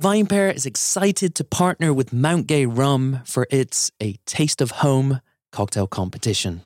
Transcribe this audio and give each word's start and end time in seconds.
VinePair 0.00 0.52
is 0.52 0.66
excited 0.66 1.36
to 1.36 1.44
partner 1.44 1.94
with 1.94 2.12
Mount 2.12 2.48
Gay 2.48 2.66
Rum 2.66 3.20
for 3.24 3.46
its 3.48 3.92
A 4.02 4.14
Taste 4.26 4.60
of 4.60 4.72
Home 4.82 5.20
cocktail 5.52 5.86
competition. 5.86 6.62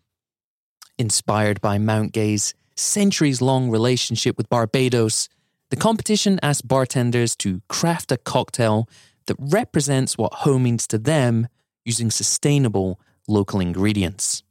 Inspired 0.98 1.60
by 1.60 1.76
Mount 1.76 2.12
Gay's 2.12 2.54
centuries 2.74 3.42
long 3.42 3.68
relationship 3.68 4.38
with 4.38 4.48
Barbados, 4.48 5.28
the 5.68 5.76
competition 5.76 6.40
asks 6.42 6.62
bartenders 6.62 7.36
to 7.36 7.60
craft 7.68 8.10
a 8.12 8.16
cocktail 8.16 8.88
that 9.26 9.36
represents 9.38 10.16
what 10.16 10.32
home 10.32 10.62
means 10.62 10.86
to 10.86 10.96
them 10.96 11.48
using 11.84 12.10
sustainable 12.10 12.98
local 13.28 13.60
ingredients. 13.60 14.42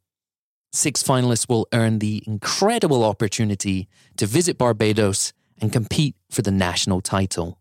Six 0.72 1.02
finalists 1.02 1.50
will 1.50 1.68
earn 1.74 1.98
the 1.98 2.24
incredible 2.28 3.04
opportunity 3.04 3.88
to 4.18 4.28
visit 4.28 4.60
Barbados 4.60 5.34
and 5.60 5.74
compete 5.74 6.16
for 6.30 6.44
the 6.44 6.52
national 6.52 7.02
title. 7.02 7.58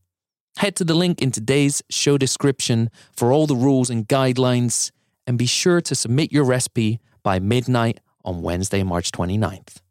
Head 0.57 0.75
to 0.77 0.85
the 0.85 0.95
link 0.95 1.21
in 1.21 1.33
today's 1.33 1.83
show 1.91 2.17
description 2.17 2.89
for 3.13 3.31
all 3.31 3.47
the 3.47 3.55
rules 3.55 3.91
and 3.91 4.09
guidelines, 4.09 4.91
and 5.27 5.37
be 5.37 5.45
sure 5.45 5.83
to 5.83 5.95
submit 5.95 6.33
your 6.33 6.45
recipe 6.45 6.99
by 7.23 7.39
midnight 7.39 8.01
on 8.25 8.41
Wednesday, 8.41 8.83
March 8.83 9.13
29th. 9.13 9.83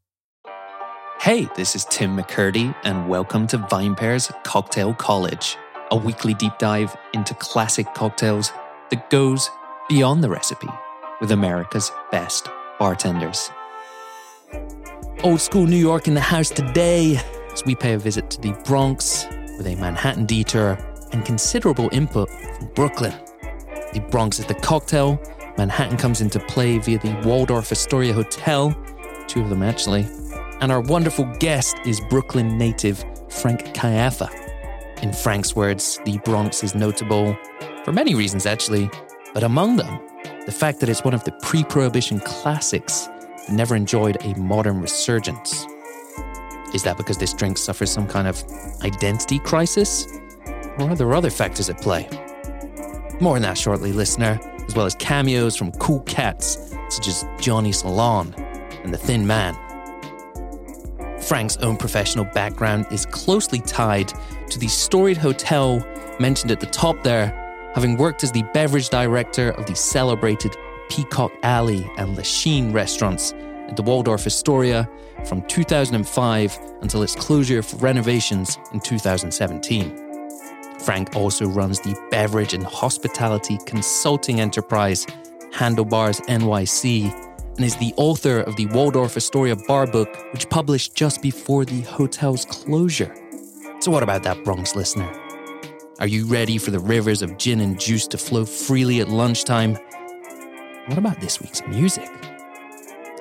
Hey, 1.19 1.47
this 1.55 1.75
is 1.75 1.85
Tim 1.85 2.17
McKirdy, 2.17 2.75
and 2.83 3.07
welcome 3.07 3.45
to 3.45 3.59
VinePair's 3.59 4.31
Cocktail 4.43 4.95
College, 4.95 5.55
a 5.91 5.95
weekly 5.95 6.33
deep 6.33 6.57
dive 6.57 6.97
into 7.13 7.35
classic 7.35 7.85
cocktails 7.93 8.51
that 8.89 9.11
goes 9.11 9.47
beyond 9.87 10.23
the 10.23 10.29
recipe 10.31 10.69
with 11.21 11.29
America's 11.29 11.91
best 12.11 12.49
bartenders. 12.79 13.51
Old 15.23 15.41
school 15.41 15.67
New 15.67 15.77
York 15.77 16.07
in 16.07 16.15
the 16.15 16.21
house 16.21 16.49
today 16.49 17.21
as 17.53 17.63
we 17.65 17.75
pay 17.75 17.93
a 17.93 17.99
visit 17.99 18.31
to 18.31 18.41
the 18.41 18.53
Bronx 18.65 19.27
with 19.57 19.67
a 19.67 19.75
Manhattan 19.75 20.25
detour 20.25 20.77
and 21.11 21.25
considerable 21.25 21.89
input 21.91 22.29
from 22.29 22.67
Brooklyn. 22.75 23.13
The 23.93 24.05
Bronx 24.09 24.39
is 24.39 24.45
the 24.45 24.55
cocktail, 24.55 25.19
Manhattan 25.57 25.97
comes 25.97 26.19
into 26.19 26.39
play 26.39 26.79
via 26.79 26.99
the 26.99 27.13
Waldorf 27.23 27.71
Astoria 27.71 28.13
Hotel, 28.13 28.75
two 29.27 29.41
of 29.41 29.49
them 29.49 29.63
actually, 29.63 30.05
and 30.59 30.71
our 30.71 30.81
wonderful 30.81 31.25
guest 31.39 31.77
is 31.85 32.01
Brooklyn 32.09 32.57
native 32.57 33.03
Frank 33.29 33.73
Caiafa. 33.73 34.29
In 35.01 35.13
Frank's 35.13 35.55
words, 35.55 35.99
the 36.05 36.17
Bronx 36.19 36.63
is 36.63 36.75
notable 36.75 37.37
for 37.83 37.93
many 37.93 38.15
reasons 38.15 38.45
actually, 38.45 38.89
but 39.33 39.43
among 39.43 39.77
them, 39.77 39.99
the 40.45 40.51
fact 40.51 40.79
that 40.79 40.89
it's 40.89 41.03
one 41.03 41.13
of 41.13 41.23
the 41.23 41.31
pre 41.41 41.63
prohibition 41.63 42.19
classics 42.19 43.07
that 43.47 43.51
never 43.51 43.75
enjoyed 43.75 44.17
a 44.21 44.37
modern 44.39 44.81
resurgence. 44.81 45.65
Is 46.75 46.83
that 46.83 46.97
because 46.97 47.17
this 47.17 47.33
drink 47.33 47.57
suffers 47.57 47.89
some 47.89 48.05
kind 48.05 48.27
of 48.27 48.43
identity 48.83 49.39
crisis? 49.39 50.07
Or 50.77 50.89
are 50.89 50.95
there 50.95 51.15
other 51.15 51.29
factors 51.29 51.69
at 51.69 51.81
play? 51.81 52.09
More 53.21 53.37
on 53.37 53.43
that 53.43 53.57
shortly, 53.57 53.93
listener, 53.93 54.37
as 54.67 54.75
well 54.75 54.85
as 54.85 54.93
cameos 54.95 55.55
from 55.55 55.71
cool 55.73 56.01
cats 56.01 56.75
such 56.89 57.07
as 57.07 57.25
Johnny 57.39 57.71
Solon 57.71 58.35
and 58.83 58.93
The 58.93 58.97
Thin 58.97 59.25
Man. 59.25 59.55
Frank's 61.21 61.55
own 61.57 61.77
professional 61.77 62.25
background 62.25 62.87
is 62.91 63.05
closely 63.05 63.61
tied 63.61 64.11
to 64.49 64.59
the 64.59 64.67
storied 64.67 65.15
hotel 65.15 65.81
mentioned 66.19 66.51
at 66.51 66.59
the 66.59 66.65
top 66.65 67.01
there 67.03 67.27
having 67.73 67.95
worked 67.95 68.21
as 68.21 68.33
the 68.33 68.43
beverage 68.53 68.89
director 68.89 69.51
of 69.51 69.65
the 69.65 69.75
celebrated 69.75 70.57
Peacock 70.89 71.31
Alley 71.41 71.89
and 71.97 72.17
La 72.17 72.23
Chine 72.23 72.73
restaurants 72.73 73.33
at 73.67 73.75
the 73.75 73.83
Waldorf 73.83 74.25
Astoria 74.25 74.89
from 75.25 75.41
2005 75.47 76.59
until 76.81 77.03
its 77.03 77.15
closure 77.15 77.61
for 77.61 77.77
renovations 77.77 78.57
in 78.73 78.79
2017. 78.79 80.01
Frank 80.79 81.15
also 81.15 81.47
runs 81.47 81.79
the 81.79 81.95
beverage 82.11 82.53
and 82.53 82.63
hospitality 82.63 83.57
consulting 83.65 84.39
enterprise 84.39 85.05
Handlebars 85.51 86.19
NYC 86.21 87.11
and 87.55 87.65
is 87.65 87.77
the 87.77 87.93
author 87.95 88.41
of 88.41 88.55
the 88.57 88.65
Waldorf 88.67 89.15
Astoria 89.15 89.55
Bar 89.55 89.87
Book, 89.87 90.09
which 90.33 90.49
published 90.49 90.93
just 90.93 91.21
before 91.21 91.63
the 91.63 91.81
hotel's 91.81 92.43
closure. 92.45 93.15
So, 93.79 93.91
what 93.91 94.03
about 94.03 94.23
that 94.23 94.43
Bronx 94.43 94.75
listener? 94.75 95.09
Are 95.99 96.07
you 96.07 96.25
ready 96.25 96.57
for 96.57 96.71
the 96.71 96.79
rivers 96.79 97.21
of 97.21 97.37
gin 97.37 97.61
and 97.61 97.79
juice 97.79 98.05
to 98.07 98.17
flow 98.17 98.43
freely 98.43 98.99
at 98.99 99.07
lunchtime? 99.07 99.77
What 100.87 100.97
about 100.97 101.21
this 101.21 101.39
week's 101.41 101.65
music? 101.67 102.09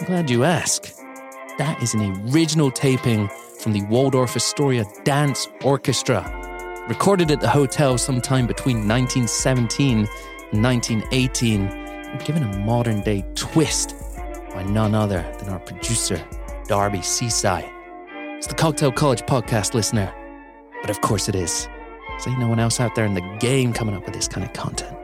I'm 0.00 0.06
glad 0.06 0.28
you 0.28 0.42
ask. 0.42 0.92
That 1.56 1.80
is 1.80 1.94
an 1.94 2.32
original 2.32 2.68
taping 2.68 3.28
from 3.60 3.72
the 3.72 3.82
Waldorf 3.82 4.34
Astoria 4.34 4.84
Dance 5.04 5.46
Orchestra, 5.62 6.84
recorded 6.88 7.30
at 7.30 7.40
the 7.40 7.48
hotel 7.48 7.96
sometime 7.96 8.48
between 8.48 8.88
1917 8.88 9.98
and 10.50 10.62
1918, 10.64 11.60
and 11.68 12.24
given 12.24 12.42
a 12.42 12.58
modern 12.58 13.02
day 13.02 13.24
twist 13.36 13.94
by 14.52 14.64
none 14.64 14.96
other 14.96 15.24
than 15.38 15.50
our 15.50 15.60
producer, 15.60 16.20
Darby 16.66 16.98
Cicci. 16.98 17.62
It's 18.36 18.48
the 18.48 18.54
Cocktail 18.54 18.90
College 18.90 19.22
podcast 19.22 19.74
listener, 19.74 20.12
but 20.80 20.90
of 20.90 21.02
course 21.02 21.28
it 21.28 21.36
is. 21.36 21.68
So 22.18 22.30
ain't 22.30 22.40
no 22.40 22.48
one 22.48 22.58
else 22.58 22.80
out 22.80 22.96
there 22.96 23.04
in 23.04 23.14
the 23.14 23.36
game 23.38 23.72
coming 23.72 23.94
up 23.94 24.04
with 24.04 24.14
this 24.14 24.26
kind 24.26 24.44
of 24.44 24.52
content. 24.52 24.96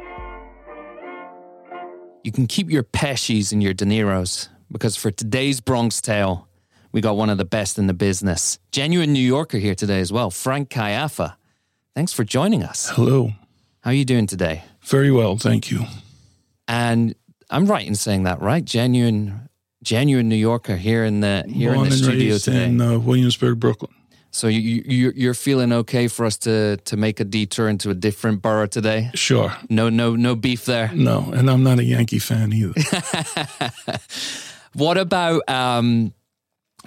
You 2.25 2.33
can 2.33 2.49
keep 2.49 2.69
your 2.69 2.83
Pescis 2.83 3.53
and 3.53 3.63
your 3.63 3.73
De 3.73 3.85
Niros 3.85 4.49
because 4.71 4.97
for 4.97 5.11
today's 5.11 5.61
Bronx 5.61 6.01
Tale, 6.01 6.47
we 6.93 7.01
got 7.01 7.17
one 7.17 7.31
of 7.31 7.39
the 7.39 7.45
best 7.45 7.79
in 7.79 7.87
the 7.87 7.95
business. 7.95 8.59
Genuine 8.73 9.13
New 9.13 9.21
Yorker 9.25 9.59
here 9.59 9.75
today 9.75 10.01
as 10.01 10.13
well, 10.13 10.31
Frank 10.31 10.71
Caiafa. 10.71 11.37
Thanks 11.95 12.13
for 12.13 12.25
joining 12.25 12.63
us. 12.63 12.91
Hello. 12.91 13.33
How 13.81 13.91
are 13.91 13.95
you 13.95 14.05
doing 14.05 14.27
today? 14.27 14.63
Very 14.83 15.11
well, 15.11 15.37
thank 15.37 15.71
you. 15.71 15.85
And 16.69 17.15
I'm 17.49 17.67
right 17.67 17.87
in 17.87 17.95
saying 17.95 18.25
that, 18.25 18.41
right? 18.41 18.65
Genuine, 18.65 19.49
genuine 19.83 20.29
New 20.29 20.37
Yorker 20.37 20.77
here 20.77 21.05
in 21.05 21.21
the 21.21 21.45
here 21.49 21.73
Born 21.75 21.87
in 21.87 21.91
the 21.91 21.97
studio 21.97 22.39
today. 22.39 22.65
in 22.67 22.81
uh, 22.81 22.99
Williamsburg, 22.99 23.59
Brooklyn. 23.59 23.91
so 24.31 24.47
you, 24.47 24.61
you 24.87 25.13
you're 25.17 25.35
feeling 25.35 25.73
okay 25.73 26.07
for 26.09 26.25
us 26.27 26.37
to 26.39 26.77
to 26.77 26.97
make 26.97 27.19
a 27.21 27.25
detour 27.25 27.69
into 27.69 27.91
a 27.91 27.95
different 27.95 28.41
borough 28.43 28.67
today? 28.67 29.11
Sure. 29.15 29.53
No, 29.69 29.89
no, 29.89 30.15
no 30.17 30.37
beef 30.37 30.65
there. 30.65 30.93
No, 30.95 31.33
and 31.35 31.51
I'm 31.51 31.63
not 31.65 31.79
a 31.81 31.85
Yankee 31.85 32.21
fan 32.21 32.53
either. 32.53 32.75
What 34.75 34.99
about 34.99 35.43
um, 35.49 36.13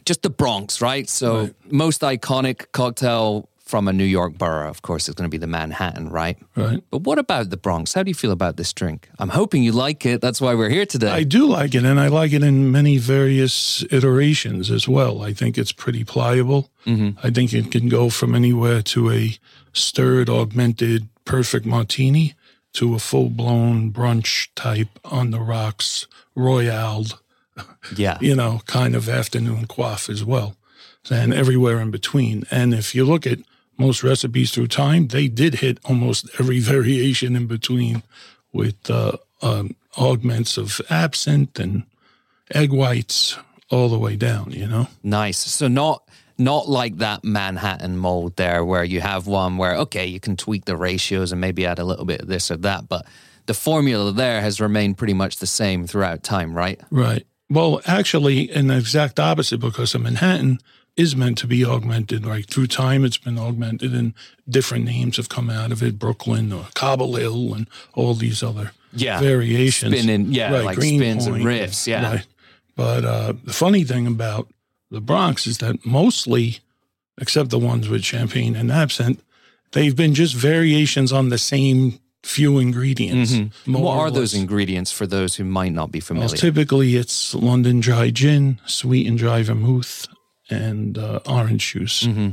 just 0.05 0.21
the 0.23 0.29
Bronx, 0.29 0.81
right? 0.81 1.09
So 1.09 1.37
Right. 1.37 1.53
most 1.71 2.01
iconic 2.01 2.71
cocktail 2.71 3.49
from 3.65 3.87
a 3.87 3.93
New 3.93 4.03
York 4.03 4.37
borough, 4.37 4.69
of 4.69 4.81
course, 4.81 5.07
is 5.09 5.15
going 5.15 5.27
to 5.27 5.31
be 5.31 5.37
the 5.37 5.47
Manhattan, 5.47 6.09
right? 6.09 6.37
right? 6.55 6.83
But 6.91 7.01
what 7.03 7.17
about 7.17 7.49
the 7.49 7.57
Bronx? 7.57 7.93
How 7.93 8.03
do 8.03 8.09
you 8.09 8.13
feel 8.15 8.31
about 8.31 8.55
this 8.57 8.71
drink? 8.73 9.09
I'm 9.17 9.29
hoping 9.29 9.63
you 9.63 9.71
like 9.71 10.05
it. 10.05 10.21
That's 10.21 10.39
why 10.41 10.53
we're 10.53 10.69
here 10.69 10.85
today. 10.85 11.09
I 11.09 11.23
do 11.23 11.47
like 11.47 11.73
it, 11.73 11.83
and 11.85 11.99
I 11.99 12.07
like 12.09 12.33
it 12.33 12.43
in 12.43 12.71
many 12.71 12.97
various 12.97 13.83
iterations 13.89 14.69
as 14.69 14.87
well. 14.87 15.23
I 15.23 15.33
think 15.33 15.57
it's 15.57 15.71
pretty 15.71 16.03
pliable. 16.03 16.69
I 16.85 17.31
think 17.31 17.53
it 17.53 17.71
can 17.71 17.87
go 17.89 18.09
from 18.09 18.35
anywhere 18.35 18.81
to 18.83 19.09
a 19.11 19.37
stirred, 19.71 20.29
augmented, 20.29 21.07
perfect 21.25 21.65
martini 21.65 22.35
to 22.73 22.93
a 22.95 22.99
full 22.99 23.29
blown 23.29 23.91
brunch 23.91 24.49
type 24.55 24.99
on 25.05 25.31
the 25.31 25.39
rocks, 25.39 26.05
royale, 26.35 27.05
yeah. 27.95 28.17
you 28.21 28.35
know, 28.35 28.61
kind 28.65 28.95
of 28.95 29.09
afternoon 29.09 29.65
quaff 29.65 30.09
as 30.09 30.23
well, 30.23 30.55
and 31.09 31.33
everywhere 31.33 31.79
in 31.79 31.91
between. 31.91 32.43
And 32.51 32.73
if 32.73 32.95
you 32.95 33.05
look 33.05 33.27
at 33.27 33.39
most 33.77 34.03
recipes 34.03 34.51
through 34.51 34.67
time, 34.67 35.07
they 35.07 35.27
did 35.27 35.55
hit 35.55 35.79
almost 35.85 36.29
every 36.39 36.59
variation 36.73 37.35
in 37.35 37.47
between 37.47 38.03
with 38.51 38.89
uh, 38.89 39.13
um, 39.41 39.75
augments 39.97 40.57
of 40.57 40.79
absinthe 40.89 41.59
and 41.59 41.83
egg 42.53 42.71
whites 42.71 43.37
all 43.69 43.89
the 43.89 43.99
way 43.99 44.15
down, 44.15 44.51
you 44.51 44.67
know? 44.67 44.87
Nice. 45.01 45.37
So 45.37 45.67
not 45.67 46.03
not 46.39 46.67
like 46.67 46.97
that 46.97 47.23
Manhattan 47.23 47.97
mold 47.97 48.35
there 48.37 48.65
where 48.65 48.83
you 48.83 49.01
have 49.01 49.27
one 49.27 49.57
where 49.57 49.75
okay, 49.77 50.05
you 50.05 50.19
can 50.19 50.35
tweak 50.35 50.65
the 50.65 50.77
ratios 50.77 51.31
and 51.31 51.39
maybe 51.39 51.65
add 51.65 51.79
a 51.79 51.85
little 51.85 52.05
bit 52.05 52.21
of 52.21 52.27
this 52.27 52.51
or 52.51 52.57
that, 52.57 52.87
but 52.87 53.05
the 53.45 53.53
formula 53.53 54.11
there 54.11 54.41
has 54.41 54.61
remained 54.61 54.97
pretty 54.97 55.13
much 55.13 55.37
the 55.37 55.47
same 55.47 55.85
throughout 55.85 56.23
time, 56.23 56.55
right? 56.55 56.79
Right. 56.89 57.25
Well, 57.53 57.81
actually, 57.85 58.49
an 58.49 58.71
exact 58.71 59.19
opposite 59.19 59.59
because 59.59 59.93
a 59.93 59.99
Manhattan 59.99 60.59
is 60.97 61.15
meant 61.15 61.37
to 61.39 61.47
be 61.47 61.63
augmented. 61.63 62.25
Like 62.25 62.47
through 62.47 62.67
time, 62.67 63.05
it's 63.05 63.17
been 63.17 63.37
augmented, 63.37 63.93
and 63.93 64.13
different 64.49 64.85
names 64.85 65.17
have 65.17 65.29
come 65.29 65.49
out 65.49 65.71
of 65.71 65.83
it 65.83 65.99
Brooklyn 65.99 66.51
or 66.51 66.67
Cobble 66.73 67.15
Hill 67.15 67.53
and 67.53 67.67
all 67.93 68.15
these 68.15 68.41
other 68.41 68.71
Yeah. 68.93 69.19
variations. 69.19 70.03
Yeah, 70.05 70.51
Right, 70.51 70.65
like 70.65 70.77
spins 70.81 71.25
and 71.27 71.35
Greenpoint, 71.43 71.71
riffs, 71.71 71.87
yeah. 71.87 72.11
Right. 72.11 72.25
But 72.75 73.05
uh, 73.05 73.33
the 73.43 73.53
funny 73.53 73.83
thing 73.83 74.07
about 74.07 74.47
the 74.89 75.01
Bronx 75.01 75.45
is 75.45 75.59
that 75.59 75.85
mostly, 75.85 76.59
except 77.21 77.49
the 77.51 77.59
ones 77.59 77.87
with 77.87 78.03
champagne 78.03 78.55
and 78.55 78.71
absinthe, 78.71 79.21
they've 79.73 79.95
been 79.95 80.13
just 80.15 80.33
variations 80.35 81.11
on 81.11 81.29
the 81.29 81.37
same 81.37 81.99
few 82.23 82.57
ingredients. 82.57 83.33
Mm-hmm. 83.33 83.73
What 83.73 83.97
are 83.97 84.09
those 84.09 84.33
ingredients 84.33 84.91
for 84.91 85.05
those 85.05 85.35
who 85.35 85.43
might 85.43 85.73
not 85.73 85.91
be 85.91 85.99
familiar? 85.99 86.29
Well, 86.29 86.37
typically, 86.37 86.95
it's 86.95 87.35
London 87.35 87.79
dry 87.79 88.09
gin, 88.09 88.59
sweet 88.65 89.07
and 89.07 89.17
dry 89.17 89.43
vermouth, 89.43 90.07
and 90.49 90.97
uh, 90.97 91.19
orange 91.25 91.73
juice. 91.73 92.03
Mm-hmm. 92.03 92.29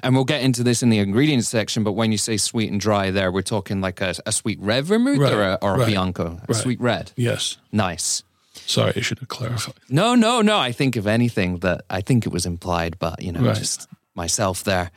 And 0.00 0.14
we'll 0.14 0.24
get 0.24 0.42
into 0.42 0.62
this 0.62 0.82
in 0.82 0.90
the 0.90 0.98
ingredients 0.98 1.48
section, 1.48 1.82
but 1.82 1.92
when 1.92 2.12
you 2.12 2.18
say 2.18 2.36
sweet 2.36 2.70
and 2.70 2.80
dry 2.80 3.10
there, 3.10 3.32
we're 3.32 3.42
talking 3.42 3.80
like 3.80 4.00
a, 4.00 4.14
a 4.26 4.32
sweet 4.32 4.58
red 4.60 4.84
vermouth 4.84 5.18
Right, 5.18 5.32
or 5.32 5.42
a, 5.42 5.58
or 5.62 5.74
a 5.74 5.78
right, 5.78 5.86
Bianco? 5.86 6.26
A 6.26 6.46
right. 6.48 6.56
sweet 6.56 6.80
red. 6.80 7.12
Yes. 7.16 7.56
Nice. 7.72 8.22
Sorry, 8.66 8.92
I 8.96 9.00
should 9.00 9.20
have 9.20 9.28
clarified. 9.28 9.74
No, 9.88 10.14
no, 10.14 10.42
no. 10.42 10.58
I 10.58 10.72
think 10.72 10.96
if 10.96 11.06
anything 11.06 11.58
that 11.58 11.84
I 11.88 12.00
think 12.00 12.26
it 12.26 12.32
was 12.32 12.46
implied, 12.46 12.98
but 12.98 13.22
you 13.22 13.32
know, 13.32 13.52
just 13.54 13.86
myself 14.14 14.64
there. 14.64 14.90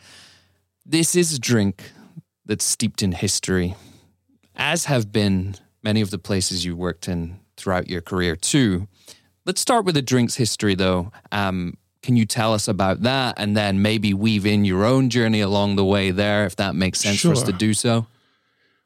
This 0.86 1.16
is 1.16 1.34
a 1.34 1.40
drink 1.40 1.92
that's 2.46 2.66
steeped 2.66 3.04
in 3.04 3.12
history, 3.12 3.76
as 4.60 4.86
have 4.86 5.12
been 5.12 5.56
many 5.82 6.02
of 6.02 6.12
the 6.12 6.20
places 6.20 6.66
you 6.66 6.76
worked 6.76 7.08
in 7.08 7.40
throughout 7.58 7.90
your 7.90 8.02
career 8.02 8.36
too. 8.36 8.88
Let's 9.46 9.62
start 9.62 9.86
with 9.86 9.96
the 9.96 10.02
drink's 10.02 10.36
history, 10.36 10.76
though. 10.76 11.12
Um, 11.32 11.78
can 12.04 12.16
you 12.16 12.26
tell 12.26 12.54
us 12.54 12.68
about 12.68 13.02
that, 13.02 13.36
and 13.38 13.58
then 13.58 13.82
maybe 13.82 14.14
weave 14.14 14.46
in 14.46 14.64
your 14.64 14.86
own 14.86 15.10
journey 15.10 15.42
along 15.42 15.76
the 15.76 15.86
way 15.86 16.12
there, 16.12 16.46
if 16.46 16.56
that 16.58 16.76
makes 16.76 17.00
sense 17.00 17.22
for 17.22 17.32
us 17.32 17.44
to 17.44 17.52
do 17.52 17.74
so? 17.74 18.06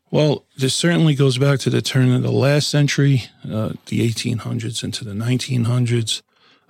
Well, 0.10 0.46
this 0.58 0.76
certainly 0.76 1.16
goes 1.16 1.38
back 1.38 1.60
to 1.62 1.70
the 1.70 1.82
turn 1.82 2.12
of 2.12 2.22
the 2.22 2.32
last 2.32 2.70
century, 2.70 3.24
uh, 3.46 3.74
the 3.88 4.08
1800s 4.08 4.84
into 4.84 5.04
the 5.04 5.14
1900s. 5.14 6.22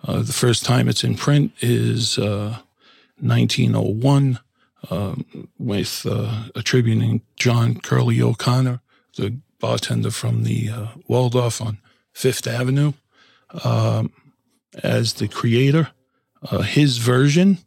Uh, 0.05 0.21
the 0.21 0.33
first 0.33 0.65
time 0.65 0.87
it's 0.87 1.03
in 1.03 1.15
print 1.15 1.51
is 1.59 2.17
uh, 2.17 2.57
1901, 3.19 4.39
um, 4.89 5.49
with 5.57 6.05
uh, 6.09 6.45
attributing 6.55 7.21
John 7.35 7.79
Curley 7.79 8.21
O'Connor, 8.21 8.81
the 9.15 9.37
bartender 9.59 10.11
from 10.11 10.43
the 10.43 10.69
uh, 10.69 10.87
Waldorf 11.07 11.61
on 11.61 11.77
Fifth 12.11 12.47
Avenue, 12.47 12.93
um, 13.63 14.11
as 14.81 15.13
the 15.13 15.27
creator. 15.27 15.89
Uh, 16.51 16.61
his 16.61 16.97
version, 16.97 17.59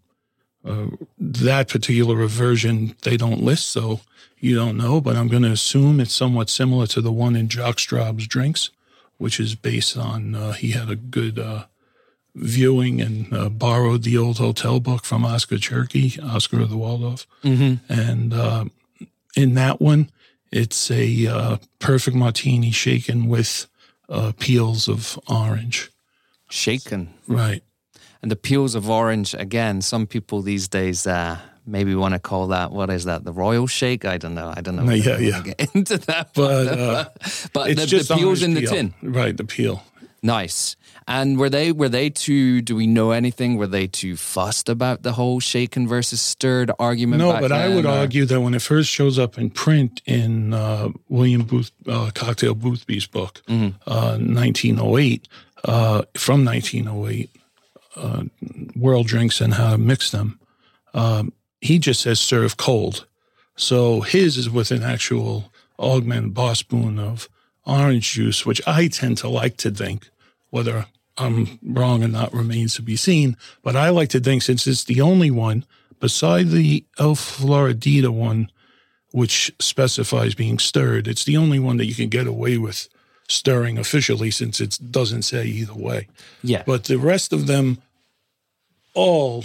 uh, 0.65 0.89
that 1.19 1.69
particular 1.69 2.27
version, 2.27 2.95
they 3.03 3.17
don't 3.17 3.43
list, 3.43 3.69
so 3.69 4.01
you 4.39 4.55
don't 4.55 4.77
know, 4.77 5.01
but 5.01 5.17
I'm 5.17 5.29
going 5.29 5.45
to 5.45 5.51
assume 5.51 5.99
it's 5.99 6.13
somewhat 6.15 6.51
similar 6.51 6.87
to 6.89 7.01
the 7.01 7.13
one 7.13 7.37
in 7.37 7.49
Jacques 7.49 7.79
Straub's 7.79 8.27
Drinks, 8.27 8.71
which 9.17 9.41
is 9.41 9.55
based 9.55 9.97
on 9.97 10.35
uh, 10.35 10.53
he 10.53 10.73
had 10.73 10.91
a 10.91 10.97
good 10.97 11.39
uh, 11.39 11.65
viewing 12.35 13.01
and 13.01 13.33
uh, 13.33 13.49
borrowed 13.49 14.03
the 14.03 14.19
old 14.19 14.39
hotel 14.39 14.79
book 14.79 15.05
from 15.05 15.25
Oscar 15.25 15.57
Tschirky, 15.57 16.23
Oscar 16.23 16.61
of 16.61 16.71
the 16.71 16.77
Waldorf. 16.77 17.27
Mm-hmm. 17.43 17.91
And 17.91 18.35
uh, 18.35 18.67
in 19.37 19.55
that 19.55 19.81
one, 19.81 20.11
it's 20.53 20.91
a 20.91 21.27
uh, 21.27 21.57
perfect 21.79 22.17
martini 22.17 22.71
shaken 22.71 23.29
with 23.29 23.67
uh, 24.09 24.33
peels 24.39 24.89
of 24.89 25.19
orange. 25.29 25.91
Shaken. 26.49 27.13
Right. 27.27 27.63
And 28.23 28.31
the 28.31 28.37
peels 28.37 28.75
of 28.75 28.89
orange, 28.89 29.35
again, 29.35 29.83
some 29.83 30.07
people 30.07 30.43
these 30.43 30.69
days 30.69 31.07
uh, 31.07 31.39
maybe 31.67 31.95
want 31.95 32.15
to 32.15 32.21
call 32.21 32.49
that, 32.49 32.73
what 32.73 32.91
is 32.91 33.05
that, 33.05 33.25
the 33.25 33.33
royal 33.33 33.67
shake? 33.67 34.05
I 34.05 34.19
don't 34.19 34.35
know. 34.35 34.53
I 34.57 34.61
don't 34.61 34.77
know. 34.77 34.85
No, 34.85 34.93
yeah, 34.95 35.19
yeah. 35.19 35.43
Get 35.43 35.71
into 35.75 35.99
that. 35.99 36.33
But 36.35 36.67
uh, 36.69 37.05
but 37.53 37.71
it's 37.71 37.91
the, 37.91 37.99
the 37.99 38.15
peels 38.17 38.43
in 38.43 38.55
the 38.55 38.61
peel. 38.63 38.71
tin. 38.71 38.95
Right, 39.03 39.37
the 39.37 39.45
peel. 39.45 39.83
Nice. 40.27 40.77
And 41.09 41.39
were 41.39 41.49
they 41.51 41.71
were 41.73 41.89
they 41.89 42.11
too? 42.11 42.61
Do 42.63 42.75
we 42.75 42.87
know 42.87 43.13
anything? 43.13 43.57
Were 43.57 43.69
they 43.69 43.87
too 43.87 44.17
fussed 44.17 44.69
about 44.69 45.03
the 45.03 45.13
whole 45.13 45.39
shaken 45.41 45.87
versus 45.87 46.21
stirred 46.21 46.71
argument? 46.81 47.21
No, 47.21 47.33
but 47.41 47.53
I 47.53 47.69
would 47.75 47.87
or- 47.87 47.91
argue 48.03 48.25
that 48.27 48.41
when 48.41 48.55
it 48.55 48.63
first 48.63 48.91
shows 48.91 49.17
up 49.19 49.39
in 49.39 49.51
print 49.51 50.03
in 50.05 50.53
uh, 50.53 50.89
William 51.09 51.43
Booth, 51.43 51.71
uh, 51.87 52.11
Cocktail 52.15 52.55
Boothby's 52.55 53.07
book, 53.07 53.41
Mm-hmm. 53.49 53.89
uh, 53.91 54.19
1908, 54.19 55.29
uh, 55.65 56.03
from 56.17 56.45
1908, 56.45 57.31
uh, 57.97 58.25
World 58.75 59.07
Drinks 59.07 59.41
and 59.41 59.55
How 59.55 59.71
to 59.73 59.79
Mix 59.79 60.11
Them, 60.11 60.41
um, 60.93 61.33
he 61.61 61.79
just 61.79 62.01
says 62.01 62.19
serve 62.21 62.57
cold. 62.57 63.07
So 63.57 64.01
his 64.03 64.37
is 64.37 64.51
with 64.51 64.71
an 64.73 64.83
actual 64.83 65.53
augmented 65.79 66.35
bar 66.35 66.55
spoon 66.57 66.99
of 66.99 67.29
orange 67.65 68.13
juice, 68.13 68.45
which 68.45 68.61
I 68.67 68.89
tend 68.89 69.19
to 69.19 69.29
like 69.29 69.57
to 69.59 69.71
think, 69.71 70.09
whether 70.51 70.87
I'm 71.19 71.59
wrong 71.63 72.05
or 72.05 72.09
not 72.09 72.33
remains 72.33 72.75
to 72.77 72.83
be 72.83 72.97
seen. 72.97 73.37
But 73.63 73.77
I 73.77 73.91
like 73.91 74.11
to 74.11 74.21
think 74.21 74.43
since 74.43 74.67
it's 74.67 74.85
the 74.85 75.01
only 75.01 75.31
one 75.31 75.65
beside 76.01 76.51
the 76.51 76.85
El 76.99 77.15
Floridita 77.15 78.11
one, 78.11 78.51
which 79.13 79.53
specifies 79.59 80.35
being 80.35 80.59
stirred, 80.59 81.09
it's 81.09 81.25
the 81.25 81.37
only 81.37 81.59
one 81.59 81.79
that 81.79 81.87
you 81.87 81.95
can 81.95 82.09
get 82.09 82.27
away 82.27 82.59
with 82.59 82.89
stirring 83.29 83.79
officially 83.79 84.31
since 84.31 84.61
it 84.61 84.79
doesn't 84.91 85.23
say 85.23 85.47
either 85.47 85.75
way. 85.75 86.07
Yeah. 86.43 86.63
But 86.67 86.85
the 86.85 86.99
rest 86.99 87.33
of 87.33 87.47
them 87.47 87.79
all 88.95 89.45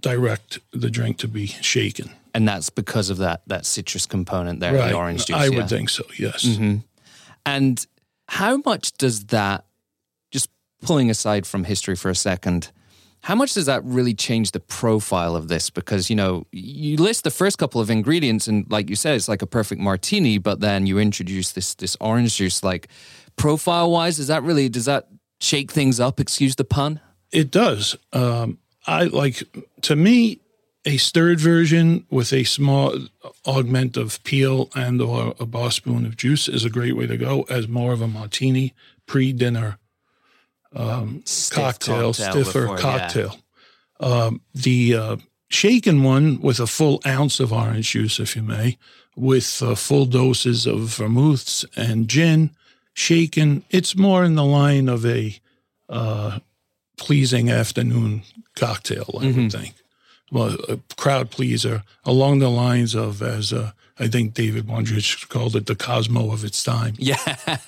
direct 0.00 0.58
the 0.72 0.90
drink 0.90 1.18
to 1.18 1.28
be 1.28 1.46
shaken. 1.46 2.10
and 2.34 2.46
that's 2.46 2.68
because 2.68 3.08
of 3.08 3.16
that 3.16 3.40
that 3.46 3.64
citrus 3.64 4.04
component 4.04 4.60
there, 4.60 4.72
the 4.72 4.92
orange 4.92 5.24
juice. 5.24 5.36
I 5.36 5.44
yeah. 5.44 5.48
Mm-hmm. 5.48 5.56
would 5.56 5.68
think 5.68 5.88
so, 5.88 6.04
yes. 6.18 6.58
And 7.46 7.86
how 8.28 8.58
much 8.58 8.92
does 8.98 9.26
that, 9.26 9.64
pulling 10.82 11.10
aside 11.10 11.46
from 11.46 11.64
history 11.64 11.96
for 11.96 12.10
a 12.10 12.14
second, 12.14 12.70
how 13.22 13.34
much 13.34 13.54
does 13.54 13.66
that 13.66 13.82
really 13.84 14.14
change 14.14 14.52
the 14.52 14.60
profile 14.60 15.34
of 15.34 15.48
this? 15.48 15.68
Because, 15.68 16.08
you 16.08 16.16
know, 16.16 16.46
you 16.52 16.96
list 16.96 17.24
the 17.24 17.30
first 17.30 17.58
couple 17.58 17.80
of 17.80 17.90
ingredients 17.90 18.46
and 18.46 18.70
like 18.70 18.88
you 18.88 18.96
said, 18.96 19.16
it's 19.16 19.28
like 19.28 19.42
a 19.42 19.46
perfect 19.46 19.80
martini, 19.80 20.38
but 20.38 20.60
then 20.60 20.86
you 20.86 20.98
introduce 20.98 21.52
this 21.52 21.74
this 21.74 21.96
orange 22.00 22.36
juice. 22.36 22.62
Like 22.62 22.88
profile 23.36 23.90
wise, 23.90 24.18
does 24.18 24.28
that 24.28 24.42
really 24.42 24.68
does 24.68 24.84
that 24.84 25.08
shake 25.40 25.72
things 25.72 25.98
up, 25.98 26.20
excuse 26.20 26.54
the 26.54 26.64
pun? 26.64 27.00
It 27.32 27.50
does. 27.50 27.96
Um, 28.12 28.58
I 28.86 29.04
like 29.04 29.42
to 29.82 29.96
me 29.96 30.40
a 30.84 30.96
stirred 30.98 31.40
version 31.40 32.06
with 32.10 32.32
a 32.32 32.44
small 32.44 32.96
augment 33.44 33.96
of 33.96 34.22
peel 34.22 34.70
and 34.76 35.02
or 35.02 35.34
a 35.40 35.46
bar 35.46 35.72
spoon 35.72 36.06
of 36.06 36.16
juice 36.16 36.46
is 36.46 36.64
a 36.64 36.70
great 36.70 36.96
way 36.96 37.08
to 37.08 37.16
go 37.16 37.44
as 37.50 37.66
more 37.66 37.92
of 37.92 38.00
a 38.00 38.06
martini 38.06 38.72
pre-dinner 39.06 39.78
Stiff 41.24 41.56
cocktail, 41.56 42.12
stiffer 42.12 42.34
before- 42.66 42.76
yeah. 42.76 42.82
cocktail. 42.82 43.36
Um, 44.00 44.40
the 44.54 44.94
uh, 44.94 45.16
shaken 45.48 46.02
one 46.02 46.40
with 46.42 46.60
a 46.60 46.66
full 46.66 47.00
ounce 47.06 47.40
of 47.40 47.52
orange 47.52 47.90
juice, 47.92 48.20
if 48.20 48.36
you 48.36 48.42
may, 48.42 48.76
with 49.16 49.62
uh, 49.62 49.74
full 49.74 50.04
doses 50.06 50.66
of 50.66 50.80
vermouths 50.96 51.64
and 51.76 52.08
gin, 52.08 52.50
shaken. 52.92 53.64
It's 53.70 53.96
more 53.96 54.22
in 54.24 54.34
the 54.34 54.44
line 54.44 54.88
of 54.90 55.06
a 55.06 55.38
uh, 55.88 56.40
pleasing 56.98 57.50
afternoon 57.50 58.22
cocktail, 58.54 59.06
I 59.18 59.24
Mm-hmm. 59.24 59.42
would 59.44 59.52
think. 59.52 59.74
Well, 60.32 60.56
a 60.68 60.78
crowd 60.96 61.30
pleaser 61.30 61.84
along 62.04 62.40
the 62.40 62.50
lines 62.50 62.94
of, 62.94 63.22
as 63.22 63.52
uh, 63.52 63.70
I 63.98 64.08
think 64.08 64.34
David 64.34 64.66
Wondrich 64.66 65.28
called 65.28 65.54
it, 65.56 65.66
the 65.66 65.76
Cosmo 65.76 66.32
of 66.32 66.44
its 66.44 66.62
time. 66.64 66.94
Yeah. 66.98 67.16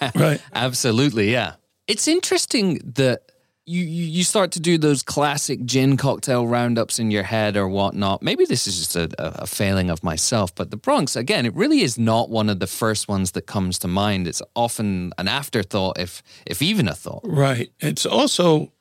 Right. 0.14 0.42
Absolutely, 0.52 1.30
yeah. 1.32 1.54
It's 1.88 2.06
interesting 2.06 2.80
that 2.96 3.32
you, 3.64 3.84
you 3.84 4.24
start 4.24 4.52
to 4.52 4.60
do 4.60 4.78
those 4.78 5.02
classic 5.02 5.64
gin 5.64 5.96
cocktail 5.98 6.46
roundups 6.46 6.98
in 6.98 7.10
your 7.10 7.22
head 7.22 7.56
or 7.56 7.68
whatnot. 7.68 8.22
Maybe 8.22 8.46
this 8.46 8.66
is 8.66 8.78
just 8.78 8.96
a, 8.96 9.10
a, 9.18 9.46
failing 9.46 9.90
of 9.90 10.02
myself, 10.02 10.54
but 10.54 10.70
the 10.70 10.78
Bronx, 10.78 11.16
again, 11.16 11.44
it 11.44 11.54
really 11.54 11.82
is 11.82 11.98
not 11.98 12.30
one 12.30 12.48
of 12.48 12.60
the 12.60 12.66
first 12.66 13.08
ones 13.08 13.32
that 13.32 13.42
comes 13.42 13.78
to 13.80 13.88
mind. 13.88 14.26
It's 14.26 14.40
often 14.56 15.12
an 15.18 15.28
afterthought, 15.28 15.98
if 15.98 16.22
if 16.46 16.62
even 16.62 16.88
a 16.88 16.94
thought. 16.94 17.22
Right. 17.24 17.70
It's 17.80 18.06
also 18.06 18.72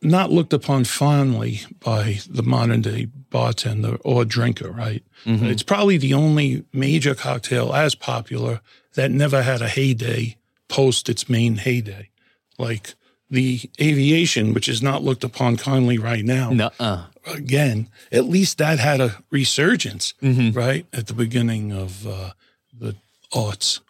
not 0.00 0.30
looked 0.30 0.52
upon 0.52 0.84
fondly 0.84 1.62
by 1.80 2.20
the 2.28 2.42
modern 2.44 2.82
day 2.82 3.06
bartender 3.30 3.96
or 4.04 4.24
drinker, 4.24 4.70
right? 4.70 5.02
Mm-hmm. 5.24 5.46
It's 5.46 5.64
probably 5.64 5.98
the 5.98 6.14
only 6.14 6.64
major 6.72 7.16
cocktail 7.16 7.74
as 7.74 7.96
popular 7.96 8.60
that 8.94 9.10
never 9.10 9.42
had 9.42 9.60
a 9.60 9.68
heyday 9.68 10.36
post 10.68 11.08
its 11.08 11.28
main 11.28 11.56
heyday. 11.56 12.10
Like 12.58 12.94
the 13.30 13.60
aviation, 13.80 14.54
which 14.54 14.68
is 14.68 14.82
not 14.82 15.02
looked 15.02 15.24
upon 15.24 15.56
kindly 15.56 15.98
right 15.98 16.24
now. 16.24 16.50
Nuh-uh. 16.50 17.06
Again, 17.26 17.88
at 18.12 18.24
least 18.26 18.58
that 18.58 18.78
had 18.78 19.00
a 19.00 19.16
resurgence, 19.30 20.14
right? 20.22 20.86
At 20.92 21.08
the 21.08 21.12
beginning 21.12 21.72
of 21.72 22.06
uh, 22.06 22.30
the 22.72 22.94
aughts, 23.32 23.80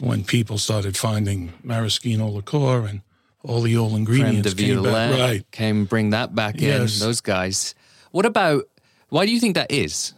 when 0.00 0.24
people 0.24 0.56
started 0.56 0.96
finding 0.96 1.52
maraschino 1.62 2.26
liqueur 2.28 2.86
and 2.86 3.02
all 3.42 3.60
the 3.60 3.76
old 3.76 3.92
ingredients 3.94 4.54
came 4.54 4.82
back. 4.82 5.18
Right. 5.18 5.50
came 5.50 5.84
bring 5.84 6.10
that 6.10 6.34
back 6.34 6.60
in. 6.62 6.80
Those 6.80 7.20
guys. 7.20 7.74
What 8.12 8.26
about? 8.26 8.64
Why 9.10 9.26
do 9.26 9.32
you 9.32 9.40
think 9.40 9.56
that 9.56 9.70
is? 9.70 10.14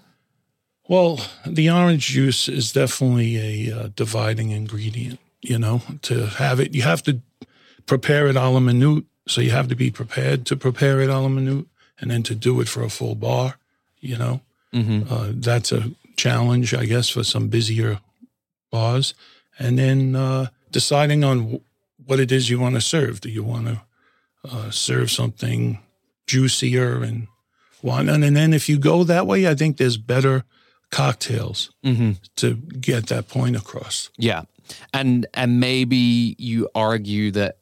Well, 0.89 1.21
the 1.47 1.71
orange 1.71 2.09
juice 2.09 2.49
is 2.49 2.73
definitely 2.73 3.71
a 3.71 3.77
uh, 3.77 3.89
dividing 3.97 4.51
ingredient. 4.51 5.19
You 5.41 5.59
know, 5.59 5.83
to 6.03 6.27
have 6.27 6.61
it, 6.61 6.75
you 6.75 6.83
have 6.83 7.03
to 7.05 7.21
prepare 7.87 8.27
it 8.29 8.37
a 8.37 8.49
la 8.49 8.61
minute. 8.61 9.05
So 9.29 9.41
you 9.41 9.51
have 9.51 9.69
to 9.69 9.77
be 9.77 9.91
prepared 9.91 10.45
to 10.47 10.57
prepare 10.57 11.01
it 11.01 11.09
a 11.11 11.19
la 11.19 11.29
minute, 11.29 11.67
and 12.01 12.11
then 12.11 12.23
to 12.25 12.35
do 12.35 12.61
it 12.61 12.69
for 12.69 12.83
a 12.83 12.89
full 12.91 13.15
bar. 13.15 13.59
You 14.01 14.19
know, 14.19 14.41
uh, 14.75 15.29
that's 15.35 15.71
a 15.73 15.93
challenge, 16.17 16.75
I 16.75 16.87
guess, 16.87 17.09
for 17.09 17.23
some 17.25 17.49
busier 17.49 18.01
bars. 18.71 19.15
And 19.59 19.79
then 19.79 20.17
uh, 20.17 20.47
deciding 20.71 21.23
on 21.25 21.39
w- 21.39 21.61
what 22.07 22.19
it 22.21 22.33
is 22.33 22.49
you 22.51 22.59
want 22.59 22.75
to 22.75 22.81
serve. 22.81 23.21
Do 23.21 23.29
you 23.29 23.45
want 23.45 23.67
to 23.67 23.83
uh, 24.51 24.71
serve 24.71 25.11
something 25.11 25.79
juicier 26.27 27.03
and. 27.03 27.29
And, 27.85 28.09
and 28.25 28.37
then 28.37 28.53
if 28.53 28.69
you 28.69 28.79
go 28.79 29.03
that 29.05 29.27
way, 29.27 29.49
I 29.49 29.55
think 29.57 29.77
there's 29.77 29.97
better 29.97 30.45
cocktails 30.91 31.71
Mm-hmm. 31.85 32.13
to 32.37 32.55
get 32.55 33.07
that 33.09 33.27
point 33.29 33.57
across. 33.57 34.09
Yeah. 34.17 34.43
And 34.93 35.27
and 35.35 35.59
maybe 35.59 36.37
you 36.39 36.69
argue 36.75 37.33
that 37.33 37.57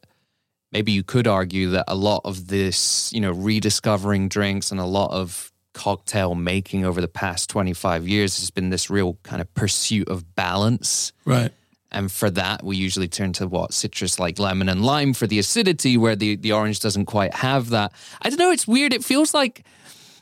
maybe 0.73 0.93
you 0.93 1.03
could 1.03 1.27
argue 1.27 1.71
that 1.71 1.85
a 1.89 1.95
lot 1.95 2.23
of 2.25 2.49
this, 2.49 3.13
you 3.13 3.21
know, 3.21 3.33
rediscovering 3.33 4.29
drinks 4.29 4.71
and 4.71 4.81
a 4.81 4.85
lot 4.85 5.11
of 5.11 5.53
cocktail 5.73 6.35
making 6.35 6.85
over 6.85 7.01
the 7.01 7.09
past 7.09 7.49
25 7.51 8.07
years 8.07 8.39
has 8.39 8.51
been 8.51 8.71
this 8.71 8.91
real 8.91 9.19
kind 9.23 9.41
of 9.41 9.53
pursuit 9.55 10.09
of 10.09 10.35
balance. 10.35 11.13
Right. 11.25 11.53
And 11.93 12.11
for 12.11 12.31
that, 12.31 12.63
we 12.63 12.77
usually 12.77 13.09
turn 13.09 13.33
to 13.35 13.49
what 13.49 13.75
citrus 13.75 14.19
like 14.21 14.39
lemon 14.39 14.69
and 14.69 14.85
lime 14.85 15.13
for 15.13 15.27
the 15.27 15.41
acidity, 15.41 15.97
where 15.97 16.15
the, 16.15 16.37
the 16.37 16.53
orange 16.53 16.81
doesn't 16.81 17.07
quite 17.07 17.35
have 17.35 17.71
that. 17.71 17.93
I 18.23 18.31
don't 18.31 18.39
know. 18.39 18.53
It's 18.53 18.67
weird. 18.67 18.93
It 18.93 19.05
feels 19.05 19.35
like, 19.35 19.65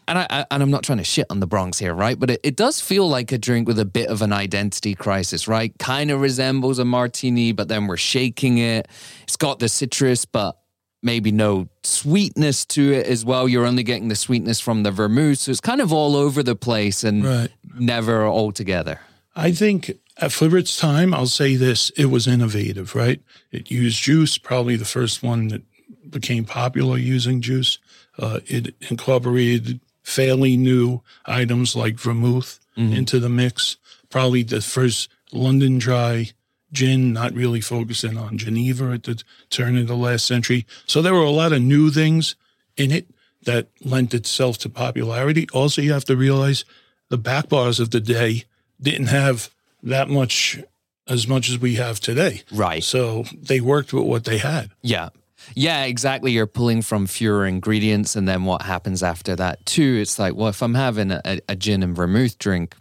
and 0.08 0.18
I, 0.18 0.46
and 0.50 0.62
I'm 0.62 0.70
not 0.70 0.82
trying 0.82 0.98
to 0.98 1.04
shit 1.04 1.26
on 1.30 1.38
the 1.40 1.46
Bronx 1.46 1.78
here, 1.78 1.94
right? 1.94 2.18
But 2.18 2.30
it, 2.30 2.40
it 2.42 2.56
does 2.56 2.80
feel 2.80 3.08
like 3.08 3.30
a 3.30 3.38
drink 3.38 3.68
with 3.68 3.78
a 3.78 3.84
bit 3.84 4.08
of 4.08 4.22
an 4.22 4.32
identity 4.32 4.94
crisis, 4.94 5.46
right? 5.46 5.72
Kind 5.78 6.10
of 6.10 6.20
resembles 6.20 6.78
a 6.78 6.84
martini, 6.84 7.52
but 7.52 7.68
then 7.68 7.86
we're 7.86 7.96
shaking 7.96 8.58
it. 8.58 8.88
It's 9.22 9.36
got 9.36 9.58
the 9.60 9.68
citrus, 9.68 10.24
but 10.24 10.58
maybe 11.02 11.30
no 11.30 11.68
sweetness 11.84 12.64
to 12.66 12.92
it 12.92 13.06
as 13.06 13.24
well. 13.24 13.48
You're 13.48 13.66
only 13.66 13.82
getting 13.84 14.08
the 14.08 14.16
sweetness 14.16 14.58
from 14.60 14.82
the 14.82 14.90
vermouth, 14.90 15.38
so 15.38 15.50
it's 15.52 15.60
kind 15.60 15.80
of 15.80 15.92
all 15.92 16.16
over 16.16 16.42
the 16.42 16.56
place 16.56 17.04
and 17.04 17.24
Right. 17.24 17.50
never 17.78 18.24
all 18.24 18.50
together. 18.50 19.00
I 19.36 19.52
think 19.52 19.92
for 20.30 20.56
its 20.56 20.76
time, 20.76 21.14
I'll 21.14 21.26
say 21.26 21.54
this: 21.54 21.90
it 21.96 22.06
was 22.06 22.26
innovative, 22.26 22.94
right? 22.96 23.20
It 23.52 23.70
used 23.70 24.02
juice, 24.02 24.38
probably 24.38 24.74
the 24.76 24.84
first 24.84 25.22
one 25.22 25.48
that 25.48 25.62
became 26.10 26.44
popular 26.44 26.96
using 26.98 27.40
juice. 27.40 27.78
Uh, 28.18 28.40
it 28.46 28.74
incorporated 28.90 29.80
fairly 30.08 30.56
new 30.56 31.02
items 31.26 31.76
like 31.76 31.98
vermouth 31.98 32.58
mm-hmm. 32.76 32.94
into 32.94 33.20
the 33.20 33.28
mix. 33.28 33.76
Probably 34.08 34.42
the 34.42 34.62
first 34.62 35.10
London 35.32 35.76
Dry 35.78 36.30
gin, 36.72 37.12
not 37.12 37.34
really 37.34 37.60
focusing 37.60 38.16
on 38.16 38.38
Geneva 38.38 38.90
at 38.92 39.02
the 39.04 39.22
turn 39.50 39.76
of 39.76 39.86
the 39.86 39.96
last 39.96 40.26
century. 40.26 40.66
So 40.86 41.02
there 41.02 41.14
were 41.14 41.20
a 41.20 41.30
lot 41.30 41.52
of 41.52 41.62
new 41.62 41.90
things 41.90 42.36
in 42.76 42.90
it 42.90 43.08
that 43.44 43.68
lent 43.82 44.14
itself 44.14 44.58
to 44.58 44.68
popularity. 44.70 45.46
Also, 45.52 45.82
you 45.82 45.92
have 45.92 46.04
to 46.06 46.16
realize 46.16 46.64
the 47.10 47.18
back 47.18 47.48
bars 47.48 47.78
of 47.78 47.90
the 47.90 48.00
day 48.00 48.44
didn't 48.80 49.06
have 49.06 49.50
that 49.82 50.08
much 50.08 50.62
as 51.06 51.28
much 51.28 51.48
as 51.50 51.58
we 51.58 51.76
have 51.76 52.00
today. 52.00 52.42
Right. 52.50 52.82
So 52.82 53.24
they 53.34 53.60
worked 53.60 53.92
with 53.92 54.04
what 54.04 54.24
they 54.24 54.38
had. 54.38 54.70
Yeah. 54.82 55.10
Yeah, 55.54 55.84
exactly. 55.84 56.32
You're 56.32 56.46
pulling 56.46 56.82
from 56.82 57.06
fewer 57.06 57.46
ingredients, 57.46 58.16
and 58.16 58.28
then 58.28 58.44
what 58.44 58.62
happens 58.62 59.02
after 59.02 59.36
that, 59.36 59.64
too? 59.66 59.98
It's 60.00 60.18
like, 60.18 60.34
well, 60.34 60.48
if 60.48 60.62
I'm 60.62 60.74
having 60.74 61.10
a, 61.10 61.40
a 61.48 61.56
gin 61.56 61.82
and 61.82 61.94
vermouth 61.94 62.38
drink, 62.38 62.74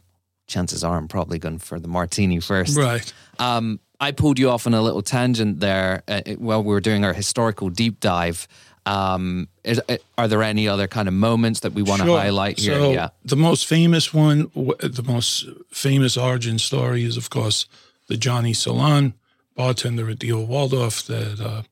chances 0.48 0.84
are 0.84 0.98
I'm 0.98 1.08
probably 1.08 1.40
going 1.40 1.60
for 1.60 1.80
the 1.80 1.88
martini 1.88 2.40
first. 2.40 2.78
Right. 2.78 3.12
Um, 3.40 3.80
I 4.00 4.12
pulled 4.12 4.40
you 4.40 4.50
off 4.50 4.68
on 4.68 4.74
a 4.74 4.82
little 4.82 5.02
tangent 5.02 5.60
there 5.60 6.04
uh, 6.08 6.22
while 6.38 6.64
we 6.64 6.70
were 6.70 6.82
doing 6.82 7.04
our 7.04 7.14
historical 7.14 7.70
deep 7.70 8.00
dive. 8.00 8.48
Um, 8.86 9.50
is, 9.66 9.82
uh, 9.90 9.98
are 10.18 10.28
there 10.30 10.42
any 10.44 10.68
other 10.68 10.88
kind 10.88 11.08
of 11.08 11.14
moments 11.14 11.60
that 11.62 11.74
we 11.74 11.82
want 11.82 12.02
to 12.02 12.08
Sure. 12.08 12.20
highlight 12.20 12.60
here? 12.60 12.80
So 12.80 12.92
yeah. 12.94 13.10
the 13.26 13.36
most 13.36 13.66
famous 13.66 14.14
one, 14.14 14.50
the 14.56 15.04
most 15.06 15.46
famous 15.72 16.16
origin 16.16 16.58
story 16.60 17.04
is, 17.04 17.18
of 17.18 17.30
course, 17.30 17.66
the 18.08 18.16
Johnny 18.16 18.54
Solon 18.54 19.14
bartender 19.56 20.10
at 20.10 20.20
the 20.22 20.32
Old 20.32 20.48
Waldorf 20.48 21.04
that 21.08 21.42
uh, 21.42 21.64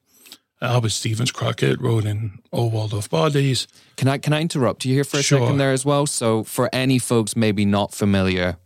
Albert 0.62 0.90
Stevens 0.90 1.32
Crockett 1.32 1.80
wrote 1.82 2.06
in 2.06 2.40
Old 2.52 2.74
Waldorf 2.74 3.10
Days. 3.34 3.68
Can 3.98 4.08
I 4.08 4.18
can 4.18 4.34
I 4.34 4.42
interrupt 4.42 4.86
you 4.86 4.94
here 4.94 5.04
for 5.04 5.18
a 5.18 5.24
Sure. 5.24 5.40
second 5.40 5.58
there 5.58 5.72
as 5.74 5.86
well? 5.86 6.06
So 6.08 6.44
for 6.44 6.70
any 6.74 6.98
folks 7.00 7.36
maybe 7.36 7.66
not 7.66 7.94
familiar, 7.94 8.58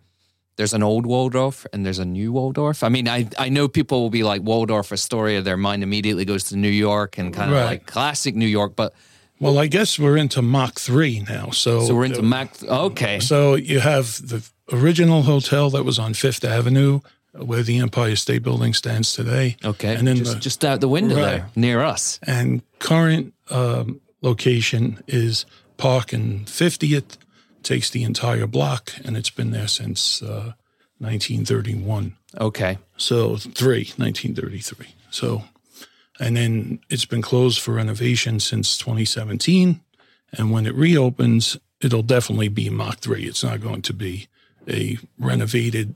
there's 0.55 0.73
an 0.73 0.83
old 0.83 1.05
Waldorf 1.05 1.65
and 1.73 1.85
there's 1.85 1.99
a 1.99 2.05
new 2.05 2.31
Waldorf. 2.33 2.83
I 2.83 2.89
mean, 2.89 3.07
I 3.07 3.27
I 3.37 3.49
know 3.49 3.67
people 3.67 4.01
will 4.01 4.09
be 4.11 4.23
like 4.23 4.41
Waldorf 4.43 4.91
Astoria, 4.91 5.41
their 5.41 5.57
mind 5.57 5.83
immediately 5.83 6.25
goes 6.25 6.43
to 6.45 6.55
New 6.55 6.69
York 6.71 7.17
and 7.17 7.33
kind 7.33 7.51
of 7.51 7.57
like 7.65 7.85
classic 7.85 8.35
New 8.35 8.47
York, 8.47 8.75
but 8.75 8.93
Well, 9.41 9.57
I 9.57 9.67
guess 9.67 9.97
we're 9.97 10.17
into 10.17 10.41
Mach 10.41 10.77
3 10.79 11.21
now. 11.29 11.51
So, 11.51 11.85
so 11.87 11.95
we're 11.95 12.05
into 12.05 12.21
Mac. 12.21 12.61
Okay, 12.63 13.19
So 13.21 13.55
you 13.55 13.79
have 13.79 14.05
the 14.27 14.43
original 14.71 15.21
hotel 15.23 15.69
that 15.69 15.85
was 15.85 15.97
on 15.97 16.13
Fifth 16.13 16.43
Avenue, 16.43 16.99
where 17.33 17.63
the 17.63 17.77
Empire 17.79 18.15
State 18.15 18.43
Building 18.43 18.73
stands 18.73 19.13
today. 19.13 19.55
okay, 19.63 19.95
and 19.95 20.07
then 20.07 20.17
just, 20.17 20.33
the- 20.33 20.39
just 20.39 20.65
out 20.65 20.81
the 20.81 20.87
window 20.89 21.15
Right. 21.15 21.21
there 21.25 21.49
near 21.55 21.81
us. 21.81 22.19
And 22.23 22.61
current 22.79 23.33
um, 23.49 24.01
location 24.21 25.03
is 25.07 25.45
Park 25.77 26.11
and 26.13 26.45
50th. 26.47 27.17
Takes 27.61 27.89
the 27.89 28.03
entire 28.03 28.47
block, 28.47 28.93
and 29.03 29.17
it's 29.17 29.29
been 29.29 29.51
there 29.51 29.67
since 29.67 30.21
uh, 30.23 30.53
1931. 30.99 32.15
Okay, 32.39 32.77
So 32.97 33.35
three, 33.37 33.91
1933. 33.97 34.87
So, 35.11 35.43
and 36.19 36.37
then 36.37 36.79
it's 36.89 37.05
been 37.05 37.21
closed 37.21 37.59
for 37.59 37.73
renovation 37.73 38.39
since 38.39 38.77
2017. 38.77 39.81
And 40.33 40.51
when 40.51 40.65
it 40.67 40.75
reopens, 40.75 41.57
it'll 41.81 42.03
definitely 42.03 42.47
be 42.49 42.69
Mach 42.69 42.99
3. 42.99 43.23
It's 43.25 43.43
not 43.43 43.61
going 43.61 43.81
to 43.83 43.93
be 43.93 44.27
a 44.69 44.97
renovated 45.17 45.95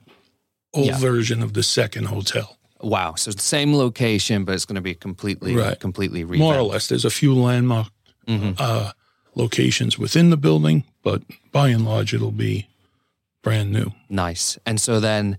old 0.74 0.88
Yeah. 0.88 0.98
version 1.00 1.42
of 1.44 1.53
the 1.53 1.63
second 1.63 2.06
hotel. 2.06 2.58
wow. 2.82 3.13
So 3.15 3.30
it's 3.30 3.38
the 3.38 3.48
same 3.48 3.74
location, 3.75 4.44
but 4.44 4.56
it's 4.56 4.65
going 4.65 4.75
to 4.75 4.82
be 4.82 4.94
completely 4.94 5.56
Right. 5.56 5.80
completely 5.80 6.24
revamped. 6.25 6.39
More 6.39 6.56
or 6.58 6.63
less, 6.63 6.88
there's 6.88 7.06
a 7.06 7.10
few 7.10 7.34
landmark 7.34 7.88
uh, 8.27 8.92
locations 9.36 9.98
within 9.98 10.30
the 10.30 10.38
building, 10.38 10.84
but 11.01 11.22
by 11.51 11.70
and 11.70 11.86
large, 11.86 12.13
it'll 12.13 12.32
be 12.32 12.68
brand 13.42 13.72
new. 13.72 13.92
Nice. 14.10 14.58
And 14.65 14.80
so 14.82 15.00
then 15.00 15.38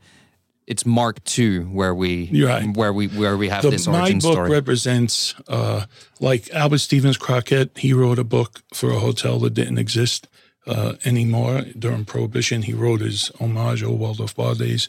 it's 0.66 0.86
Mark 0.86 1.18
II 1.38 1.60
where 1.60 1.94
we 1.94 2.30
right. 2.46 2.74
where 2.76 2.92
we 2.92 3.08
where 3.08 3.36
we 3.36 3.48
have 3.50 3.62
The- 3.62 3.70
this 3.70 3.86
my 3.86 4.12
book 4.12 4.22
story. 4.32 4.50
represents 4.50 5.34
uh, 5.48 5.84
like 6.20 6.50
Albert 6.52 6.78
Stevens 6.78 7.16
Crockett. 7.18 7.76
He 7.78 7.92
wrote 7.92 8.18
a 8.18 8.24
book 8.24 8.62
for 8.72 8.90
a 8.90 8.98
hotel 8.98 9.38
that 9.40 9.52
didn't 9.54 9.78
exist 9.78 10.28
uh, 10.66 10.94
anymore 11.04 11.62
during 11.78 12.04
Prohibition. 12.06 12.62
He 12.62 12.72
wrote 12.72 13.00
his 13.02 13.30
homage, 13.38 13.82
Old 13.82 14.00
Waldorf 14.00 14.34
Bar 14.34 14.54
Days, 14.54 14.88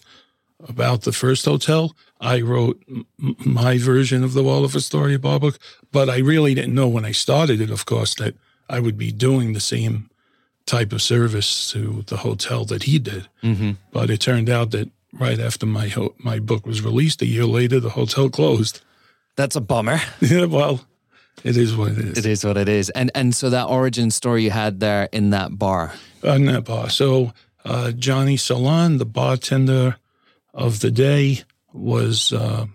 about 0.68 1.02
the 1.02 1.12
first 1.12 1.46
hotel. 1.46 1.96
I 2.22 2.42
wrote 2.42 2.82
m- 2.90 3.06
my 3.46 3.78
version 3.78 4.24
of 4.24 4.34
the 4.34 4.44
Waldorf 4.44 4.76
Astoria 4.76 5.20
bar 5.20 5.40
book, 5.40 5.60
but 5.92 6.10
I 6.10 6.18
really 6.20 6.54
didn't 6.54 6.74
know 6.74 6.88
when 6.88 7.06
I 7.06 7.12
started 7.12 7.60
it, 7.62 7.70
of 7.70 7.86
course, 7.86 8.16
that 8.16 8.36
I 8.70 8.80
would 8.80 8.98
be 8.98 9.12
doing 9.12 9.54
the 9.54 9.60
same 9.60 10.10
type 10.66 10.92
of 10.94 11.02
service 11.02 11.70
to 11.72 12.04
the 12.08 12.18
hotel 12.18 12.66
that 12.66 12.84
he 12.84 13.00
did. 13.00 13.28
hmm 13.42 13.72
But 13.92 14.10
it 14.10 14.20
turned 14.22 14.50
out 14.50 14.72
that 14.72 14.90
right 15.14 15.40
after 15.40 15.66
my 15.66 15.88
ho- 15.90 16.16
my 16.18 16.40
book 16.40 16.66
was 16.66 16.82
released, 16.82 17.22
a 17.22 17.26
year 17.26 17.46
later, 17.46 17.80
the 17.80 17.92
hotel 17.92 18.30
closed. 18.30 18.82
That's 19.36 19.56
a 19.56 19.62
bummer. 19.62 20.00
Yeah, 20.22 20.46
well, 20.46 20.80
it 21.44 21.58
is 21.58 21.76
what 21.76 21.92
it 21.92 21.98
is. 22.00 22.18
It 22.18 22.26
is 22.26 22.44
what 22.46 22.58
it 22.58 22.68
is. 22.70 22.90
And 22.92 23.12
and 23.14 23.36
so 23.36 23.50
that 23.52 23.66
origin 23.66 24.10
story 24.12 24.44
you 24.44 24.52
had 24.52 24.80
there 24.80 25.10
in 25.12 25.30
that 25.32 25.60
bar. 25.60 25.94
On 26.24 26.46
that 26.46 26.64
bar. 26.66 26.90
So 26.90 27.34
uh, 27.66 27.92
Johnny 27.92 28.38
Solon, 28.38 28.98
the 28.98 29.06
bartender 29.06 29.98
of 30.56 30.80
the 30.80 30.90
day, 30.90 31.44
was 31.74 32.34
uh, 32.34 32.66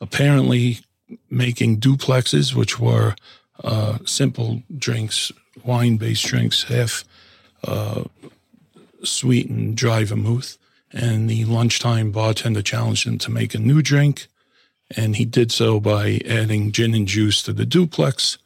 apparently 0.00 0.78
making 1.30 1.80
duplexes, 1.80 2.54
which 2.54 2.78
were 2.78 3.16
uh, 3.64 3.98
simple 4.04 4.62
drinks, 4.78 5.32
wine-based 5.64 6.24
drinks, 6.24 6.64
half 6.64 7.04
uh, 7.64 8.04
sweetened 9.02 9.76
dry 9.76 10.04
vermouth. 10.04 10.58
And 10.92 11.28
the 11.28 11.44
lunchtime 11.46 12.12
bartender 12.12 12.62
challenged 12.62 13.06
him 13.06 13.18
to 13.18 13.30
make 13.30 13.54
a 13.54 13.58
new 13.58 13.82
drink. 13.82 14.28
And 14.96 15.16
he 15.16 15.24
did 15.24 15.50
so 15.50 15.80
by 15.80 16.20
adding 16.26 16.70
gin 16.70 16.94
and 16.94 17.08
juice 17.08 17.42
to 17.42 17.52
the 17.52 17.66
duplex, 17.66 18.38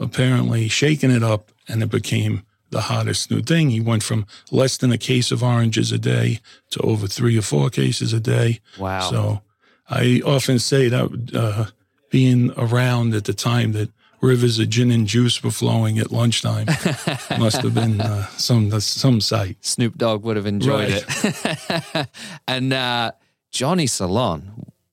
apparently 0.00 0.68
shaking 0.68 1.12
it 1.12 1.22
up, 1.22 1.52
and 1.68 1.82
it 1.82 1.90
became 1.90 2.42
the 2.74 2.82
hottest 2.92 3.30
new 3.30 3.40
thing. 3.40 3.70
He 3.70 3.80
went 3.80 4.02
from 4.02 4.26
less 4.50 4.76
than 4.76 4.90
a 4.92 4.98
case 4.98 5.30
of 5.34 5.42
oranges 5.42 5.92
a 5.92 5.98
day 5.98 6.40
to 6.70 6.80
over 6.80 7.06
three 7.06 7.38
or 7.38 7.42
four 7.42 7.70
cases 7.70 8.12
a 8.12 8.20
day. 8.20 8.60
Wow. 8.78 9.10
So 9.10 9.40
I 9.88 10.20
often 10.26 10.58
say 10.58 10.88
that 10.90 11.06
uh, 11.34 11.64
being 12.10 12.50
around 12.56 13.14
at 13.14 13.24
the 13.24 13.32
time 13.34 13.72
that 13.72 13.90
rivers 14.20 14.58
of 14.58 14.68
gin 14.70 14.90
and 14.90 15.06
juice 15.06 15.42
were 15.44 15.50
flowing 15.52 15.98
at 15.98 16.10
lunchtime 16.10 16.66
must 17.38 17.62
have 17.62 17.74
been 17.74 18.00
uh, 18.00 18.26
some 18.36 18.70
some 18.80 19.20
sight. 19.20 19.56
Snoop 19.60 19.96
Dogg 19.96 20.24
would 20.24 20.36
have 20.36 20.46
enjoyed 20.46 20.88
it. 20.90 22.08
and 22.48 22.72
uh, 22.72 23.12
Johnny 23.50 23.86
Solon, 23.86 24.50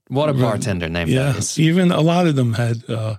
what 0.08 0.30
a 0.30 0.34
bartender 0.34 0.90
name 0.90 1.08
Yeah, 1.08 1.32
that 1.32 1.38
is. 1.38 1.60
even 1.60 1.92
a 1.92 2.02
lot 2.02 2.28
of 2.28 2.36
them 2.36 2.54
had 2.54 2.78
uh, 2.90 3.16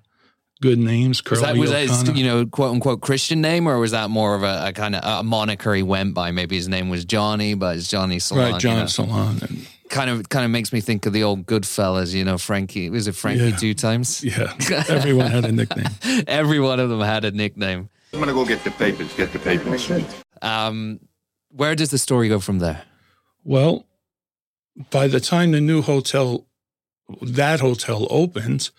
good 0.62 0.78
names. 0.78 1.23
Was 1.28 1.42
that, 1.42 1.57
was 1.57 1.71
that 1.71 1.83
his, 1.83 2.09
you 2.16 2.25
know, 2.25 2.47
quote 2.47 2.73
unquote 2.73 3.02
Christian 3.02 3.42
name, 3.42 3.66
or 3.69 3.78
was 3.78 3.90
that 3.90 4.09
more 4.09 4.35
of 4.35 4.42
a, 4.42 4.69
a 4.69 4.73
kind 4.73 4.95
of 4.97 5.02
a 5.04 5.23
moniker 5.23 5.75
he 5.75 5.83
went 5.83 6.14
by? 6.14 6.31
Maybe 6.31 6.57
his 6.57 6.69
name 6.69 6.88
was 6.88 7.04
Johnny, 7.04 7.52
but 7.52 7.76
it's 7.76 7.88
Johnny 7.88 8.19
Solon. 8.19 8.52
right, 8.52 8.61
John 8.61 8.75
you 8.76 8.81
know? 8.81 8.87
Solon. 8.87 9.38
And, 9.42 9.66
Kind 9.90 10.09
of, 10.09 10.26
kind 10.31 10.42
of 10.47 10.50
makes 10.50 10.73
me 10.73 10.81
think 10.81 11.04
of 11.04 11.12
the 11.12 11.23
old 11.23 11.45
Goodfellas. 11.45 12.14
You 12.14 12.25
know, 12.25 12.38
Frankie. 12.38 12.88
Was 12.88 13.09
it 13.09 13.14
Frankie 13.14 13.50
Yeah. 13.50 13.57
two 13.57 13.75
times? 13.75 14.25
yeah, 14.25 14.50
everyone 14.88 15.31
had 15.31 15.45
a 15.45 15.52
nickname. 15.52 15.85
Every 16.26 16.61
one 16.61 16.81
of 16.81 16.88
them 16.88 17.00
had 17.00 17.26
a 17.26 17.31
nickname. 17.31 17.90
I'm 18.14 18.19
gonna 18.19 18.33
go 18.33 18.47
get 18.47 18.64
the 18.64 18.71
papers. 18.71 19.12
Get 19.12 19.35
the 19.35 19.38
papers. 19.38 19.90
Um, 20.40 20.99
where 21.50 21.75
does 21.75 21.90
the 21.90 21.99
story 21.99 22.31
go 22.31 22.40
from 22.40 22.59
there? 22.59 22.85
Well, 23.45 23.85
by 24.90 25.09
the 25.09 25.21
time 25.21 25.50
the 25.52 25.61
new 25.61 25.83
hotel, 25.83 26.47
that 27.21 27.61
hotel 27.61 28.07
opens, 28.09 28.71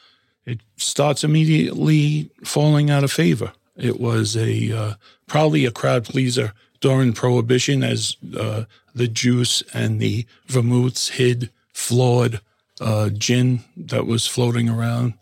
it 0.46 0.60
starts 0.78 1.24
immediately 1.24 2.30
falling 2.44 2.90
out 2.90 3.04
of 3.04 3.12
favor. 3.12 3.54
It 3.76 4.00
was 4.00 4.36
a 4.36 4.72
uh, 4.72 4.94
probably 5.28 5.66
a 5.66 5.72
crowd 5.72 6.06
pleaser 6.06 6.54
during 6.80 7.14
Prohibition, 7.14 7.84
as 7.84 8.18
uh, 8.38 8.66
the 8.94 9.08
juice 9.08 9.64
and 9.74 10.00
the 10.00 10.26
vermouths 10.48 11.10
hid 11.10 11.50
flawed 11.72 12.42
uh, 12.82 13.10
gin 13.10 13.64
that 13.78 14.06
was 14.06 14.28
floating 14.28 14.70
around 14.70 15.14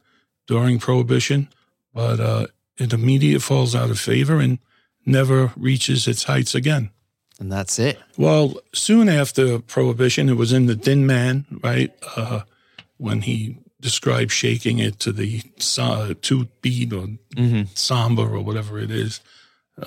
during 0.48 0.80
Prohibition. 0.80 1.48
But 1.94 2.20
uh, 2.20 2.48
it 2.78 2.94
immediately 2.94 3.40
falls 3.40 3.76
out 3.76 3.92
of 3.92 4.00
favor 4.00 4.40
and 4.40 4.60
never 5.06 5.54
reaches 5.56 6.08
its 6.08 6.24
heights 6.24 6.56
again. 6.56 6.90
And 7.40 7.52
that's 7.52 7.80
it. 7.80 8.00
Well, 8.18 8.56
soon 8.74 9.10
after 9.10 9.60
Prohibition, 9.60 10.30
it 10.30 10.38
was 10.38 10.54
in 10.54 10.66
the 10.66 10.76
Thin 10.76 11.06
Man, 11.06 11.46
right? 11.64 11.92
Uh, 12.16 12.42
when 12.98 13.22
he 13.22 13.58
described 13.82 14.32
shaking 14.32 14.80
it 14.80 15.00
to 15.00 15.12
the 15.12 15.42
uh, 15.78 16.14
two 16.22 16.48
beat 16.62 16.94
or 16.94 17.08
samba 17.74 18.22
or 18.22 18.40
whatever 18.42 18.80
it 18.80 18.92
is, 18.92 19.20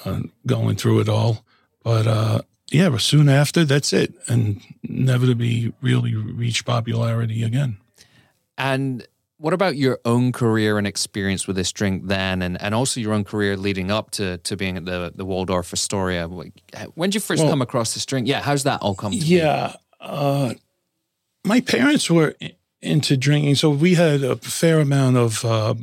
uh, 0.05 0.21
going 0.47 0.77
through 0.77 1.01
it 1.01 1.09
all. 1.09 1.45
But 1.83 2.07
uh, 2.07 2.43
yeah, 2.71 2.89
but 2.91 3.01
soon 3.01 3.29
after, 3.29 3.65
that's 3.65 3.93
it, 3.93 4.15
and 4.29 4.61
never 4.83 5.27
to 5.27 5.35
be 5.35 5.73
really 5.81 6.15
reach 6.15 6.65
popularity 6.65 7.43
again. 7.43 7.79
And 8.59 9.07
what 9.39 9.53
about 9.53 9.77
your 9.77 9.99
own 10.05 10.33
career 10.33 10.79
and 10.79 10.87
experience 10.87 11.47
with 11.47 11.57
this 11.57 11.73
drink 11.73 12.07
then, 12.07 12.41
and, 12.41 12.61
and 12.63 12.75
also 12.75 13.01
your 13.01 13.13
own 13.13 13.25
career 13.25 13.57
leading 13.57 13.91
up 13.91 14.11
to, 14.13 14.39
to 14.39 14.57
being 14.57 14.77
at 14.77 14.85
the, 14.85 15.13
the 15.15 15.25
Waldorf 15.25 15.73
Astoria? 15.73 16.29
When 16.29 17.11
did 17.11 17.15
you 17.15 17.21
first 17.21 17.43
Well- 17.43 17.51
come 17.53 17.63
across 17.63 17.95
this 17.95 18.07
drink? 18.07 18.27
Yeah, 18.27 18.41
how's 18.41 18.63
that 18.65 18.81
all 18.81 18.95
come? 18.95 19.13
Yeah. 19.13 19.75
Uh, 20.01 20.55
my 21.45 21.61
parents 21.61 22.11
were 22.11 22.35
into 22.85 23.17
drinking, 23.17 23.57
so 23.57 23.71
we 23.71 23.95
had 23.95 24.23
a 24.23 24.37
fair 24.37 24.81
amount 24.81 25.17
of 25.17 25.45
uh, 25.45 25.75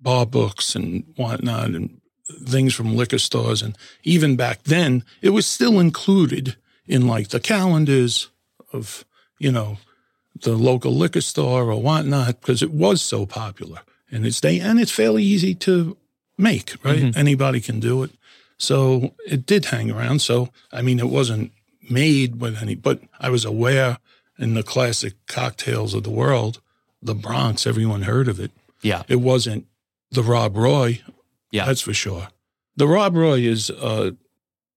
bar 0.00 0.26
books 0.26 0.74
and 0.76 1.04
whatnot 1.16 1.70
and 1.70 2.00
things 2.46 2.74
from 2.74 2.96
liquor 2.96 3.18
stores. 3.18 3.62
And 3.62 3.76
even 4.04 4.36
back 4.36 4.62
then, 4.64 5.04
it 5.20 5.30
was 5.30 5.46
still 5.46 5.80
included 5.80 6.56
in 6.86 7.06
like 7.06 7.28
the 7.28 7.40
calendars 7.40 8.28
of, 8.72 9.04
you 9.38 9.50
know, 9.50 9.78
the 10.42 10.52
local 10.52 10.92
liquor 10.92 11.20
store 11.20 11.70
or 11.70 11.80
whatnot 11.80 12.40
because 12.40 12.62
it 12.62 12.72
was 12.72 13.00
so 13.02 13.26
popular. 13.26 13.80
And 14.10 14.26
it's 14.26 14.40
day 14.40 14.60
and 14.60 14.78
it's 14.78 14.90
fairly 14.90 15.22
easy 15.22 15.54
to 15.56 15.96
make, 16.38 16.76
right? 16.84 17.16
Anybody 17.16 17.60
can 17.60 17.80
do 17.80 18.02
it. 18.02 18.10
So 18.58 19.14
it 19.26 19.46
did 19.46 19.66
hang 19.66 19.90
around. 19.90 20.20
So 20.20 20.50
I 20.72 20.82
mean, 20.82 20.98
it 20.98 21.08
wasn't 21.08 21.52
made 21.90 22.40
with 22.40 22.62
any, 22.62 22.74
but 22.74 23.00
I 23.20 23.30
was 23.30 23.44
aware 23.44 23.98
in 24.38 24.54
the 24.54 24.62
classic 24.62 25.14
cocktails 25.26 25.94
of 25.94 26.02
the 26.02 26.10
world, 26.10 26.60
the 27.02 27.14
Bronx, 27.14 27.66
everyone 27.66 28.02
heard 28.02 28.28
of 28.28 28.40
it. 28.40 28.50
Yeah. 28.82 29.02
It 29.08 29.16
wasn't 29.20 29.66
the 30.10 30.22
Rob 30.22 30.56
Roy, 30.56 31.00
Yeah. 31.50 31.64
that's 31.66 31.80
for 31.80 31.94
sure. 31.94 32.28
The 32.76 32.88
Rob 32.88 33.14
Roy 33.16 33.40
is 33.40 33.70
uh, 33.70 34.12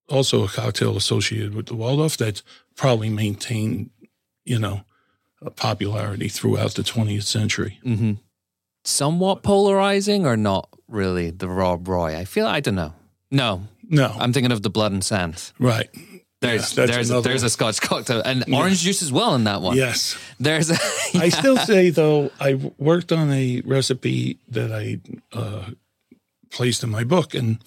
also 0.09 0.43
a 0.43 0.47
cocktail 0.47 0.95
associated 0.97 1.55
with 1.55 1.65
the 1.67 1.75
Waldorf 1.75 2.17
that's 2.17 2.43
probably 2.75 3.09
maintained, 3.09 3.89
you 4.45 4.59
know, 4.59 4.81
a 5.41 5.49
popularity 5.51 6.29
throughout 6.29 6.75
the 6.75 6.83
20th 6.83 7.23
century. 7.23 7.79
hmm 7.83 8.13
Somewhat 8.83 9.43
polarizing 9.43 10.25
or 10.25 10.37
not 10.37 10.69
really 10.87 11.29
the 11.31 11.49
Rob 11.49 11.87
Roy? 11.87 12.15
I 12.17 12.23
feel, 12.25 12.47
I 12.47 12.59
don't 12.61 12.75
know. 12.75 12.93
No, 13.29 13.67
No, 13.89 14.15
I'm 14.17 14.31
thinking 14.31 14.51
of 14.53 14.61
the 14.63 14.69
Blood 14.69 14.91
and 14.93 15.03
Sand. 15.03 15.51
right. 15.59 15.89
There's 16.41 16.77
Yeah, 16.77 16.85
that's 16.85 16.95
there's 16.95 17.09
another 17.09 17.29
there's 17.29 17.43
a. 17.43 17.49
Scotch 17.49 17.81
cocktail 17.81 18.21
and 18.23 18.45
orange 18.53 18.81
juice 18.81 19.01
as 19.01 19.11
well 19.11 19.33
in 19.35 19.45
that 19.45 19.61
one. 19.61 19.75
Yes. 19.75 20.17
There's 20.39 20.69
a, 20.69 20.77
I 21.15 21.29
still 21.29 21.57
say 21.57 21.89
though 21.89 22.31
I 22.39 22.55
worked 22.77 23.11
on 23.11 23.31
a 23.31 23.61
recipe 23.65 24.37
that 24.49 24.71
I 24.71 24.99
uh, 25.33 25.71
placed 26.51 26.83
in 26.83 26.89
my 26.91 27.03
book, 27.03 27.33
and 27.33 27.57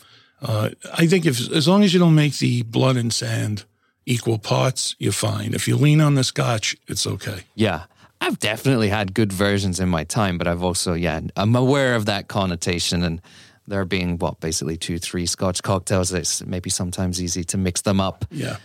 uh, 0.41 0.71
I 0.95 1.07
think 1.07 1.27
if 1.27 1.51
as 1.51 1.67
long 1.67 1.83
as 1.83 1.93
you 1.93 1.99
don't 1.99 2.15
make 2.15 2.39
the 2.39 2.63
blood 2.63 2.97
and 2.97 3.13
sand 3.13 3.65
equal 4.07 4.39
parts, 4.39 4.95
you're 4.99 5.13
fine. 5.13 5.55
If 5.55 5.67
you 5.67 5.77
lean 5.77 6.01
on 6.01 6.15
the 6.15 6.25
scotch, 6.25 6.77
it's 6.87 7.07
okay. 7.07 7.41
Yeah. 7.55 7.85
I've 8.23 8.39
definitely 8.39 8.91
had 8.91 9.15
good 9.15 9.33
versions 9.33 9.81
in 9.81 9.89
my 9.89 10.05
time, 10.05 10.37
but 10.37 10.47
I've 10.47 10.63
also, 10.63 10.93
yeah, 10.93 11.21
I'm 11.37 11.57
aware 11.57 11.95
of 11.95 12.05
that 12.05 12.29
connotation 12.29 13.03
and 13.03 13.23
there 13.67 13.85
being 13.85 14.19
what, 14.19 14.41
basically 14.41 14.77
two, 14.77 14.99
three 14.99 15.27
scotch 15.27 15.63
cocktails. 15.63 16.13
It's 16.13 16.45
maybe 16.45 16.71
sometimes 16.71 17.23
easy 17.23 17.45
to 17.45 17.59
mix 17.59 17.83
them 17.83 18.01
up. 18.01 18.25
Yeah. 18.31 18.57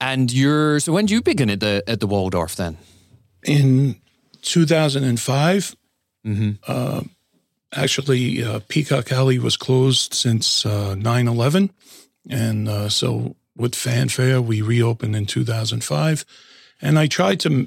And 0.00 0.32
you're, 0.32 0.80
so 0.80 0.92
when 0.92 1.06
did 1.06 1.12
you 1.12 1.22
begin 1.22 1.50
at 1.50 1.60
the, 1.60 1.82
at 1.86 2.00
the 2.00 2.06
Waldorf 2.06 2.56
then? 2.56 2.76
In 3.44 3.96
2005, 4.42 5.76
uh, 6.66 7.02
actually, 7.74 8.42
uh, 8.42 8.60
Peacock 8.68 9.12
Alley 9.12 9.38
was 9.38 9.56
closed 9.56 10.14
since 10.14 10.64
uh, 10.64 10.94
9 10.94 11.28
11. 11.28 11.70
And 12.28 12.68
uh, 12.68 12.88
so, 12.88 13.36
with 13.56 13.74
fanfare, 13.74 14.40
we 14.40 14.62
reopened 14.62 15.14
in 15.14 15.26
2005. 15.26 16.24
And 16.80 16.98
I 16.98 17.06
tried 17.06 17.40
to 17.40 17.66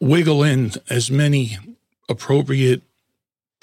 wiggle 0.00 0.42
in 0.42 0.72
as 0.88 1.10
many 1.10 1.58
appropriate 2.08 2.82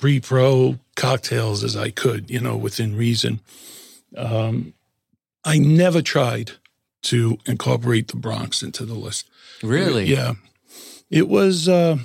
pre 0.03 0.19
pro 0.19 0.77
cocktails 0.97 1.63
as 1.63 1.77
I 1.77 1.89
could, 1.89 2.29
you 2.29 2.41
know, 2.41 2.57
within 2.57 2.93
reason. 2.93 3.39
Um, 4.17 4.73
I 5.45 5.57
never 5.59 6.01
tried 6.01 6.51
to 7.03 7.37
incorporate 7.45 8.09
the 8.09 8.17
Bronx 8.17 8.61
into 8.61 8.85
the 8.85 8.95
list. 8.95 9.29
Really? 9.63 10.03
Yeah. 10.07 10.33
It 11.09 11.29
was 11.29 11.69
uh, 11.69 11.99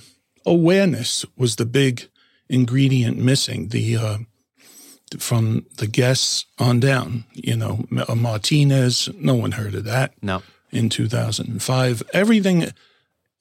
awareness 0.46 1.24
was 1.36 1.56
the 1.56 1.66
big 1.66 2.08
ingredient 2.48 3.18
missing. 3.18 3.70
The 3.70 3.96
uh, 3.96 4.18
from 5.18 5.66
the 5.78 5.88
guests 5.88 6.46
on 6.56 6.78
down, 6.78 7.24
you 7.34 7.56
know, 7.56 7.84
Martinez, 8.14 9.08
no 9.16 9.34
one 9.34 9.52
heard 9.52 9.74
of 9.74 9.82
that 9.86 10.12
No. 10.22 10.44
in 10.70 10.88
2005. 10.88 12.04
Everything, 12.14 12.70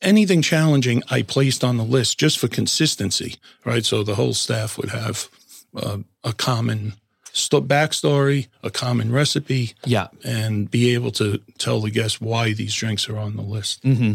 anything 0.01 0.41
challenging, 0.41 1.03
I 1.09 1.21
placed 1.21 1.63
on 1.63 1.77
the 1.77 1.83
list 1.83 2.19
just 2.19 2.37
for 2.39 2.47
consistency, 2.47 3.35
right? 3.65 3.85
So 3.85 4.03
the 4.03 4.15
whole 4.15 4.33
staff 4.33 4.77
would 4.77 4.89
have 4.89 5.29
uh, 5.75 5.99
a 6.23 6.33
common 6.33 6.93
sto- 7.33 7.61
backstory, 7.61 8.47
a 8.63 8.69
common 8.69 9.11
recipe, 9.11 9.73
Yeah. 9.85 10.07
and 10.23 10.69
be 10.71 10.93
able 10.93 11.11
to 11.13 11.39
tell 11.57 11.81
the 11.81 11.91
guests 11.91 12.19
why 12.21 12.53
these 12.53 12.73
drinks 12.73 13.09
are 13.09 13.17
on 13.17 13.35
the 13.35 13.41
list. 13.43 13.83
hmm 13.83 14.13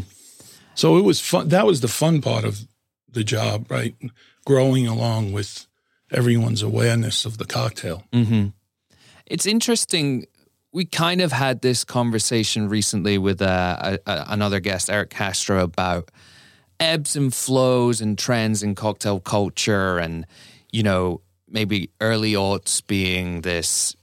So 0.74 0.96
it 0.96 1.02
was 1.04 1.20
fun. 1.20 1.48
That 1.48 1.66
was 1.66 1.80
the 1.80 1.88
fun 1.88 2.20
part 2.22 2.44
of 2.44 2.60
the 3.10 3.24
job, 3.24 3.70
right? 3.70 3.94
Growing 4.46 4.86
along 4.88 5.32
with 5.32 5.66
everyone's 6.10 6.62
awareness 6.62 7.24
of 7.24 7.38
the 7.38 7.44
cocktail. 7.44 8.04
hmm 8.12 8.48
It's 9.26 9.46
interesting. 9.46 10.26
We 10.72 10.84
kind 10.86 11.20
of 11.20 11.32
had 11.32 11.60
this 11.60 11.84
conversation 11.84 12.68
recently 12.68 13.18
with 13.18 13.42
uh, 13.42 13.98
a, 14.06 14.10
a, 14.10 14.24
another 14.28 14.58
guest, 14.58 14.88
Eric 14.88 15.10
Castro, 15.10 15.62
about 15.62 16.10
ebbs 16.80 17.14
and 17.14 17.32
flows 17.32 18.00
and 18.00 18.18
trends 18.18 18.62
in 18.62 18.74
cocktail 18.74 19.20
culture, 19.20 19.98
and 19.98 20.26
you 20.70 20.82
know 20.82 21.20
maybe 21.48 21.90
early 22.00 22.32
aughts 22.32 22.84
being 22.86 23.42
this 23.42 23.94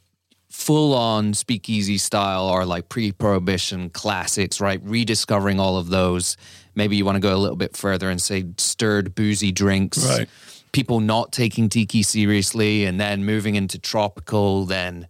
full 0.59 0.93
on 0.93 1.33
speakeasy 1.33 1.97
style 1.97 2.47
or 2.47 2.65
like 2.65 2.89
pre 2.89 3.11
prohibition 3.11 3.89
classics, 3.89 4.59
right? 4.59 4.81
Rediscovering 4.83 5.59
all 5.59 5.77
of 5.77 5.89
those. 5.89 6.37
Maybe 6.75 6.95
you 6.97 7.05
want 7.05 7.15
to 7.15 7.21
go 7.21 7.33
a 7.33 7.37
little 7.37 7.55
bit 7.55 7.75
further 7.75 8.09
and 8.09 8.21
say 8.21 8.45
stirred 8.57 9.15
boozy 9.15 9.51
drinks. 9.51 10.05
Right. 10.05 10.29
People 10.71 10.99
not 10.99 11.31
taking 11.31 11.67
tiki 11.67 12.03
seriously 12.03 12.85
and 12.85 12.99
then 12.99 13.25
moving 13.25 13.55
into 13.55 13.79
tropical, 13.79 14.65
then 14.65 15.07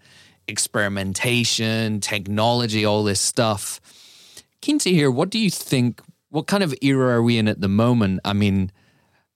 experimentation, 0.50 2.02
technology, 2.02 2.84
all 2.86 3.04
this 3.04 3.22
stuff. 3.22 3.80
Keen 4.62 4.80
to 4.80 4.92
hear 4.92 5.10
what 5.10 5.30
do 5.30 5.40
you 5.40 5.50
think? 5.50 6.02
What 6.30 6.48
kind 6.48 6.64
of 6.64 6.74
era 6.82 7.16
are 7.16 7.24
we 7.24 7.38
in 7.38 7.48
at 7.48 7.62
the 7.62 7.70
moment? 7.70 8.20
I 8.26 8.34
mean, 8.34 8.72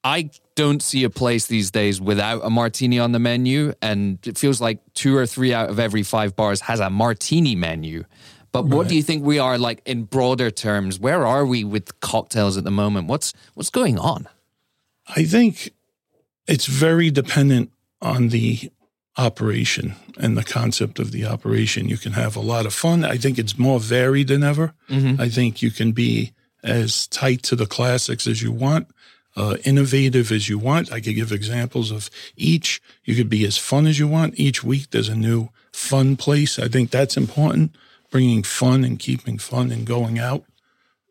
I 0.04 0.30
don't 0.56 0.84
see 0.84 1.04
a 1.06 1.10
place 1.10 1.48
these 1.48 1.72
days 1.72 2.02
without 2.02 2.42
a 2.44 2.50
martini 2.50 3.00
on 3.00 3.14
the 3.14 3.20
menu, 3.20 3.74
and 3.82 4.20
it 4.28 4.38
feels 4.38 4.60
like 4.60 4.80
two 4.94 5.16
or 5.16 5.26
three 5.26 5.54
out 5.54 5.70
of 5.70 5.80
every 5.80 6.04
five 6.04 6.36
bars 6.36 6.62
has 6.62 6.80
a 6.80 6.90
martini 6.90 7.56
menu. 7.56 8.04
But 8.52 8.66
what 8.66 8.88
do 8.88 8.96
you 8.96 9.02
think 9.02 9.24
we 9.24 9.40
are 9.40 9.58
like 9.58 9.82
in 9.86 10.04
broader 10.04 10.52
terms? 10.52 11.00
Where 11.00 11.26
are 11.26 11.44
we 11.44 11.64
with 11.64 12.00
cocktails 12.02 12.56
at 12.56 12.64
the 12.64 12.72
moment? 12.72 13.08
What's 13.08 13.34
what's 13.56 13.72
going 13.72 13.98
on? 13.98 14.28
I 15.08 15.24
think 15.24 15.72
it's 16.48 16.68
very 16.68 17.10
dependent 17.10 17.72
on 18.00 18.30
the 18.30 18.72
operation 19.18 19.96
and 20.18 20.38
the 20.38 20.44
concept 20.44 21.00
of 21.00 21.12
the 21.12 21.26
operation. 21.26 21.88
You 21.90 21.98
can 21.98 22.14
have 22.14 22.36
a 22.36 22.40
lot 22.42 22.66
of 22.66 22.74
fun. 22.74 23.04
I 23.06 23.18
think 23.18 23.38
it's 23.38 23.58
more 23.58 23.80
varied 23.80 24.28
than 24.28 24.44
ever. 24.44 24.74
I 24.90 25.30
think 25.30 25.62
you 25.62 25.72
can 25.72 25.92
be 25.92 26.34
as 26.64 27.08
tight 27.08 27.44
to 27.44 27.56
the 27.56 27.66
classics 27.66 28.28
as 28.28 28.42
you 28.42 28.52
want. 28.52 28.88
uh, 29.36 29.58
innovative 29.66 30.32
as 30.32 30.48
you 30.48 30.60
want. 30.60 30.92
I 30.92 31.00
could 31.02 31.16
give 31.16 31.32
examples 31.32 31.90
of 31.90 32.08
each. 32.38 32.80
You 33.04 33.16
could 33.16 33.30
be 33.30 33.46
as 33.46 33.58
fun 33.58 33.88
as 33.88 33.98
you 33.98 34.08
want. 34.08 34.36
Each 34.40 34.64
week 34.64 34.92
there's 34.92 35.10
a 35.10 35.16
new 35.16 35.50
fun 35.72 36.16
place. 36.18 36.60
I 36.60 36.68
think 36.68 36.92
that's 36.92 37.18
important, 37.18 37.76
bringing 38.12 38.44
fun 38.44 38.84
and 38.84 39.00
keeping 39.00 39.40
fun 39.40 39.72
and 39.72 39.88
going 39.88 40.20
out. 40.20 40.44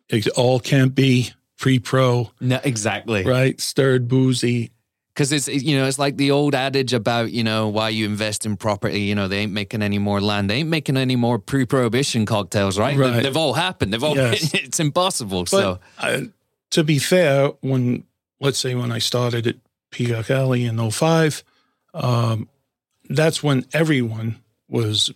It 0.09 0.29
all 0.37 0.61
can't 0.61 0.95
be 0.95 1.33
pre-pro, 1.59 2.31
No, 2.41 2.61
exactly. 2.63 3.25
right? 3.25 3.61
Stirred 3.61 4.07
boozy. 4.07 4.71
Because 5.15 5.31
it's 5.33 5.47
you 5.49 5.77
know 5.77 5.87
it's 5.87 5.99
like 5.99 6.17
the 6.17 6.31
old 6.31 6.55
adage 6.55 6.95
about 6.95 7.33
you 7.33 7.45
know 7.45 7.69
why 7.69 7.91
you 7.91 8.07
invest 8.07 8.47
in 8.47 8.57
property. 8.57 9.03
You 9.03 9.15
know 9.15 9.29
they 9.29 9.39
ain't 9.39 9.53
making 9.53 9.83
any 9.83 9.99
more 9.99 10.21
land. 10.21 10.49
They 10.49 10.57
ain't 10.57 10.71
making 10.71 10.97
any 10.97 11.17
more 11.17 11.39
pre-prohibition 11.39 12.25
cocktails, 12.25 12.79
right? 12.79 12.97
Right. 12.97 13.13
They've, 13.13 13.23
they've 13.25 13.37
all 13.37 13.53
happened. 13.53 13.93
They've 13.93 14.03
all. 14.03 14.17
Yes. 14.17 14.55
it's 14.55 14.81
impossible. 14.81 15.43
But 15.43 15.51
so 15.51 15.79
I, 15.99 16.31
to 16.71 16.83
be 16.83 16.99
fair, 16.99 17.49
when 17.61 18.05
let's 18.41 18.59
say 18.59 18.75
when 18.75 18.91
I 18.91 18.99
started 18.99 19.47
at 19.47 19.57
Peacock 19.91 20.31
Alley 20.31 20.65
in 20.65 20.91
05, 20.91 21.45
um, 21.95 22.49
that's 23.09 23.43
when 23.43 23.67
everyone 23.73 24.41
was 24.69 25.13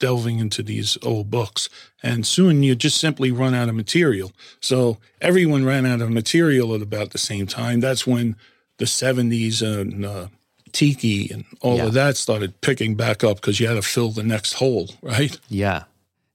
delving 0.00 0.38
into 0.38 0.62
these 0.62 0.98
old 1.02 1.30
books. 1.30 1.68
And 2.02 2.26
soon 2.26 2.62
you 2.62 2.74
just 2.74 2.98
simply 2.98 3.30
run 3.30 3.54
out 3.54 3.68
of 3.68 3.74
material. 3.74 4.32
So 4.58 4.98
everyone 5.20 5.64
ran 5.64 5.86
out 5.86 6.00
of 6.00 6.10
material 6.10 6.74
at 6.74 6.82
about 6.82 7.10
the 7.10 7.18
same 7.18 7.46
time. 7.46 7.80
That's 7.80 8.06
when 8.06 8.34
the 8.80 8.86
70s 8.86 9.62
and 9.62 10.04
uh, 10.04 10.26
Tiki 10.72 11.30
and 11.30 11.44
all 11.60 11.76
Yeah. 11.76 11.86
of 11.86 11.92
that 11.92 12.16
started 12.16 12.60
picking 12.60 12.96
back 12.96 13.22
up 13.22 13.36
because 13.36 13.60
you 13.60 13.68
had 13.68 13.74
to 13.74 13.82
fill 13.82 14.10
the 14.10 14.22
next 14.24 14.54
hole, 14.54 14.88
right? 15.02 15.38
Yeah. 15.48 15.84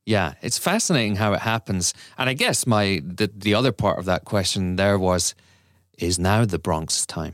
Yeah, 0.06 0.36
it's 0.44 0.60
fascinating 0.60 1.16
how 1.16 1.34
it 1.34 1.42
happens. 1.42 1.94
And 2.18 2.30
I 2.30 2.34
guess 2.34 2.68
my 2.68 3.02
the, 3.04 3.28
the 3.36 3.56
other 3.56 3.72
part 3.72 3.98
of 3.98 4.06
that 4.06 4.24
question 4.24 4.76
there 4.76 5.00
was 5.00 5.34
is 5.98 6.20
now 6.20 6.46
the 6.46 6.60
Bronx 6.60 7.06
time. 7.08 7.34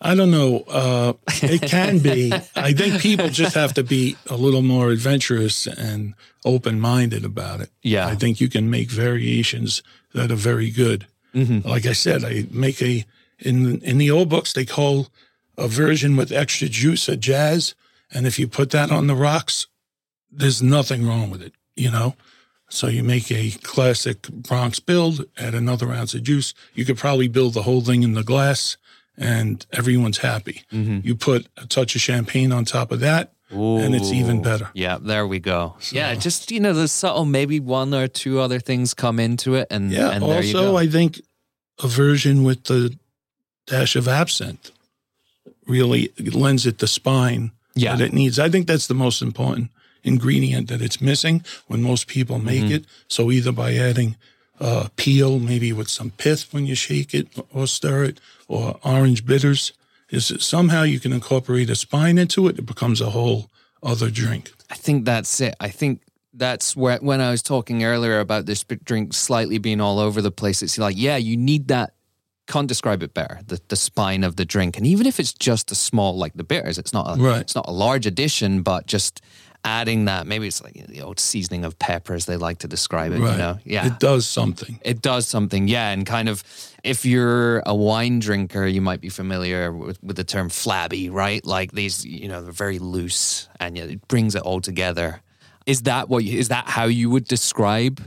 I 0.00 0.14
don't 0.14 0.30
know. 0.30 0.64
Uh, 0.66 1.12
it 1.42 1.62
can 1.68 1.98
be. 1.98 2.32
I 2.56 2.72
think 2.72 3.02
people 3.02 3.28
just 3.28 3.54
have 3.54 3.74
to 3.74 3.82
be 3.82 4.16
a 4.30 4.36
little 4.36 4.62
more 4.62 4.90
adventurous 4.90 5.66
and 5.66 6.14
open 6.44 6.80
minded 6.80 7.24
about 7.24 7.60
it. 7.60 7.70
Yeah. 7.82 8.06
I 8.06 8.14
think 8.14 8.40
you 8.40 8.48
can 8.48 8.70
make 8.70 8.90
variations 8.90 9.82
that 10.14 10.30
are 10.30 10.36
very 10.36 10.70
good. 10.70 11.06
Like 11.34 11.84
I 11.86 11.92
said, 11.92 12.24
I 12.24 12.46
make 12.50 12.80
a 12.82 13.04
in 13.38 13.80
in 13.82 13.98
the 13.98 14.10
old 14.10 14.28
books 14.28 14.52
they 14.52 14.64
call 14.64 15.08
a 15.56 15.68
version 15.68 16.16
with 16.16 16.32
extra 16.32 16.68
juice 16.68 17.08
a 17.08 17.16
jazz, 17.16 17.74
and 18.12 18.26
if 18.26 18.38
you 18.38 18.46
put 18.48 18.70
that 18.70 18.90
on 18.90 19.06
the 19.06 19.14
rocks, 19.16 19.66
there's 20.30 20.62
nothing 20.62 21.06
wrong 21.06 21.30
with 21.30 21.42
it. 21.42 21.52
You 21.76 21.90
know. 21.90 22.14
So 22.70 22.86
you 22.88 23.02
make 23.02 23.30
a 23.32 23.50
classic 23.62 24.28
Bronx 24.28 24.78
build, 24.78 25.24
add 25.38 25.54
another 25.54 25.90
ounce 25.90 26.12
of 26.12 26.22
juice. 26.22 26.52
You 26.74 26.84
could 26.84 26.98
probably 26.98 27.26
build 27.26 27.54
the 27.54 27.62
whole 27.62 27.80
thing 27.80 28.02
in 28.02 28.12
the 28.12 28.22
glass, 28.22 28.76
and 29.16 29.64
everyone's 29.72 30.18
happy. 30.18 30.64
Mm-hmm. 30.70 30.98
You 31.02 31.14
put 31.14 31.48
a 31.56 31.66
touch 31.66 31.94
of 31.94 32.02
champagne 32.02 32.52
on 32.52 32.66
top 32.66 32.92
of 32.92 33.00
that, 33.00 33.32
and 33.50 33.94
it's 33.94 34.12
even 34.12 34.42
better. 34.42 34.68
Yeah, 34.74 34.98
there 35.00 35.26
we 35.26 35.38
go. 35.38 35.76
Yeah, 35.90 36.14
just 36.14 36.50
you 36.50 36.60
know, 36.60 36.74
the 36.74 36.88
subtle 36.88 37.24
maybe 37.24 37.58
one 37.58 37.94
or 37.94 38.06
two 38.06 38.38
other 38.38 38.60
things 38.60 38.92
come 38.92 39.18
into 39.18 39.54
it, 39.54 39.68
and 39.70 39.90
Yeah. 39.90 40.10
and 40.10 40.22
there 40.22 40.42
you 40.42 40.52
go. 40.52 40.58
also, 40.58 40.76
I 40.76 40.88
think 40.88 41.22
a 41.82 41.88
version 41.88 42.44
with 42.44 42.64
the 42.64 42.98
dash 43.68 43.96
of 43.96 44.06
absinthe 44.08 44.70
really 45.66 46.12
lends 46.34 46.66
it 46.66 46.78
the 46.78 46.86
spine 46.86 47.50
Yeah. 47.74 47.96
that 47.96 48.04
it 48.06 48.12
needs. 48.12 48.38
I 48.38 48.48
think 48.48 48.66
that's 48.66 48.86
the 48.86 48.94
most 48.94 49.22
important 49.22 49.70
ingredient 50.04 50.68
that 50.68 50.80
it's 50.80 51.00
missing 51.00 51.44
when 51.66 51.82
most 51.82 52.06
people 52.06 52.38
make 52.38 52.62
Mm-hmm. 52.64 52.72
it. 52.74 52.84
So 53.08 53.30
either 53.30 53.52
by 53.52 53.74
adding 53.74 54.16
uh, 54.60 54.88
peel, 54.96 55.38
maybe 55.38 55.72
with 55.72 55.88
some 55.88 56.10
pith 56.10 56.52
when 56.52 56.66
you 56.66 56.74
shake 56.74 57.14
it 57.14 57.28
or 57.52 57.66
stir 57.66 58.04
it, 58.04 58.20
or 58.48 58.78
orange 58.82 59.24
bitters, 59.24 59.72
is 60.10 60.28
that 60.28 60.42
somehow 60.42 60.82
you 60.82 60.98
can 60.98 61.12
incorporate 61.12 61.70
a 61.70 61.76
spine 61.76 62.18
into 62.18 62.48
it. 62.48 62.58
It 62.58 62.66
becomes 62.66 63.00
a 63.00 63.10
whole 63.10 63.50
other 63.82 64.10
drink. 64.10 64.52
I 64.70 64.74
think 64.74 65.04
that's 65.04 65.40
it. 65.40 65.54
I 65.60 65.68
think 65.68 66.00
that's 66.32 66.74
where 66.76 66.98
when 66.98 67.20
I 67.20 67.30
was 67.30 67.42
talking 67.42 67.84
earlier 67.84 68.18
about 68.20 68.46
this 68.46 68.64
drink 68.84 69.12
slightly 69.14 69.58
being 69.58 69.80
all 69.80 69.98
over 69.98 70.20
the 70.22 70.30
place. 70.32 70.62
It's 70.62 70.78
like, 70.78 70.96
yeah, 70.98 71.16
you 71.18 71.36
need 71.36 71.68
that. 71.68 71.92
Can't 72.48 72.66
describe 72.66 73.02
it 73.02 73.14
better. 73.14 73.38
The 73.46 73.60
the 73.68 73.76
spine 73.76 74.24
of 74.24 74.34
the 74.36 74.44
drink, 74.44 74.76
and 74.76 74.86
even 74.86 75.06
if 75.06 75.20
it's 75.20 75.32
just 75.32 75.70
a 75.70 75.74
small, 75.74 76.16
like 76.16 76.32
the 76.34 76.44
bitters, 76.44 76.78
it's 76.78 76.92
not 76.92 77.04
a, 77.18 77.20
Right. 77.20 77.40
it's 77.42 77.54
not 77.54 77.66
a 77.68 77.72
large 77.72 78.06
addition, 78.06 78.62
but 78.62 78.86
just 78.86 79.20
adding 79.64 80.06
that. 80.06 80.26
Maybe 80.26 80.46
it's 80.46 80.62
like 80.62 80.74
the 80.86 81.02
old 81.02 81.20
seasoning 81.20 81.64
of 81.64 81.78
pepper, 81.78 82.14
as 82.14 82.24
they 82.24 82.36
like 82.36 82.58
to 82.58 82.68
describe 82.68 83.12
it. 83.12 83.18
You 83.18 83.36
know, 83.36 83.58
yeah, 83.64 83.86
It 83.88 83.98
does 83.98 84.26
something. 84.26 84.78
It 84.82 85.02
does 85.02 85.26
something, 85.28 85.68
yeah. 85.68 85.90
And 85.90 86.06
kind 86.06 86.28
of, 86.28 86.42
if 86.84 87.04
you're 87.04 87.58
a 87.66 87.74
wine 87.74 88.18
drinker, 88.20 88.66
you 88.66 88.80
might 88.80 89.00
be 89.00 89.08
familiar 89.10 89.70
with, 89.72 90.02
with 90.02 90.16
the 90.16 90.24
term 90.24 90.48
flabby, 90.48 91.10
right? 91.10 91.44
Like 91.44 91.72
these, 91.72 92.04
you 92.06 92.28
know, 92.28 92.40
they're 92.42 92.52
very 92.52 92.78
loose 92.78 93.48
and 93.60 93.76
yeah, 93.76 93.84
it 93.84 94.06
brings 94.08 94.34
it 94.34 94.42
all 94.42 94.60
together. 94.60 95.20
Is 95.66 95.82
that 95.82 96.08
what, 96.08 96.24
you, 96.24 96.38
is 96.38 96.48
that 96.48 96.68
how 96.68 96.84
you 96.86 97.10
would 97.10 97.24
describe 97.24 98.00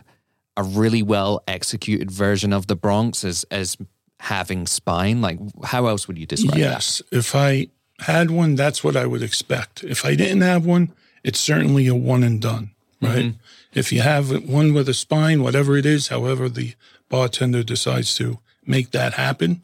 a 0.57 0.63
really 0.63 1.03
well 1.03 1.43
executed 1.47 2.09
version 2.09 2.53
of 2.53 2.67
the 2.67 2.75
Bronx 2.75 3.23
as, 3.23 3.45
as 3.51 3.77
having 4.21 4.67
spine? 4.67 5.19
Like, 5.19 5.39
how 5.63 5.87
else 5.87 6.07
would 6.07 6.17
you 6.17 6.27
describe 6.27 6.53
that? 6.53 6.59
Yes. 6.59 7.01
If 7.11 7.35
I 7.35 7.67
had 7.99 8.29
one, 8.29 8.55
that's 8.55 8.83
what 8.83 8.95
I 8.95 9.05
would 9.05 9.23
expect. 9.23 9.83
If 9.83 10.05
I 10.05 10.15
didn't 10.15 10.41
have 10.41 10.65
one, 10.65 10.93
it's 11.23 11.39
certainly 11.39 11.87
a 11.87 11.95
one 11.95 12.23
and 12.23 12.39
done, 12.39 12.71
right? 13.01 13.25
Mm-hmm. 13.25 13.37
If 13.73 13.91
you 13.91 14.01
have 14.01 14.47
one 14.47 14.73
with 14.73 14.87
a 14.89 14.93
spine, 14.93 15.41
whatever 15.41 15.75
it 15.75 15.85
is, 15.85 16.09
however 16.09 16.49
the 16.49 16.75
bartender 17.09 17.63
decides 17.63 18.15
to 18.15 18.39
make 18.65 18.91
that 18.91 19.13
happen. 19.13 19.63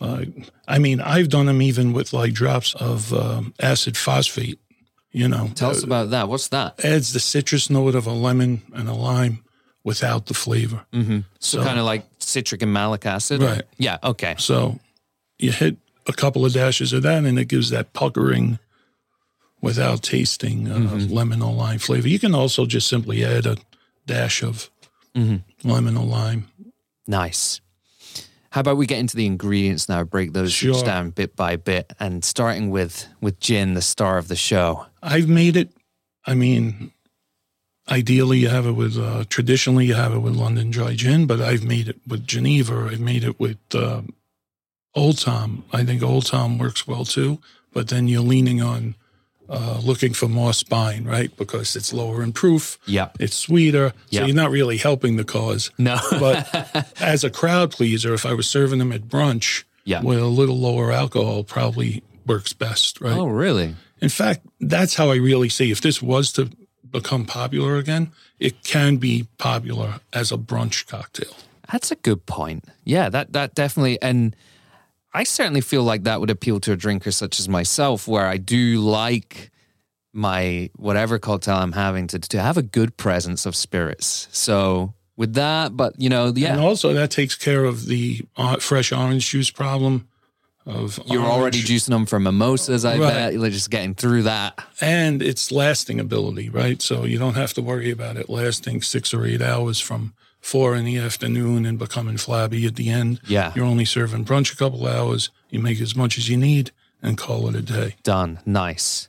Uh, 0.00 0.26
I 0.68 0.78
mean, 0.78 1.00
I've 1.00 1.28
done 1.28 1.46
them 1.46 1.62
even 1.62 1.92
with 1.92 2.12
like 2.12 2.32
drops 2.32 2.74
of 2.74 3.12
um, 3.12 3.54
acid 3.60 3.96
phosphate, 3.96 4.60
you 5.10 5.26
know. 5.26 5.48
Tell 5.54 5.70
us 5.70 5.82
about 5.82 6.10
that. 6.10 6.28
What's 6.28 6.48
that? 6.48 6.84
adds 6.84 7.12
the 7.12 7.20
citrus 7.20 7.70
note 7.70 7.94
of 7.94 8.06
a 8.06 8.12
lemon 8.12 8.62
and 8.74 8.88
a 8.88 8.94
lime 8.94 9.42
without 9.86 10.26
the 10.26 10.34
flavor. 10.34 10.84
Mm-hmm. 10.92 11.20
So, 11.38 11.62
kind 11.62 11.78
of 11.78 11.86
like 11.86 12.04
citric 12.18 12.60
and 12.60 12.72
malic 12.72 13.06
acid? 13.06 13.40
Right. 13.40 13.62
Yeah. 13.78 13.98
Okay. 14.02 14.34
So 14.36 14.80
you 15.38 15.52
hit 15.52 15.76
a 16.08 16.12
couple 16.12 16.44
of 16.44 16.52
dashes 16.52 16.92
of 16.92 17.04
that, 17.04 17.24
and 17.24 17.38
it 17.38 17.46
gives 17.46 17.70
that 17.70 17.92
puckering 17.92 18.58
without 19.62 20.02
tasting 20.02 20.68
uh, 20.70 20.78
lemon 21.08 21.40
or 21.40 21.54
lime 21.54 21.78
flavor. 21.78 22.08
You 22.08 22.18
can 22.18 22.34
also 22.34 22.66
just 22.66 22.88
simply 22.88 23.24
add 23.24 23.46
a 23.46 23.56
dash 24.06 24.42
of 24.42 24.70
lemon 25.64 25.96
or 25.96 26.04
lime. 26.04 26.48
Nice. 27.06 27.60
How 28.50 28.60
about 28.62 28.76
we 28.78 28.86
get 28.86 28.98
into 28.98 29.16
the 29.16 29.26
ingredients 29.26 29.88
now, 29.88 30.02
break 30.02 30.32
those 30.32 30.52
Sure. 30.52 30.82
down 30.82 31.10
bit 31.10 31.36
by 31.36 31.56
bit, 31.56 31.92
and 32.00 32.24
starting 32.24 32.70
with 32.70 33.06
with 33.20 33.38
gin, 33.38 33.74
the 33.74 33.82
star 33.82 34.18
of 34.18 34.26
the 34.26 34.36
show. 34.36 34.86
I've 35.02 35.28
made 35.28 35.56
it. 35.56 35.70
I 36.26 36.34
mean, 36.34 36.90
ideally 37.88 38.38
you 38.38 38.48
have 38.48 38.66
it 38.66 38.72
with. 38.72 38.96
Uh, 38.98 39.24
traditionally, 39.28 39.86
you 39.86 39.94
have 39.94 40.12
it 40.14 40.18
with 40.20 40.34
London 40.36 40.70
Dry 40.70 40.94
Gin, 40.94 41.26
but 41.26 41.40
I've 41.40 41.64
made 41.64 41.88
it 41.88 42.00
with 42.06 42.26
Geneva. 42.26 42.88
I've 42.90 43.00
made 43.00 43.24
it 43.24 43.38
with 43.38 43.58
uh, 43.74 44.02
Old 44.94 45.18
Tom. 45.18 45.64
I 45.72 45.84
think 45.84 46.02
Old 46.02 46.26
Tom 46.26 46.58
works 46.58 46.86
well 46.86 47.04
too. 47.04 47.38
But 47.72 47.88
then 47.88 48.08
you're 48.08 48.22
leaning 48.22 48.62
on 48.62 48.94
uh, 49.48 49.80
looking 49.84 50.12
for 50.14 50.28
more 50.28 50.52
spine, 50.52 51.04
right? 51.04 51.34
Because 51.36 51.76
it's 51.76 51.92
lower 51.92 52.22
in 52.22 52.32
proof. 52.32 52.78
Yeah. 52.86 53.10
It's 53.20 53.36
sweeter, 53.36 53.92
Yeah. 54.08 54.20
so 54.20 54.26
you're 54.26 54.34
not 54.36 54.50
really 54.50 54.76
helping 54.78 55.16
the 55.16 55.24
cause. 55.24 55.70
No. 55.78 55.98
But 56.10 56.92
as 57.00 57.22
a 57.22 57.30
crowd 57.30 57.70
pleaser, 57.70 58.12
if 58.14 58.24
I 58.26 58.32
was 58.32 58.48
serving 58.48 58.78
them 58.80 58.92
at 58.92 59.02
brunch, 59.02 59.64
Yeah. 59.84 60.02
with 60.02 60.18
a 60.18 60.24
little 60.26 60.58
lower 60.58 60.90
alcohol, 60.90 61.44
probably 61.44 62.02
works 62.26 62.52
best, 62.54 63.00
right? 63.00 63.16
oh, 63.16 63.26
really? 63.28 63.76
In 64.00 64.08
fact, 64.08 64.40
that's 64.60 64.94
how 64.96 65.10
I 65.10 65.16
really 65.16 65.48
see 65.48 65.70
if 65.70 65.80
this 65.80 66.02
was 66.02 66.32
to 66.32 66.50
become 66.90 67.24
popular 67.24 67.76
again, 67.76 68.12
it 68.38 68.62
can 68.62 68.96
be 68.96 69.26
popular 69.38 70.00
as 70.12 70.32
a 70.32 70.36
brunch 70.36 70.86
cocktail. 70.86 71.34
That's 71.70 71.90
a 71.90 71.96
good 71.96 72.26
point. 72.26 72.64
Yeah, 72.84 73.08
that 73.08 73.32
that 73.32 73.54
definitely 73.54 74.00
and 74.00 74.36
I 75.12 75.24
certainly 75.24 75.62
feel 75.62 75.82
like 75.82 76.04
that 76.04 76.20
would 76.20 76.30
appeal 76.30 76.60
to 76.60 76.72
a 76.72 76.76
drinker 76.76 77.10
such 77.10 77.40
as 77.40 77.48
myself 77.48 78.06
where 78.06 78.26
I 78.26 78.36
do 78.36 78.80
like 78.80 79.50
my 80.12 80.70
whatever 80.76 81.18
cocktail 81.18 81.56
I'm 81.56 81.72
having 81.72 82.06
to 82.08 82.18
to 82.18 82.40
have 82.40 82.56
a 82.56 82.62
good 82.62 82.96
presence 82.96 83.46
of 83.46 83.56
spirits. 83.56 84.28
So 84.30 84.94
with 85.16 85.34
that, 85.34 85.76
but 85.76 85.94
you 85.98 86.08
know, 86.08 86.32
yeah. 86.34 86.52
And 86.52 86.60
also, 86.60 86.92
that 86.92 87.10
takes 87.10 87.34
care 87.34 87.64
of 87.64 87.86
the 87.86 88.22
uh, 88.36 88.56
fresh 88.56 88.92
orange 88.92 89.30
juice 89.30 89.50
problem 89.50 90.08
of 90.66 90.98
you're 91.06 91.24
already 91.24 91.62
juicing 91.62 91.90
them 91.90 92.06
for 92.06 92.18
mimosas, 92.18 92.84
I 92.84 92.98
Right. 92.98 93.12
bet. 93.12 93.32
You're 93.34 93.48
just 93.50 93.70
getting 93.70 93.94
through 93.94 94.24
that. 94.24 94.58
and 94.80 95.22
its 95.22 95.50
lasting 95.52 96.00
ability, 96.00 96.48
right? 96.50 96.82
So 96.82 97.04
you 97.04 97.18
don't 97.18 97.34
have 97.34 97.54
to 97.54 97.62
worry 97.62 97.90
about 97.90 98.16
it 98.16 98.28
lasting 98.28 98.82
six 98.82 99.14
or 99.14 99.24
eight 99.24 99.40
hours 99.40 99.80
from 99.80 100.12
four 100.40 100.74
in 100.76 100.84
the 100.84 100.98
afternoon 100.98 101.64
and 101.64 101.78
becoming 101.78 102.16
flabby 102.16 102.66
at 102.66 102.76
the 102.76 102.88
end. 102.88 103.20
Yeah. 103.26 103.52
You're 103.54 103.64
only 103.64 103.84
serving 103.84 104.24
brunch 104.24 104.52
a 104.52 104.56
couple 104.56 104.86
hours. 104.86 105.30
You 105.50 105.60
make 105.60 105.80
as 105.80 105.94
much 105.96 106.18
as 106.18 106.28
you 106.28 106.36
need 106.36 106.72
and 107.02 107.16
call 107.16 107.48
it 107.48 107.54
a 107.54 107.62
day. 107.62 107.94
Done. 108.02 108.40
Nice. 108.44 109.08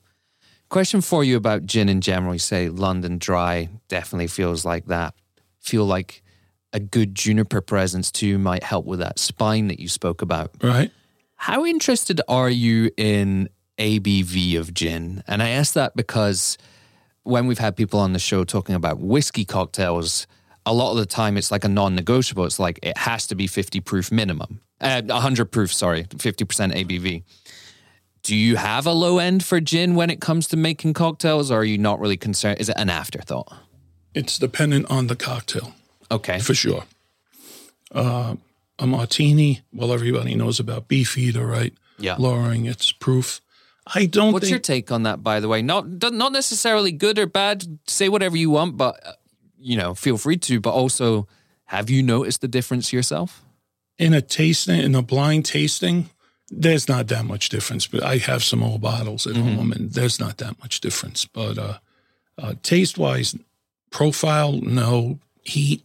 Question 0.70 1.02
for 1.02 1.24
you 1.24 1.38
about 1.38 1.66
gin 1.66 1.90
in 1.90 2.02
general. 2.02 2.34
You 2.34 2.40
say 2.40 2.70
London 2.70 3.18
dry 3.18 3.70
definitely 3.88 4.28
feels 4.28 4.66
like 4.66 4.86
that. 4.88 5.14
Feel 5.60 5.86
like 5.86 6.22
a 6.74 6.80
good 6.80 7.16
juniper 7.16 7.62
presence 7.62 8.12
too 8.12 8.38
might 8.38 8.64
help 8.64 8.86
with 8.86 9.00
that 9.00 9.18
spine 9.20 9.68
that 9.70 9.80
you 9.80 9.88
spoke 9.88 10.22
about. 10.22 10.52
Right. 10.62 10.92
How 11.38 11.66
interested 11.66 12.20
are 12.28 12.50
you 12.50 12.92
in 12.98 13.50
ABV 13.78 14.60
of 14.60 14.74
gin? 14.74 15.24
And 15.28 15.42
I 15.42 15.50
ask 15.50 15.74
that 15.74 15.96
because 15.96 16.58
when 17.24 17.48
we've 17.48 17.60
had 17.60 17.76
people 17.76 18.00
on 18.00 18.14
the 18.14 18.20
show 18.20 18.44
talking 18.44 18.76
about 18.76 19.00
whiskey 19.00 19.46
cocktails, 19.46 20.28
a 20.66 20.74
lot 20.74 20.92
of 20.92 20.98
the 20.98 21.06
time 21.06 21.38
it's 21.38 21.52
like 21.52 21.64
a 21.64 21.70
non 21.70 21.96
negotiable. 21.96 22.46
It's 22.46 22.60
like 22.60 22.80
it 22.84 22.98
has 22.98 23.28
to 23.28 23.36
be 23.36 23.48
50 23.48 23.80
proof 23.82 24.12
minimum, 24.12 24.62
uh, 24.82 25.02
100 25.04 25.46
proof, 25.46 25.72
sorry, 25.74 26.04
50% 26.04 26.74
ABV. 26.74 27.24
Do 28.24 28.36
you 28.36 28.58
have 28.58 28.86
a 28.86 28.92
low 28.92 29.20
end 29.20 29.44
for 29.44 29.62
gin 29.62 29.96
when 29.96 30.10
it 30.10 30.20
comes 30.20 30.48
to 30.50 30.58
making 30.58 30.94
cocktails, 30.94 31.50
or 31.50 31.60
are 31.60 31.64
you 31.64 31.78
not 31.78 32.00
really 32.00 32.18
concerned? 32.18 32.60
Is 32.60 32.68
it 32.68 32.76
an 32.78 32.90
afterthought? 32.90 33.56
It's 34.14 34.38
dependent 34.38 34.90
on 34.90 35.08
the 35.08 35.16
cocktail. 35.16 35.74
Okay. 36.12 36.40
For 36.40 36.54
sure. 36.54 36.84
Uh, 37.92 38.36
a 38.80 38.88
martini, 38.88 39.62
well, 39.74 39.92
everybody 39.92 40.36
knows 40.36 40.60
about 40.60 40.88
beefeater, 40.88 41.46
right? 41.46 41.74
Yeah. 41.98 42.16
Lowering 42.20 42.66
its 42.66 42.92
proof. 42.92 43.42
I 43.96 44.06
don't 44.06 44.34
What's 44.34 44.46
think. 44.46 44.52
your 44.52 44.60
take 44.60 44.92
on 44.92 45.04
that, 45.04 45.24
by 45.24 45.40
the 45.40 45.48
way? 45.48 45.62
Not 45.62 45.88
not 46.12 46.32
necessarily 46.32 46.92
good 46.92 47.18
or 47.18 47.26
bad. 47.26 47.80
Say 47.88 48.10
whatever 48.10 48.36
you 48.38 48.50
want, 48.50 48.78
but 48.78 49.00
uh, 49.06 49.14
you 49.58 49.78
know, 49.78 49.96
feel 49.96 50.18
free 50.18 50.38
to. 50.38 50.60
But 50.60 50.72
also, 50.72 51.28
have 51.66 51.90
you 51.90 52.04
noticed 52.04 52.42
the 52.42 52.48
difference 52.48 52.92
yourself? 52.92 53.44
in 53.98 54.14
a 54.14 54.22
tasting, 54.22 54.80
in 54.80 54.96
a 54.96 55.02
blind 55.02 55.46
tasting, 55.46 56.10
there's 56.50 56.88
not 56.88 57.08
that 57.08 57.26
much 57.26 57.50
difference. 57.50 57.88
But 57.88 58.04
I 58.04 58.18
have 58.18 58.44
some 58.44 58.64
old 58.64 58.82
bottles 58.82 59.28
at 59.28 59.36
home, 59.36 59.72
and 59.72 59.92
there's 59.92 60.20
not 60.20 60.38
that 60.38 60.60
much 60.60 60.82
difference. 60.82 61.26
But 61.26 61.58
uh, 61.58 61.78
uh, 62.38 62.54
taste 62.64 62.98
wise, 62.98 63.36
profile, 63.90 64.54
no. 64.54 65.20
Heat, 65.44 65.84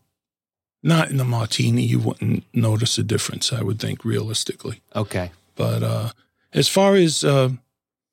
not 0.83 1.11
in 1.11 1.17
the 1.17 1.25
martini, 1.25 1.83
you 1.83 1.99
wouldn't 2.01 2.45
notice 2.53 2.99
a 2.99 3.03
difference, 3.03 3.53
I 3.53 3.63
would 3.63 3.79
think, 3.79 4.05
realistically. 4.05 4.81
Okay. 4.97 5.31
But 5.55 5.83
uh, 5.83 6.11
as 6.53 6.69
far 6.69 6.95
as 6.97 7.23
uh, 7.25 7.51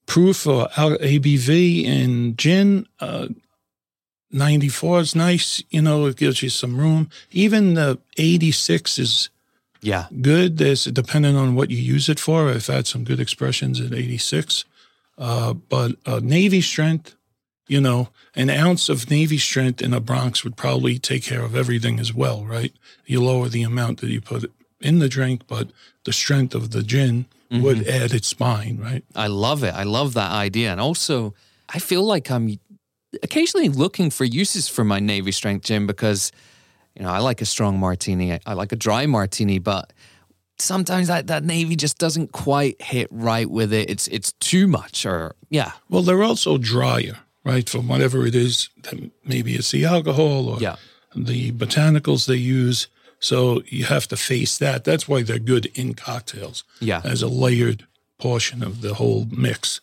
proof 0.05 0.45
or 0.45 0.67
ABV 0.69 1.83
in 1.83 2.35
gin, 2.35 2.85
uh, 2.99 3.27
94 4.31 4.99
is 5.01 5.15
nice. 5.15 5.63
You 5.69 5.81
know, 5.81 6.05
it 6.05 6.17
gives 6.17 6.43
you 6.43 6.49
some 6.49 6.77
room. 6.77 7.09
Even 7.31 7.73
the 7.73 7.97
86 8.17 8.99
is 8.99 9.29
Yeah. 9.81 10.05
good. 10.21 10.57
There's 10.57 10.83
depending 10.85 11.35
on 11.35 11.55
what 11.55 11.71
you 11.71 11.77
use 11.77 12.09
it 12.09 12.19
for. 12.19 12.49
I've 12.49 12.67
had 12.67 12.85
some 12.85 13.03
good 13.03 13.19
expressions 13.19 13.79
at 13.81 13.93
86. 13.93 14.65
Uh, 15.17 15.53
but 15.53 15.95
uh, 16.05 16.19
Navy 16.21 16.61
strength, 16.61 17.15
you 17.69 17.79
know, 17.79 18.09
an 18.35 18.49
ounce 18.49 18.89
of 18.89 19.09
Navy 19.09 19.37
strength 19.37 19.81
in 19.81 19.93
a 19.93 20.01
Bronx 20.01 20.43
would 20.43 20.57
probably 20.57 20.99
take 20.99 21.23
care 21.23 21.43
of 21.43 21.55
everything 21.55 21.99
as 21.99 22.13
well, 22.13 22.43
right? 22.43 22.73
You 23.05 23.23
lower 23.23 23.47
the 23.47 23.63
amount 23.63 24.01
that 24.01 24.09
you 24.09 24.19
put 24.19 24.51
in 24.81 24.99
the 24.99 25.07
drink, 25.07 25.43
but 25.47 25.69
the 26.03 26.11
strength 26.11 26.55
of 26.55 26.71
the 26.71 26.83
gin 26.83 27.25
would 27.51 27.77
mm-hmm. 27.77 28.03
add 28.03 28.13
its 28.13 28.27
spine, 28.27 28.77
right? 28.81 29.03
I 29.15 29.27
love 29.27 29.63
it. 29.63 29.73
I 29.73 29.83
love 29.83 30.13
that 30.13 30.31
idea. 30.31 30.71
And 30.71 30.79
also, 30.79 31.33
I 31.67 31.79
feel 31.79 32.03
like 32.03 32.29
I'm 32.29 32.59
occasionally 33.23 33.69
looking 33.69 34.09
for 34.11 34.23
uses 34.23 34.67
for 34.67 34.83
my 34.83 34.99
Navy 34.99 35.31
strength 35.31 35.65
gin 35.65 35.87
because, 35.87 36.31
you 36.95 37.03
know, 37.03 37.09
I 37.09 37.19
like 37.19 37.41
a 37.41 37.45
strong 37.45 37.79
martini. 37.79 38.33
I, 38.33 38.39
I 38.45 38.53
like 38.53 38.71
a 38.71 38.75
dry 38.75 39.07
martini, 39.07 39.57
but 39.57 39.93
sometimes 40.59 41.07
that, 41.07 41.27
that 41.27 41.43
Navy 41.43 41.75
just 41.75 41.97
doesn't 41.97 42.31
quite 42.31 42.81
hit 42.81 43.07
right 43.11 43.49
with 43.49 43.73
it. 43.73 43.89
It's 43.89 44.07
it's 44.09 44.33
too 44.33 44.67
much 44.67 45.05
or 45.05 45.35
yeah. 45.49 45.71
Well, 45.89 46.03
they're 46.03 46.23
also 46.23 46.57
drier, 46.57 47.17
right? 47.43 47.69
From 47.69 47.87
whatever 47.87 48.25
it 48.27 48.35
is, 48.35 48.69
that 48.83 49.11
maybe 49.25 49.55
it's 49.55 49.71
the 49.71 49.85
alcohol 49.85 50.49
or 50.49 50.59
Yeah. 50.59 50.75
the 51.15 51.51
botanicals 51.51 52.25
they 52.25 52.35
use. 52.35 52.87
So 53.19 53.63
you 53.67 53.85
have 53.85 54.07
to 54.09 54.17
face 54.17 54.57
that. 54.59 54.83
That's 54.83 55.07
why 55.07 55.23
they're 55.23 55.39
good 55.39 55.65
in 55.75 55.93
cocktails. 55.93 56.63
Yeah. 56.79 57.01
As 57.03 57.21
a 57.21 57.27
layered 57.27 57.85
portion 58.17 58.63
of 58.63 58.81
the 58.81 58.93
whole 58.95 59.27
mix, 59.31 59.81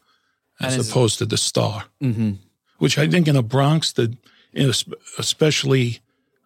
as 0.60 0.74
And 0.76 0.86
opposed 0.88 1.18
to 1.18 1.26
the 1.26 1.36
star, 1.36 1.84
Mm-hmm. 2.02 2.32
which 2.78 2.96
I 2.98 3.06
think 3.08 3.28
in 3.28 3.36
a 3.36 3.42
Bronx, 3.42 3.92
the 3.92 4.16
especially 5.18 6.00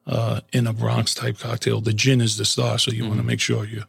uh, 0.07 0.41
in 0.53 0.67
a 0.67 0.73
Bronx 0.73 1.15
type 1.15 1.39
cocktail, 1.39 1.81
the 1.81 1.93
gin 1.93 2.21
is 2.21 2.37
the 2.37 2.45
star. 2.45 2.79
So 2.79 2.91
you 2.91 3.03
want 3.03 3.15
Mm-hmm. 3.15 3.21
to 3.23 3.27
make 3.27 3.41
sure 3.41 3.65
you. 3.65 3.85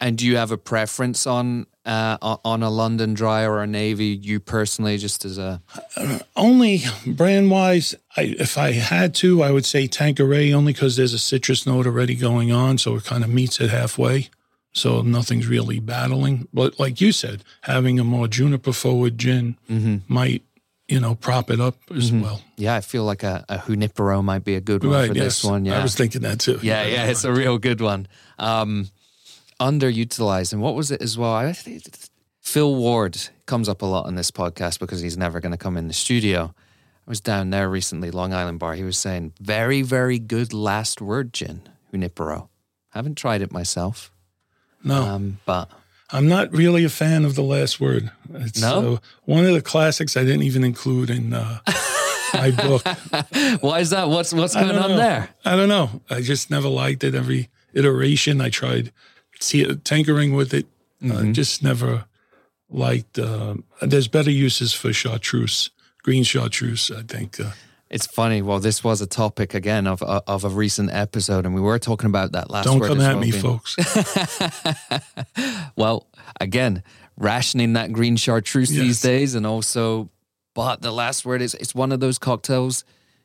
And 0.00 0.16
do 0.16 0.24
you 0.26 0.36
have 0.36 0.50
a 0.50 0.56
preference 0.56 1.26
on 1.26 1.66
uh, 1.86 2.16
on 2.44 2.62
a 2.62 2.70
London 2.70 3.14
Dry 3.14 3.44
or 3.44 3.62
a 3.62 3.66
Navy? 3.66 4.06
You 4.06 4.40
personally, 4.40 4.98
just 4.98 5.24
as 5.24 5.38
a 5.38 5.62
Only 6.36 6.82
brand 7.06 7.50
wise, 7.50 7.94
I, 8.16 8.22
if 8.38 8.56
I 8.58 8.72
had 8.72 9.14
to, 9.16 9.42
I 9.42 9.50
would 9.50 9.64
say 9.64 9.86
Tanqueray 9.86 10.52
only 10.52 10.72
because 10.72 10.96
there's 10.96 11.12
a 11.14 11.18
citrus 11.18 11.66
note 11.66 11.86
already 11.86 12.14
going 12.14 12.52
on, 12.52 12.78
so 12.78 12.96
it 12.96 13.04
kind 13.04 13.24
of 13.24 13.30
meets 13.30 13.60
it 13.60 13.70
halfway. 13.70 14.28
So 14.72 15.02
nothing's 15.02 15.48
really 15.48 15.80
battling. 15.80 16.46
But 16.54 16.78
like 16.78 17.00
you 17.00 17.10
said, 17.12 17.42
having 17.62 17.98
a 17.98 18.04
more 18.04 18.28
juniper 18.28 18.72
forward 18.72 19.18
gin 19.18 19.56
might, 20.06 20.42
you 20.86 21.00
know, 21.00 21.14
prop 21.16 21.50
it 21.50 21.60
up 21.60 21.74
as 21.94 22.12
well. 22.12 22.40
yeah, 22.56 22.76
I 22.76 22.80
feel 22.80 23.02
like 23.04 23.22
a, 23.24 23.44
a 23.48 23.58
Junipero 23.66 24.22
might 24.22 24.44
be 24.44 24.54
a 24.54 24.60
good 24.60 24.84
one 24.84 24.92
Right. 24.92 25.08
for 25.08 25.14
yes. 25.14 25.24
this 25.24 25.44
one. 25.44 25.64
Yeah, 25.64 25.78
I 25.80 25.82
was 25.82 25.94
thinking 25.96 26.22
that 26.22 26.38
too. 26.40 26.60
Yeah, 26.62 26.84
yeah, 26.84 27.06
it's 27.06 27.24
a 27.24 27.32
real 27.32 27.58
good 27.58 27.80
one. 27.80 28.06
Um, 28.38 28.88
underutilized, 29.60 30.52
and 30.52 30.62
what 30.62 30.74
was 30.74 30.90
it 30.90 31.02
as 31.02 31.16
well? 31.18 31.32
I 31.32 31.52
think 31.52 31.84
Phil 32.40 32.74
Ward 32.74 33.18
comes 33.46 33.68
up 33.68 33.82
a 33.82 33.86
lot 33.86 34.06
on 34.06 34.14
this 34.14 34.30
podcast 34.30 34.78
because 34.80 35.00
he's 35.00 35.16
never 35.16 35.40
going 35.40 35.52
to 35.52 35.58
come 35.58 35.76
in 35.76 35.86
the 35.86 35.94
studio. 35.94 36.54
I 37.06 37.10
was 37.10 37.20
down 37.20 37.50
there 37.50 37.68
recently, 37.68 38.10
Long 38.10 38.32
Island 38.32 38.58
Bar. 38.58 38.74
He 38.74 38.84
was 38.84 38.98
saying 38.98 39.34
very, 39.40 39.82
very 39.82 40.18
good 40.18 40.52
last 40.52 41.00
word 41.00 41.32
gin, 41.32 41.62
Junipero. 41.92 42.48
Haven't 42.90 43.16
tried 43.16 43.42
it 43.42 43.52
myself, 43.52 44.10
No, 44.82 45.02
um, 45.02 45.38
but 45.44 45.70
I'm 46.10 46.26
not 46.26 46.52
really 46.52 46.84
a 46.84 46.88
fan 46.88 47.24
of 47.24 47.34
the 47.36 47.42
last 47.42 47.80
word. 47.80 48.10
It's 48.34 48.60
No? 48.60 48.94
uh, 48.94 48.98
one 49.24 49.44
of 49.44 49.52
the 49.52 49.62
classics 49.62 50.16
I 50.16 50.24
didn't 50.24 50.42
even 50.42 50.64
include 50.64 51.10
in 51.10 51.32
uh, 51.32 51.60
my 52.34 52.50
book. 52.50 52.82
why 53.62 53.80
is 53.80 53.90
that? 53.90 54.08
What's 54.08 54.32
what's 54.32 54.54
going 54.54 54.76
on 54.76 54.90
know. 54.90 54.96
there? 54.96 55.28
I 55.44 55.54
don't 55.56 55.68
know. 55.68 56.00
I 56.10 56.20
just 56.20 56.50
never 56.50 56.68
liked 56.68 57.04
it. 57.04 57.14
Every 57.14 57.48
iteration 57.74 58.40
I 58.40 58.48
tried 58.50 58.90
see 59.40 59.64
tinkering 59.84 60.34
with 60.34 60.54
it, 60.54 60.66
Mm-hmm. 61.02 61.30
uh, 61.30 61.32
just 61.32 61.62
never 61.62 62.04
liked. 62.68 63.18
Uh, 63.18 63.54
there's 63.80 64.08
better 64.08 64.30
uses 64.30 64.72
for 64.74 64.92
chartreuse, 64.92 65.70
green 66.02 66.24
chartreuse. 66.24 66.90
I 66.90 67.02
think. 67.02 67.40
Uh, 67.40 67.52
It's 67.90 68.06
funny. 68.06 68.42
Well, 68.42 68.60
this 68.60 68.84
was 68.84 69.00
a 69.00 69.06
topic 69.06 69.54
again 69.54 69.86
of 69.86 70.02
uh, 70.02 70.20
of 70.26 70.44
a 70.44 70.48
recent 70.48 70.90
episode, 70.92 71.46
and 71.46 71.54
we 71.54 71.60
were 71.60 71.78
talking 71.78 72.06
about 72.06 72.32
that 72.32 72.50
last. 72.50 72.66
don't 72.66 72.80
come 72.80 73.00
at 73.00 73.14
well 73.14 73.20
me, 73.20 73.30
being- 73.30 73.42
folks. 73.42 73.76
Well, 75.76 76.06
again, 76.40 76.82
rationing 77.16 77.74
that 77.74 77.92
green 77.92 78.16
chartreuse 78.16 78.70
these 78.70 79.00
days, 79.00 79.34
and 79.34 79.46
also, 79.46 80.10
but 80.54 80.82
the 80.82 80.92
last 80.92 81.24
word 81.24 81.42
is 81.42 81.54
it's 81.54 81.74
one 81.74 81.92
of 81.92 82.00
those 82.00 82.18
cocktails, 82.18 82.84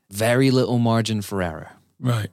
very 0.10 0.52
little 0.52 0.80
margin 0.80 1.22
for 1.22 1.42
error. 1.42 1.72
right. 2.00 2.30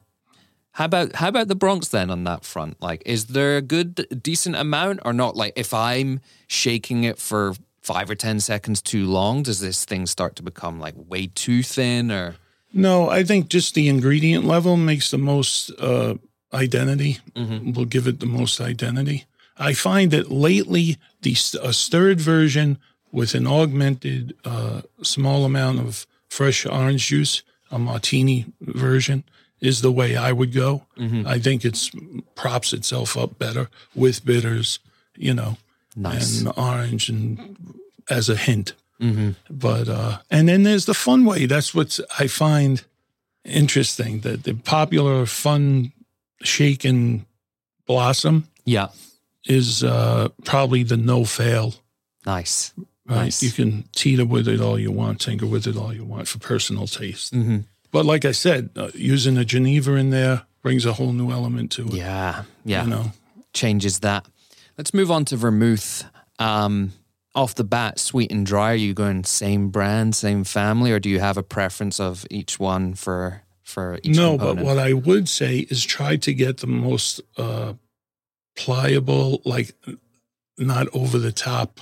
How 0.73 0.87
about 0.87 1.17
how 1.17 1.29
about 1.29 1.49
the 1.49 1.55
Bronx 1.55 1.89
then 1.89 2.11
on 2.11 2.25
that 2.25 2.45
front? 2.45 2.81
Like, 2.81 3.03
is 3.05 3.27
there 3.27 3.57
a 3.57 3.63
good 3.63 4.23
decent 4.23 4.57
amount 4.57 5.01
or 5.05 5.13
not? 5.13 5.37
Like, 5.37 5.53
if 5.57 5.75
I'm 5.75 6.21
shaking 6.47 7.05
it 7.05 7.19
for 7.19 7.55
five 7.83 8.09
or 8.09 8.15
ten 8.15 8.41
seconds 8.41 8.81
too 8.81 9.07
long, 9.07 9.43
does 9.43 9.61
this 9.61 9.85
thing 9.85 10.07
start 10.07 10.37
to 10.37 10.43
become 10.43 10.81
like 10.81 10.95
way 10.97 11.27
too 11.27 11.63
thin? 11.63 12.11
Or 12.11 12.37
No, 12.73 13.11
I 13.11 13.23
think 13.23 13.49
just 13.49 13.75
the 13.75 13.89
ingredient 13.89 14.47
level 14.47 14.77
makes 14.77 15.11
the 15.11 15.19
most 15.19 15.71
uh, 15.79 16.15
identity. 16.55 17.19
Will 17.75 17.85
give 17.85 18.07
it 18.07 18.21
the 18.21 18.27
most 18.27 18.61
identity. 18.61 19.27
I 19.59 19.75
find 19.75 20.11
that 20.13 20.31
lately 20.31 20.97
the 21.21 21.37
a 21.63 21.73
stirred 21.73 22.21
version 22.21 22.79
with 23.11 23.35
an 23.35 23.47
augmented 23.47 24.35
uh, 24.45 24.83
small 25.03 25.45
amount 25.45 25.81
of 25.81 26.07
fresh 26.31 26.65
orange 26.65 27.09
juice, 27.09 27.43
a 27.71 27.79
martini 27.79 28.47
version, 28.63 29.23
is 29.63 29.81
the 29.81 29.93
way 29.93 30.17
I 30.17 30.33
would 30.33 30.53
go. 30.53 30.83
I 31.27 31.39
think 31.39 31.65
it's 31.65 31.91
props 32.35 32.73
itself 32.73 33.17
up 33.17 33.39
better 33.39 33.69
with 33.95 34.25
bitters, 34.25 34.81
you 35.17 35.33
know, 35.33 35.57
nice. 35.97 36.41
and 36.41 36.53
orange 36.57 37.09
and 37.09 37.57
as 38.11 38.29
a 38.29 38.37
hint. 38.37 38.75
But 39.49 39.89
uh, 39.89 40.19
and 40.31 40.49
then 40.49 40.63
there's 40.65 40.85
the 40.87 40.95
fun 40.95 41.25
way. 41.25 41.47
That's 41.47 41.75
what 41.75 41.99
I 42.19 42.27
find 42.29 42.85
interesting. 43.45 44.21
That 44.21 44.45
the 44.45 44.55
popular 44.55 45.27
fun 45.27 45.93
shake 46.43 46.85
and 46.85 47.25
blossom 47.87 48.49
yeah, 48.65 48.89
is 49.45 49.83
uh, 49.83 50.29
probably 50.45 50.85
the 50.85 50.97
no 50.97 51.25
fail. 51.25 51.75
nice. 52.27 52.73
Right? 53.05 53.25
Nice. 53.25 53.43
You 53.43 53.51
can 53.51 53.85
teeter 53.93 54.25
with 54.25 54.47
it 54.47 54.61
all 54.61 54.79
you 54.79 54.93
want, 54.93 55.21
tinker 55.21 55.47
with 55.47 55.67
it 55.67 55.77
all 55.77 55.93
you 55.93 56.05
want 56.05 56.29
for 56.29 56.39
personal 56.39 56.87
taste. 56.87 57.35
hmm 57.35 57.59
But 57.93 58.07
like 58.07 58.25
I 58.25 58.33
said, 58.33 58.71
uh, 58.75 58.91
using 58.95 59.37
a 59.37 59.45
Geneva 59.45 59.95
in 59.95 60.11
there 60.11 60.43
brings 60.63 60.87
a 60.87 60.95
whole 60.95 61.13
new 61.13 61.31
element 61.31 61.71
to 61.73 61.87
it. 61.87 61.95
Yeah, 61.95 62.45
yeah. 62.65 62.85
You 62.85 62.91
know, 62.91 63.13
changes 63.53 64.01
that. 64.01 64.27
Let's 64.79 64.95
move 64.95 65.11
on 65.11 65.25
to 65.27 65.37
vermouth. 65.37 66.05
Um, 66.39 66.93
off 67.35 67.55
the 67.55 67.65
bat, 67.65 67.99
sweet 67.99 68.31
and 68.31 68.45
dry. 68.45 68.73
Are 68.73 68.75
you 68.75 68.95
going 68.95 69.25
same 69.25 69.69
brand, 69.69 70.15
same 70.15 70.45
family, 70.45 70.93
or 70.93 70.99
do 70.99 71.09
you 71.09 71.21
have 71.21 71.37
a 71.37 71.43
preference 71.43 72.01
of 72.01 72.27
each 72.31 72.59
one 72.59 72.95
for 72.95 73.43
for 73.63 73.99
each 74.03 74.17
no, 74.17 74.33
component. 74.33 74.59
but 74.59 74.65
what 74.65 74.79
I 74.79 74.93
would 74.93 75.29
say 75.29 75.59
is 75.59 75.85
try 75.85 76.17
to 76.17 76.35
get 76.35 76.59
the 76.59 76.67
most 76.67 77.21
uh, 77.39 77.75
pliable, 78.57 79.41
like 79.45 79.75
not 80.59 80.89
over 80.93 81.19
the 81.19 81.33
top 81.33 81.81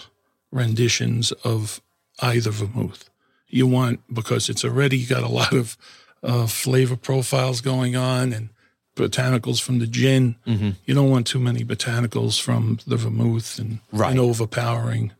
renditions 0.52 1.32
of 1.32 1.80
either 2.20 2.50
vermouth. 2.50 3.09
You 3.50 3.66
want 3.66 4.00
because 4.12 4.48
it's 4.48 4.64
already 4.64 5.04
got 5.06 5.22
a 5.22 5.28
lot 5.28 5.52
of 5.52 5.76
uh, 6.22 6.46
flavor 6.46 6.96
profiles 6.96 7.60
going 7.60 7.96
on 7.96 8.32
and 8.32 8.48
botanicals 8.96 9.60
from 9.60 9.78
the 9.78 9.86
gin. 9.86 10.36
Mm-hmm. 10.46 10.70
You 10.84 10.94
don't 10.94 11.10
want 11.10 11.26
too 11.26 11.38
many 11.40 11.64
botanicals 11.64 12.40
from 12.40 12.78
the 12.86 12.96
vermouth 12.96 13.58
and, 13.58 13.78
Right. 13.92 14.10
and 14.10 14.20
overpowering. 14.20 15.12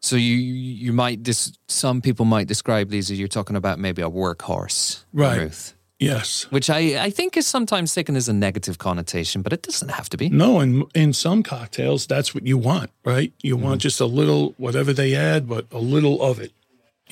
So 0.00 0.16
you 0.16 0.34
you 0.36 0.92
might 0.92 1.22
dis- 1.22 1.52
some 1.68 2.00
people 2.00 2.24
might 2.24 2.48
describe 2.48 2.90
these 2.90 3.10
as 3.10 3.18
you're 3.18 3.28
talking 3.28 3.56
about 3.56 3.78
maybe 3.78 4.02
a 4.02 4.10
workhorse 4.10 5.04
Right. 5.12 5.36
vermouth, 5.36 5.74
Yes. 6.00 6.46
which 6.50 6.68
I 6.68 7.04
I 7.06 7.10
think 7.10 7.36
is 7.36 7.46
sometimes 7.46 7.94
taken 7.94 8.16
as 8.16 8.28
a 8.28 8.32
negative 8.32 8.78
connotation, 8.78 9.42
but 9.42 9.52
it 9.52 9.62
doesn't 9.62 9.90
have 9.90 10.08
to 10.10 10.16
be. 10.16 10.28
No, 10.28 10.58
and 10.60 10.84
in 10.94 11.12
some 11.12 11.42
cocktails, 11.44 12.06
that's 12.06 12.34
what 12.34 12.44
you 12.46 12.58
want, 12.58 12.90
right? 13.04 13.32
You 13.42 13.56
want 13.56 13.74
Mm-hmm. 13.78 13.88
just 13.88 14.00
a 14.00 14.06
little, 14.06 14.54
whatever 14.58 14.92
they 14.92 15.14
add, 15.14 15.48
but 15.48 15.66
a 15.70 15.78
little 15.78 16.20
of 16.20 16.40
it. 16.40 16.50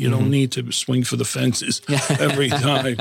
You 0.01 0.09
Mm-hmm. 0.09 0.19
don't 0.19 0.31
need 0.31 0.53
to 0.53 0.73
swing 0.73 1.05
for 1.05 1.17
the 1.17 1.25
fences 1.25 1.83
every 2.19 2.49
time. 2.49 2.97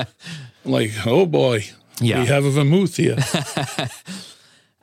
like, 0.65 0.91
oh 1.05 1.25
boy, 1.25 1.65
Yeah. 2.01 2.19
we 2.21 2.27
have 2.27 2.45
a 2.45 2.51
vermouth 2.51 2.95
here. 2.97 3.17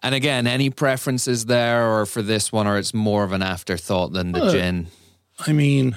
And 0.03 0.15
again, 0.15 0.47
any 0.47 0.71
preferences 0.71 1.47
there, 1.47 1.91
or 1.91 2.07
for 2.07 2.23
this 2.23 2.53
one, 2.53 2.69
or 2.69 2.79
it's 2.79 2.95
more 2.95 3.25
of 3.25 3.33
an 3.33 3.43
afterthought 3.43 4.13
than 4.13 4.31
the 4.33 4.45
Uh, 4.45 4.53
gin. 4.53 4.87
I 5.49 5.53
mean, 5.53 5.97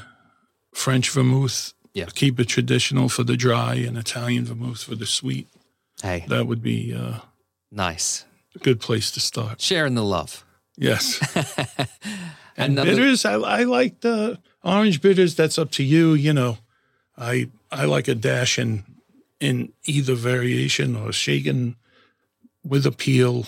French 0.74 1.12
vermouth, 1.12 1.74
Yeah. 1.94 2.08
keep 2.16 2.40
it 2.40 2.48
traditional 2.48 3.10
for 3.10 3.24
the 3.24 3.38
dry, 3.38 3.76
and 3.76 3.98
Italian 3.98 4.46
vermouth 4.46 4.82
for 4.84 4.96
the 4.96 5.06
sweet. 5.06 5.48
Hey, 6.02 6.26
That 6.28 6.48
would 6.48 6.62
be 6.64 6.92
uh, 6.96 7.20
nice. 7.72 8.26
a 8.56 8.60
good 8.60 8.80
place 8.80 9.12
to 9.12 9.20
start. 9.20 9.62
Sharing 9.62 9.94
the 9.96 10.04
love. 10.04 10.44
Yes. 10.76 11.20
and 12.58 12.76
bitters, 12.78 13.26
I, 13.26 13.34
I 13.34 13.64
like 13.64 14.00
the 14.02 14.40
orange 14.64 15.02
bitters. 15.02 15.36
That's 15.36 15.58
up 15.58 15.72
to 15.72 15.84
you. 15.84 16.14
You 16.14 16.34
know, 16.34 16.58
I 17.18 17.50
I 17.72 17.86
like 17.86 18.08
a 18.08 18.16
dash 18.16 18.58
in 18.60 18.84
in 19.40 19.72
either 19.86 20.16
variation 20.16 20.96
or 20.96 21.12
shaken 21.14 21.76
with 22.64 22.86
a 22.86 22.92
peel. 22.92 23.46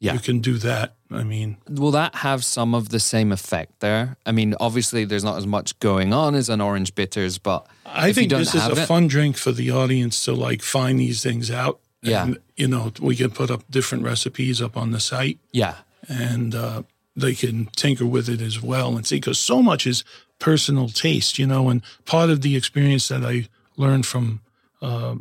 Yeah. 0.00 0.14
you 0.14 0.18
can 0.18 0.40
do 0.40 0.58
that. 0.58 0.96
I 1.10 1.22
mean, 1.22 1.56
Will 1.70 1.92
that 1.92 2.16
have 2.16 2.44
some 2.44 2.74
of 2.74 2.90
the 2.90 3.00
same 3.00 3.32
effect 3.32 3.80
there? 3.80 4.16
I 4.26 4.32
mean, 4.32 4.54
obviously, 4.60 5.04
there's 5.06 5.24
not 5.24 5.38
as 5.38 5.46
much 5.46 5.78
going 5.78 6.12
on 6.12 6.34
as 6.34 6.50
an 6.50 6.60
orange 6.60 6.94
bitters, 6.94 7.38
but 7.38 7.66
I 7.86 8.12
think 8.12 8.30
this 8.30 8.54
is 8.54 8.66
a 8.66 8.72
it- 8.72 8.86
fun 8.86 9.06
drink 9.06 9.38
for 9.38 9.50
the 9.52 9.70
audience 9.70 10.22
to 10.26 10.34
like 10.34 10.60
find 10.60 10.98
these 11.00 11.22
things 11.22 11.50
out. 11.50 11.80
Yeah. 12.02 12.24
And, 12.24 12.38
you 12.56 12.68
know, 12.68 12.92
we 13.00 13.16
can 13.16 13.30
put 13.30 13.50
up 13.50 13.62
different 13.70 14.04
recipes 14.04 14.60
up 14.60 14.76
on 14.76 14.90
the 14.90 15.00
site. 15.00 15.38
yeah, 15.52 15.76
and 16.06 16.54
uh, 16.54 16.82
they 17.16 17.34
can 17.34 17.66
tinker 17.76 18.06
with 18.06 18.28
it 18.28 18.40
as 18.40 18.60
well 18.60 18.96
and 18.96 19.06
see 19.06 19.16
because 19.16 19.38
so 19.38 19.62
much 19.62 19.86
is 19.86 20.04
personal 20.38 20.88
taste, 20.88 21.38
you 21.38 21.46
know. 21.46 21.68
And 21.68 21.82
part 22.04 22.30
of 22.30 22.40
the 22.40 22.56
experience 22.56 23.08
that 23.08 23.24
I 23.24 23.48
learned 23.76 24.06
from 24.06 24.40
uh, 24.82 25.16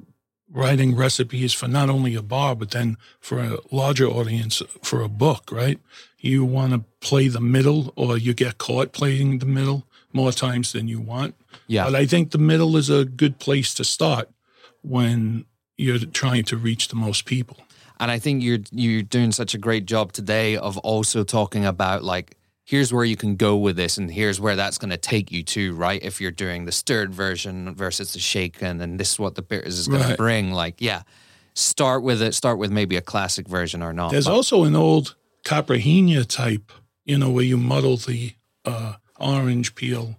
writing 0.51 0.95
recipes 0.95 1.53
for 1.53 1.67
not 1.67 1.89
only 1.89 2.15
a 2.15 2.21
bar 2.21 2.56
but 2.56 2.71
then 2.71 2.97
for 3.19 3.39
a 3.39 3.58
larger 3.71 4.08
audience 4.08 4.62
for 4.82 5.01
a 5.01 5.10
book, 5.10 5.51
right? 5.51 5.79
You 6.19 6.45
want 6.45 6.73
to 6.73 6.84
play 7.01 7.27
the 7.27 7.41
middle, 7.41 7.91
or 7.95 8.17
you 8.17 8.34
get 8.34 8.58
caught 8.58 8.93
playing 8.93 9.39
the 9.39 9.45
middle 9.45 9.86
more 10.13 10.32
times 10.32 10.71
than 10.71 10.88
you 10.88 11.01
want. 11.01 11.36
yeah. 11.67 11.86
But 11.86 11.95
I 11.95 12.06
think 12.06 12.32
the 12.32 12.38
middle 12.38 12.77
is 12.77 12.89
a 12.89 13.03
good 13.03 13.39
place 13.39 13.73
to 13.73 13.84
start 13.84 14.29
when 14.84 15.45
you're 15.75 15.99
trying 15.99 16.43
to 16.45 16.58
reach 16.58 16.88
the 16.88 16.95
most 16.95 17.25
people. 17.25 17.58
And 17.99 18.12
I 18.12 18.19
think 18.19 18.43
you're 18.43 18.60
you're 18.71 19.01
doing 19.03 19.32
such 19.32 19.53
a 19.53 19.58
great 19.58 19.86
job 19.86 20.12
today 20.12 20.58
of 20.58 20.77
also 20.79 21.23
talking 21.23 21.65
about 21.65 22.03
like 22.03 22.38
here's 22.65 22.93
where 22.93 23.03
you 23.03 23.15
can 23.15 23.36
go 23.36 23.58
with 23.58 23.75
this 23.75 23.97
and 23.97 24.10
here's 24.10 24.39
where 24.39 24.56
that's 24.56 24.77
going 24.77 24.89
to 24.89 24.97
take 24.97 25.32
you 25.32 25.43
to, 25.43 25.73
right? 25.73 26.01
If 26.01 26.21
you're 26.21 26.32
doing 26.32 26.65
the 26.65 26.71
stirred 26.71 27.13
version 27.13 27.75
versus 27.75 28.13
the 28.13 28.19
shaken 28.19 28.79
and 28.82 28.99
this 28.99 29.13
is 29.13 29.19
what 29.19 29.36
the 29.36 29.41
bitters 29.41 29.77
is 29.79 29.88
going 29.88 30.08
to 30.08 30.15
bring, 30.15 30.51
like 30.51 30.75
yeah, 30.79 31.03
start 31.53 32.03
with 32.03 32.21
it. 32.21 32.34
Start 32.34 32.58
with 32.58 32.71
maybe 32.71 32.95
a 32.95 33.01
classic 33.01 33.47
version 33.47 33.82
or 33.82 33.93
not. 33.93 34.12
There's 34.12 34.25
but- 34.25 34.34
also 34.34 34.63
an 34.63 34.75
old 34.75 35.15
caipirinha 35.43 36.25
type, 36.27 36.71
you 37.06 37.17
know, 37.17 37.29
where 37.29 37.43
you 37.43 37.58
muddle 37.58 37.97
the 37.97 38.34
uh, 38.65 38.93
orange 39.19 39.75
peel, 39.75 40.17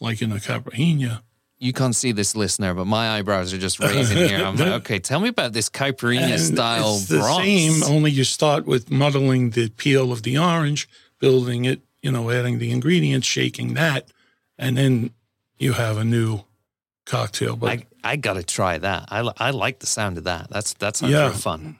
like 0.00 0.20
in 0.20 0.32
a 0.32 0.36
caipirinha. 0.36 1.22
You 1.58 1.72
can't 1.72 1.96
see 1.96 2.12
this 2.12 2.36
listener, 2.36 2.74
but 2.74 2.86
my 2.86 3.16
eyebrows 3.18 3.52
are 3.54 3.58
just 3.58 3.80
raising 3.80 4.18
here. 4.28 4.44
I'm 4.44 4.56
like, 4.56 4.68
okay, 4.82 4.98
tell 4.98 5.20
me 5.20 5.28
about 5.28 5.52
this 5.52 5.68
caipirinha 5.70 6.38
style 6.38 6.96
it's 6.96 7.06
the 7.06 7.18
Bronx. 7.18 7.44
same, 7.44 7.82
only 7.84 8.10
you 8.10 8.24
start 8.24 8.66
with 8.66 8.90
muddling 8.90 9.50
the 9.50 9.70
peel 9.70 10.12
of 10.12 10.22
the 10.22 10.36
orange, 10.38 10.88
building 11.18 11.64
it, 11.64 11.80
you 12.02 12.12
know, 12.12 12.30
adding 12.30 12.58
the 12.58 12.70
ingredients, 12.70 13.26
shaking 13.26 13.74
that, 13.74 14.08
and 14.58 14.76
then 14.76 15.10
you 15.58 15.72
have 15.72 15.96
a 15.96 16.04
new 16.04 16.40
cocktail. 17.06 17.56
But 17.56 17.70
I, 17.70 17.86
I 18.12 18.16
gotta 18.16 18.42
try 18.42 18.78
that. 18.78 19.06
I, 19.10 19.28
I 19.38 19.50
like 19.50 19.78
the 19.78 19.86
sound 19.86 20.18
of 20.18 20.24
that. 20.24 20.50
That's 20.50 20.74
that's 20.74 21.00
Yeah. 21.02 21.30
fun. 21.32 21.78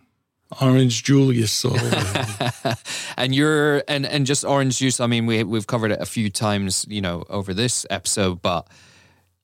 orange 0.60 1.02
Julius, 1.04 1.64
and 3.16 3.34
you're 3.34 3.82
and 3.88 4.06
and 4.06 4.26
just 4.26 4.44
orange 4.44 4.78
juice. 4.78 5.00
I 5.00 5.06
mean, 5.06 5.26
we 5.26 5.44
we've 5.44 5.66
covered 5.66 5.90
it 5.92 6.00
a 6.00 6.06
few 6.06 6.30
times, 6.30 6.86
you 6.88 7.00
know, 7.00 7.24
over 7.28 7.52
this 7.54 7.84
episode, 7.90 8.40
but 8.42 8.66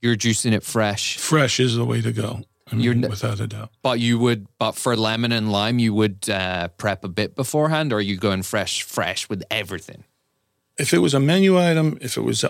you're 0.03 0.17
juicing 0.17 0.53
it 0.53 0.63
fresh. 0.65 1.17
fresh 1.17 1.59
is 1.61 1.75
the 1.77 1.85
way 1.85 2.01
to 2.03 2.13
go. 2.13 2.43
I 2.71 2.75
mean, 2.75 2.85
You're 2.85 3.09
without 3.11 3.39
a 3.41 3.47
doubt. 3.47 3.71
But 3.83 4.01
you 4.01 4.19
would, 4.19 4.47
but 4.59 4.73
for 4.73 4.97
lemon 4.97 5.31
and 5.33 5.53
lime, 5.53 5.79
you 5.79 5.93
would 5.95 6.29
uh, 6.31 6.69
prep 6.69 7.05
a 7.05 7.09
bit 7.09 7.35
beforehand, 7.37 7.93
or 7.93 7.97
are 7.97 8.01
you 8.01 8.17
going 8.17 8.43
fresh, 8.43 8.83
fresh 8.83 9.29
with 9.29 9.43
everything? 9.51 10.05
if 10.79 10.95
it 10.95 10.99
was 10.99 11.13
a 11.13 11.21
menu 11.21 11.59
item, 11.61 11.99
if 12.01 12.17
it 12.17 12.23
was 12.23 12.45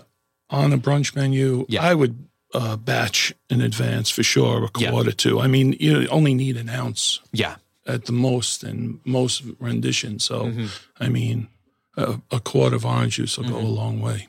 on 0.48 0.72
a 0.72 0.78
brunch 0.78 1.16
menu, 1.16 1.66
Yeah. 1.68 1.82
I 1.82 1.92
would 1.94 2.28
uh, 2.54 2.76
batch 2.76 3.34
in 3.50 3.60
advance 3.60 4.10
for 4.10 4.22
sure, 4.22 4.64
a 4.64 4.70
Yeah. 4.78 4.92
or 4.92 5.10
two. 5.10 5.40
I 5.40 5.48
mean, 5.48 5.74
you 5.80 6.06
only 6.08 6.32
need 6.34 6.56
an 6.56 6.68
ounce 6.68 7.18
Yeah, 7.32 7.56
at 7.84 8.04
the 8.04 8.12
most 8.12 8.62
in 8.62 9.00
most 9.04 9.42
renditions. 9.58 10.24
So, 10.24 10.44
Mm-hmm. 10.44 10.66
I 11.00 11.08
mean, 11.08 11.48
a, 11.96 12.20
a 12.30 12.38
quart 12.40 12.74
of 12.74 12.86
orange 12.86 13.16
juice 13.16 13.36
will 13.36 13.44
Mm-hmm. 13.46 13.54
go 13.54 13.60
a 13.60 13.76
long 13.82 14.00
way. 14.00 14.28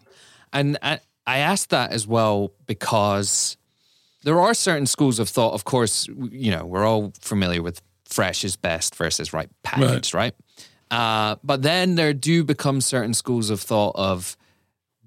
And 0.52 0.78
I, 0.82 1.00
I 1.26 1.40
asked 1.40 1.70
that 1.70 1.92
as 1.92 2.06
well 2.06 2.52
because 2.66 3.58
there 4.24 4.40
are 4.40 4.54
certain 4.54 4.86
schools 4.86 5.20
of 5.20 5.30
thought. 5.30 5.54
Of 5.54 5.64
course, 5.64 6.08
you 6.08 6.52
know, 6.52 6.66
we're 6.66 6.86
all 6.86 7.14
familiar 7.22 7.62
with 7.62 7.82
fresh 8.06 8.44
is 8.44 8.56
best 8.56 8.96
versus 8.96 9.34
right 9.34 9.50
packaged, 9.64 10.14
right? 10.14 10.36
Uh, 10.92 11.38
but 11.44 11.62
then 11.62 11.96
there 11.96 12.14
do 12.14 12.44
become 12.44 12.80
certain 12.82 13.14
schools 13.14 13.50
of 13.50 13.60
thought 13.60 13.96
of 13.96 14.38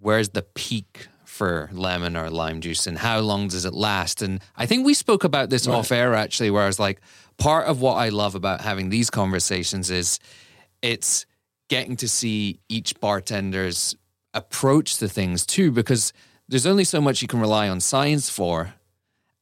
where's 0.00 0.30
the 0.30 0.42
peak 0.42 1.06
for 1.24 1.68
lemon 1.72 2.16
or 2.16 2.30
lime 2.30 2.60
juice 2.60 2.86
and 2.86 2.98
how 2.98 3.20
long 3.20 3.48
does 3.48 3.64
it 3.64 3.74
last? 3.74 4.22
And 4.22 4.40
I 4.56 4.66
think 4.66 4.86
we 4.86 4.94
spoke 4.94 5.22
about 5.22 5.50
this 5.50 5.66
off 5.66 5.92
air 5.92 6.14
actually, 6.14 6.50
where 6.50 6.62
I 6.62 6.66
was 6.66 6.78
like, 6.78 7.00
part 7.36 7.66
of 7.66 7.80
what 7.80 7.94
I 7.94 8.08
love 8.08 8.34
about 8.34 8.62
having 8.62 8.88
these 8.88 9.10
conversations 9.10 9.90
is 9.90 10.18
it's 10.82 11.26
getting 11.68 11.96
to 11.96 12.08
see 12.08 12.60
each 12.68 12.98
bartender's 13.00 13.94
approach 14.36 14.98
to 14.98 15.08
things 15.08 15.44
too, 15.44 15.72
because 15.72 16.12
there's 16.48 16.66
only 16.66 16.84
so 16.84 17.00
much 17.00 17.22
you 17.22 17.28
can 17.28 17.40
rely 17.40 17.68
on 17.68 17.80
science 17.80 18.30
for. 18.30 18.74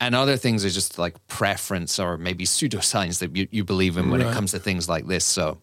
And 0.00 0.14
other 0.14 0.37
things 0.37 0.64
are 0.64 0.70
just 0.70 0.98
like 0.98 1.14
preference 1.28 1.98
or 1.98 2.16
maybe 2.18 2.44
pseudoscience 2.44 3.18
that 3.20 3.35
you, 3.37 3.46
you 3.50 3.64
believe 3.64 3.96
in 3.96 4.11
when 4.11 4.20
it 4.20 4.33
comes 4.33 4.50
to 4.52 4.59
things 4.59 4.88
like 4.88 5.07
this. 5.07 5.24
So, 5.24 5.61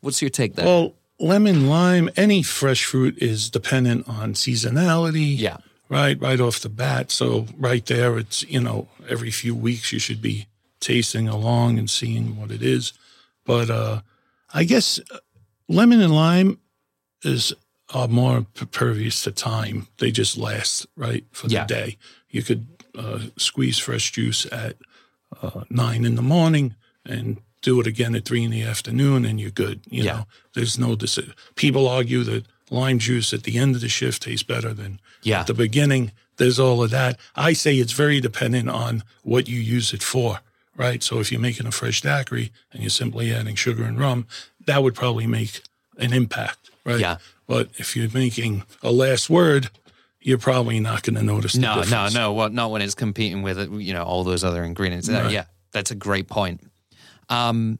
what's 0.00 0.22
your 0.22 0.30
take 0.30 0.54
there? 0.54 0.64
Well, 0.64 0.94
lemon, 1.20 1.68
lime, 1.68 2.08
any 2.16 2.42
fresh 2.42 2.84
fruit 2.84 3.18
is 3.18 3.50
dependent 3.50 4.08
on 4.08 4.34
seasonality. 4.34 5.38
yeah. 5.38 5.58
right 5.88 6.20
right 6.20 6.40
off 6.40 6.60
the 6.60 6.68
bat 6.70 7.10
so 7.10 7.46
right 7.58 7.84
there 7.86 8.16
it's 8.18 8.42
you 8.44 8.58
know 8.60 8.88
every 9.08 9.30
few 9.30 9.54
weeks 9.54 9.92
you 9.92 9.98
should 9.98 10.22
be 10.22 10.46
tasting 10.80 11.28
along 11.28 11.78
and 11.78 11.90
seeing 11.90 12.40
what 12.40 12.50
it 12.50 12.62
is 12.62 12.94
but 13.44 13.68
uh 13.70 14.00
i 14.54 14.64
guess 14.64 14.98
uh, 15.10 15.18
lemon 15.68 16.00
and 16.00 16.14
lime 16.14 16.58
is 17.22 17.52
are 17.92 18.08
more 18.08 18.46
pervious 18.70 19.22
to 19.22 19.30
time 19.30 19.86
they 19.98 20.10
just 20.10 20.36
last 20.38 20.86
right 20.96 21.24
for 21.32 21.48
Yeah. 21.48 21.64
the 21.66 21.74
day 21.74 21.98
you 22.30 22.42
could 22.42 22.66
uh, 22.96 23.20
squeeze 23.36 23.78
fresh 23.78 24.10
juice 24.12 24.46
at 24.50 24.76
uh, 25.42 25.62
nine 25.68 26.04
in 26.04 26.14
the 26.14 26.22
morning 26.22 26.74
and 27.04 27.38
do 27.60 27.80
it 27.80 27.86
again 27.86 28.14
at 28.14 28.24
three 28.24 28.42
in 28.44 28.50
the 28.50 28.62
afternoon 28.62 29.24
and 29.24 29.40
you're 29.40 29.50
good 29.50 29.80
you 29.90 30.02
Yeah. 30.04 30.12
know 30.16 30.26
there's 30.54 30.78
no 30.78 30.96
deci- 30.96 31.32
people 31.56 31.86
argue 31.88 32.22
that 32.24 32.44
lime 32.70 32.98
juice 32.98 33.32
at 33.34 33.42
the 33.42 33.58
end 33.58 33.74
of 33.74 33.80
the 33.82 33.88
shift 33.88 34.22
tastes 34.22 34.42
better 34.42 34.72
than 34.72 35.00
Yeah. 35.22 35.40
at 35.40 35.46
the 35.46 35.54
beginning. 35.54 36.12
There's 36.38 36.58
all 36.58 36.82
of 36.82 36.90
that. 36.90 37.18
I 37.36 37.52
say 37.52 37.76
it's 37.76 37.92
very 37.92 38.20
dependent 38.20 38.68
on 38.68 39.04
what 39.22 39.48
you 39.48 39.60
use 39.60 39.92
it 39.92 40.02
for, 40.02 40.40
right? 40.76 41.02
So 41.02 41.20
if 41.20 41.30
you're 41.30 41.40
making 41.40 41.66
a 41.66 41.70
fresh 41.70 42.00
daiquiri 42.00 42.50
and 42.72 42.82
you're 42.82 42.90
simply 42.90 43.32
adding 43.32 43.54
sugar 43.54 43.84
and 43.84 43.98
rum, 43.98 44.26
that 44.66 44.82
would 44.82 44.94
probably 44.94 45.26
make 45.26 45.60
an 45.98 46.12
impact, 46.12 46.70
right? 46.84 47.00
Yeah. 47.00 47.16
But 47.46 47.70
if 47.76 47.96
you're 47.96 48.10
making 48.12 48.64
a 48.82 48.90
last 48.90 49.28
word, 49.28 49.70
you're 50.20 50.38
probably 50.38 50.80
not 50.80 51.02
going 51.02 51.16
to 51.16 51.22
notice 51.22 51.52
the 51.52 51.60
No, 51.60 51.82
no, 51.82 52.08
no. 52.08 52.32
Well, 52.32 52.48
not 52.48 52.70
when 52.70 52.80
it's 52.82 52.94
competing 52.94 53.42
with 53.42 53.58
you 53.80 53.92
know 53.92 54.02
all 54.02 54.24
those 54.24 54.42
other 54.44 54.64
ingredients. 54.64 55.08
Right. 55.08 55.30
yeah, 55.30 55.44
That's 55.72 55.90
a 55.90 55.94
great 55.94 56.28
point. 56.28 56.60
Um, 57.28 57.78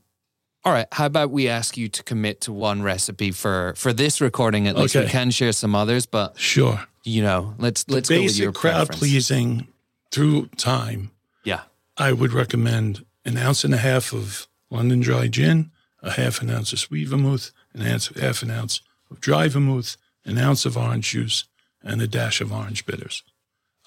all 0.65 0.73
right, 0.73 0.87
how 0.93 1.07
about 1.07 1.31
we 1.31 1.49
ask 1.49 1.77
you 1.77 1.89
to 1.89 2.03
commit 2.03 2.41
to 2.43 2.53
one 2.53 2.83
recipe 2.83 3.31
for 3.33 3.75
for 3.77 3.93
this 3.93 4.21
recording? 4.21 4.67
At 4.69 4.77
least 4.77 4.95
we 4.95 5.07
can 5.07 5.31
share 5.31 5.53
some 5.53 5.75
others, 5.75 6.07
but 6.07 6.39
Sure. 6.39 6.81
you 7.05 7.23
know, 7.23 7.55
let's 7.59 7.89
let's 7.89 8.09
go 8.09 8.23
with 8.23 8.39
your 8.39 8.53
crowd 8.53 8.87
preference. 8.87 8.99
pleasing 8.99 9.69
through 10.11 10.47
time. 10.57 11.11
Yeah, 11.45 11.63
I 11.97 12.13
would 12.13 12.33
recommend 12.33 13.05
an 13.25 13.37
ounce 13.37 13.65
and 13.65 13.75
a 13.75 13.79
half 13.79 14.13
of 14.15 14.49
London 14.71 15.01
dry 15.01 15.29
gin, 15.29 15.71
a 16.03 16.13
half 16.13 16.41
an 16.43 16.51
ounce 16.51 16.73
of 16.73 16.79
sweet 16.79 17.09
vermouth, 17.09 17.53
an 17.75 17.83
ounce, 17.87 18.09
half 18.19 18.43
an 18.43 18.51
ounce 18.51 18.81
of 19.15 19.21
dry 19.21 19.49
vermouth, 19.49 19.97
an 20.25 20.39
ounce 20.39 20.65
of 20.67 20.77
orange 20.77 21.11
juice, 21.11 21.45
and 21.83 22.01
a 22.03 22.07
dash 22.07 22.41
of 22.41 22.53
orange 22.53 22.85
bitters. 22.87 23.23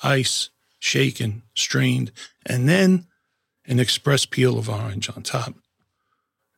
Ice, 0.03 0.49
shaken, 0.79 1.43
strained, 1.55 2.11
and 2.45 2.67
then 2.69 3.07
an 3.65 3.79
express 3.79 4.25
peel 4.25 4.57
of 4.57 4.69
orange 4.69 5.09
on 5.09 5.23
top. 5.23 5.55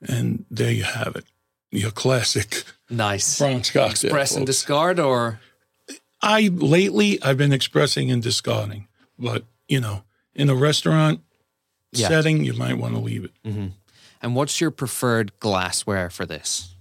And 0.07 0.45
there 0.51 0.71
you 0.71 0.83
have 0.83 1.15
it. 1.15 1.25
Your 1.71 1.91
classic 1.91 2.63
nice. 2.89 3.37
Bronx 3.39 3.71
cocktail. 3.71 4.11
Press 4.11 4.35
and 4.35 4.45
discard, 4.45 4.99
or 4.99 5.39
I 6.21 6.49
lately 6.53 7.21
I've 7.21 7.37
been 7.37 7.53
expressing 7.53 8.11
and 8.11 8.21
discarding, 8.23 8.87
but 9.17 9.45
you 9.67 9.79
know, 9.79 10.03
in 10.33 10.49
a 10.49 10.55
restaurant 10.55 11.21
Yeah. 11.91 12.07
setting, 12.07 12.43
you 12.43 12.53
might 12.53 12.77
want 12.77 12.93
to 12.95 12.99
leave 12.99 13.23
it. 13.25 13.31
Mm-hmm. 13.45 13.67
and 14.21 14.35
what's 14.35 14.59
your 14.59 14.71
preferred 14.71 15.31
glassware 15.39 16.09
for 16.09 16.25
this? 16.25 16.75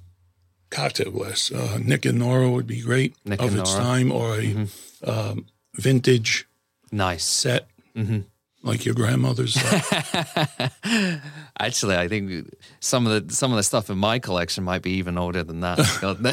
Cocktail 0.71 1.11
glass, 1.11 1.51
uh, 1.53 1.79
Nick 1.83 2.05
and 2.05 2.19
Nora 2.19 2.51
would 2.51 2.67
be 2.67 2.81
great 2.81 3.15
Nick 3.25 3.41
of 3.41 3.57
its 3.57 3.73
Nora. 3.75 3.85
time, 3.85 4.13
or 4.13 4.39
a 4.39 4.67
um, 5.05 5.47
vintage 5.75 6.47
Nice. 6.93 7.25
set 7.25 7.67
Mm-hmm. 7.97 8.21
like 8.63 8.85
your 8.85 8.95
grandmother's. 8.95 9.57
uh, 9.63 11.19
Actually, 11.59 11.97
I 11.97 12.07
think 12.09 12.55
some 12.81 13.07
of 13.07 13.29
the 13.29 13.35
some 13.35 13.51
of 13.51 13.57
the 13.57 13.63
stuff 13.63 13.91
in 13.91 13.99
my 13.99 14.19
collection 14.19 14.63
might 14.65 14.83
be 14.83 14.93
even 14.93 15.19
older 15.19 15.43
than 15.43 15.61
that. 15.61 15.79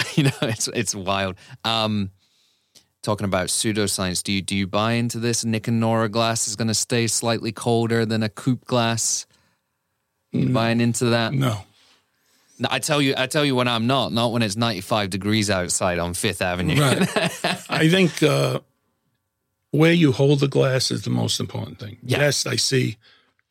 You 0.18 0.24
know, 0.26 0.32
it's 0.42 0.68
it's 0.68 0.94
wild. 0.94 1.36
Um, 1.64 2.12
talking 3.02 3.26
about 3.26 3.48
pseudoscience, 3.48 4.22
do 4.24 4.32
you 4.34 4.42
do 4.42 4.56
you 4.56 4.68
buy 4.68 4.94
into 4.94 5.20
this? 5.20 5.44
Nick 5.46 5.68
and 5.68 5.80
Nora 5.80 6.10
glass 6.10 6.48
is 6.48 6.56
going 6.56 6.68
to 6.68 6.74
stay 6.76 7.08
slightly 7.08 7.52
colder 7.52 8.06
than 8.06 8.22
a 8.24 8.30
coupe 8.30 8.66
glass. 8.66 9.26
You 10.32 10.50
buying 10.50 10.82
into 10.82 11.06
that? 11.06 11.34
No, 11.34 11.60
I 12.70 12.80
tell 12.80 13.02
you, 13.02 13.14
I 13.18 13.28
tell 13.28 13.44
you 13.44 13.56
when 13.56 13.68
I'm 13.68 13.88
not. 13.88 14.14
Not 14.14 14.32
when 14.32 14.42
it's 14.42 14.56
95 14.56 15.10
degrees 15.10 15.50
outside 15.50 16.00
on 16.00 16.14
Fifth 16.14 16.42
Avenue. 16.42 16.80
right. 16.80 17.02
I 17.70 17.90
think 17.90 18.24
uh, 18.24 18.60
where 19.72 19.92
you 19.94 20.12
hold 20.12 20.40
the 20.40 20.48
glass 20.48 20.92
is 20.92 21.04
the 21.04 21.10
most 21.10 21.40
important 21.40 21.80
thing. 21.80 21.98
Yeah. 22.04 22.20
Yes, 22.20 22.46
I 22.46 22.56
see. 22.56 22.98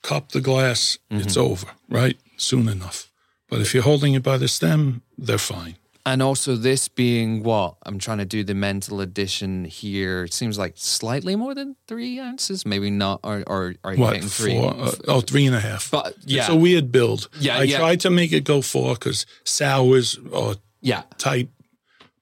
Cup 0.03 0.33
the 0.33 0.41
glass, 0.41 0.99
it's 1.11 1.37
over, 1.37 1.69
right? 1.89 2.19
Soon 2.37 2.69
enough. 2.69 3.11
But 3.49 3.61
if 3.63 3.73
you're 3.73 3.83
holding 3.83 4.13
it 4.13 4.23
by 4.23 4.37
the 4.37 4.49
stem, 4.49 5.01
they're 5.17 5.39
fine. 5.39 5.77
And 6.07 6.23
also, 6.23 6.55
this 6.55 6.87
being 6.89 7.43
what 7.43 7.77
I'm 7.85 7.99
trying 7.99 8.19
to 8.19 8.27
do 8.27 8.45
the 8.45 8.55
mental 8.55 9.01
addition 9.01 9.65
here. 9.65 10.25
It 10.25 10.35
seems 10.35 10.59
like 10.59 10.75
slightly 10.77 11.35
more 11.35 11.55
than 11.55 11.77
three 11.89 12.21
ounces, 12.21 12.67
maybe 12.67 12.91
not. 12.91 13.21
Or, 13.25 13.43
or 13.47 13.75
are 13.83 13.95
you 13.95 14.01
What 14.01 14.13
getting 14.15 14.29
three? 14.29 14.53
four? 14.53 14.75
Uh, 14.77 14.93
oh, 15.09 15.21
three 15.23 15.47
and 15.47 15.57
a 15.57 15.61
half. 15.61 15.91
But 15.91 16.15
yeah, 16.27 16.43
It's 16.43 16.51
a 16.51 16.57
weird 16.57 16.93
build. 16.93 17.29
Yeah, 17.41 17.57
I 17.59 17.63
yeah. 17.63 17.79
tried 17.79 18.01
to 18.01 18.11
make 18.11 18.33
it 18.33 18.45
go 18.45 18.61
four 18.61 18.95
because 18.95 19.25
sours 19.45 20.19
or 20.31 20.57
yeah, 20.83 21.05
type 21.17 21.49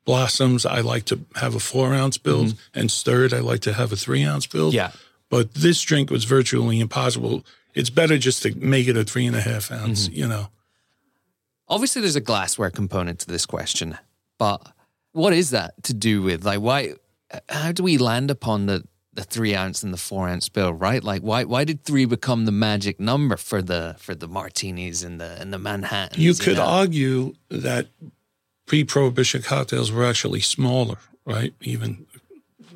blossoms, 0.05 0.65
I 0.67 0.81
like 0.81 1.05
to 1.07 1.21
have 1.37 1.55
a 1.55 1.61
four 1.61 1.93
ounce 1.95 2.19
build, 2.19 2.55
and 2.75 2.91
stirred, 2.91 3.33
I 3.35 3.41
like 3.41 3.61
to 3.63 3.73
have 3.73 3.93
a 3.93 3.97
three 3.97 4.25
ounce 4.25 4.47
build. 4.47 4.75
Mm-hmm. 4.75 4.77
yeah. 4.77 4.91
But 5.29 5.55
this 5.55 5.81
drink 5.83 6.11
was 6.11 6.25
virtually 6.25 6.79
impossible. 6.79 7.45
It's 7.75 7.91
better 7.91 8.19
just 8.19 8.43
to 8.43 8.55
make 8.55 8.87
it 8.87 8.97
a 8.97 9.05
three 9.05 9.27
and 9.27 9.35
a 9.35 9.41
half 9.41 9.73
ounce. 9.73 10.07
Mm-hmm. 10.09 10.19
You 10.19 10.29
know, 10.29 10.49
Obviously, 11.69 12.03
there's 12.03 12.17
a 12.17 12.21
glassware 12.21 12.71
component 12.71 13.21
to 13.21 13.27
this 13.27 13.47
question, 13.47 13.99
but 14.39 14.73
what 15.13 15.33
is 15.33 15.51
that 15.51 15.83
to 15.85 15.95
do 15.95 16.23
with? 16.23 16.45
Like, 16.45 16.61
why? 16.61 16.95
How 17.49 17.73
do 17.73 17.83
we 17.83 17.99
land 17.99 18.31
upon 18.31 18.67
the 18.67 18.85
the 19.15 19.25
three 19.25 19.55
ounce 19.55 19.83
and 19.83 19.93
the 19.93 19.99
four 19.99 20.29
ounce 20.29 20.49
bill? 20.49 20.73
Right? 20.73 21.03
Like, 21.03 21.23
why 21.23 21.45
why 21.45 21.65
did 21.65 21.85
three 21.85 22.05
become 22.05 22.45
the 22.45 22.53
magic 22.53 23.01
number 23.01 23.37
for 23.37 23.63
the 23.63 23.97
for 23.99 24.15
the 24.15 24.29
martinis 24.29 25.03
and 25.03 25.21
the 25.21 25.41
and 25.41 25.53
the 25.53 25.59
Manhattans? 25.59 26.19
you 26.19 26.35
could 26.35 26.57
know? 26.57 26.65
argue 26.65 27.35
that 27.49 27.89
pre-prohibition 28.67 29.43
cocktails 29.43 29.91
were 29.93 30.05
actually 30.05 30.41
smaller, 30.41 30.97
right? 31.25 31.55
Even 31.61 32.07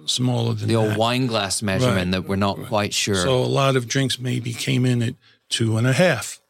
smaller 0.07 0.55
than 0.55 0.68
the 0.68 0.76
old 0.76 0.93
that. 0.93 0.99
wine 0.99 1.26
glass 1.26 1.62
measurement 1.62 1.97
Right, 1.97 2.11
that 2.22 2.28
we're 2.28 2.37
not 2.37 2.62
quite 2.66 2.95
sure. 2.95 3.16
So 3.16 3.39
a 3.39 3.45
lot 3.45 3.76
of 3.76 3.89
drinks 3.89 4.18
maybe 4.18 4.53
came 4.53 4.84
in 4.84 5.03
at 5.03 5.14
two 5.49 5.76
and 5.76 5.87
a 5.87 5.93
half. 5.93 6.41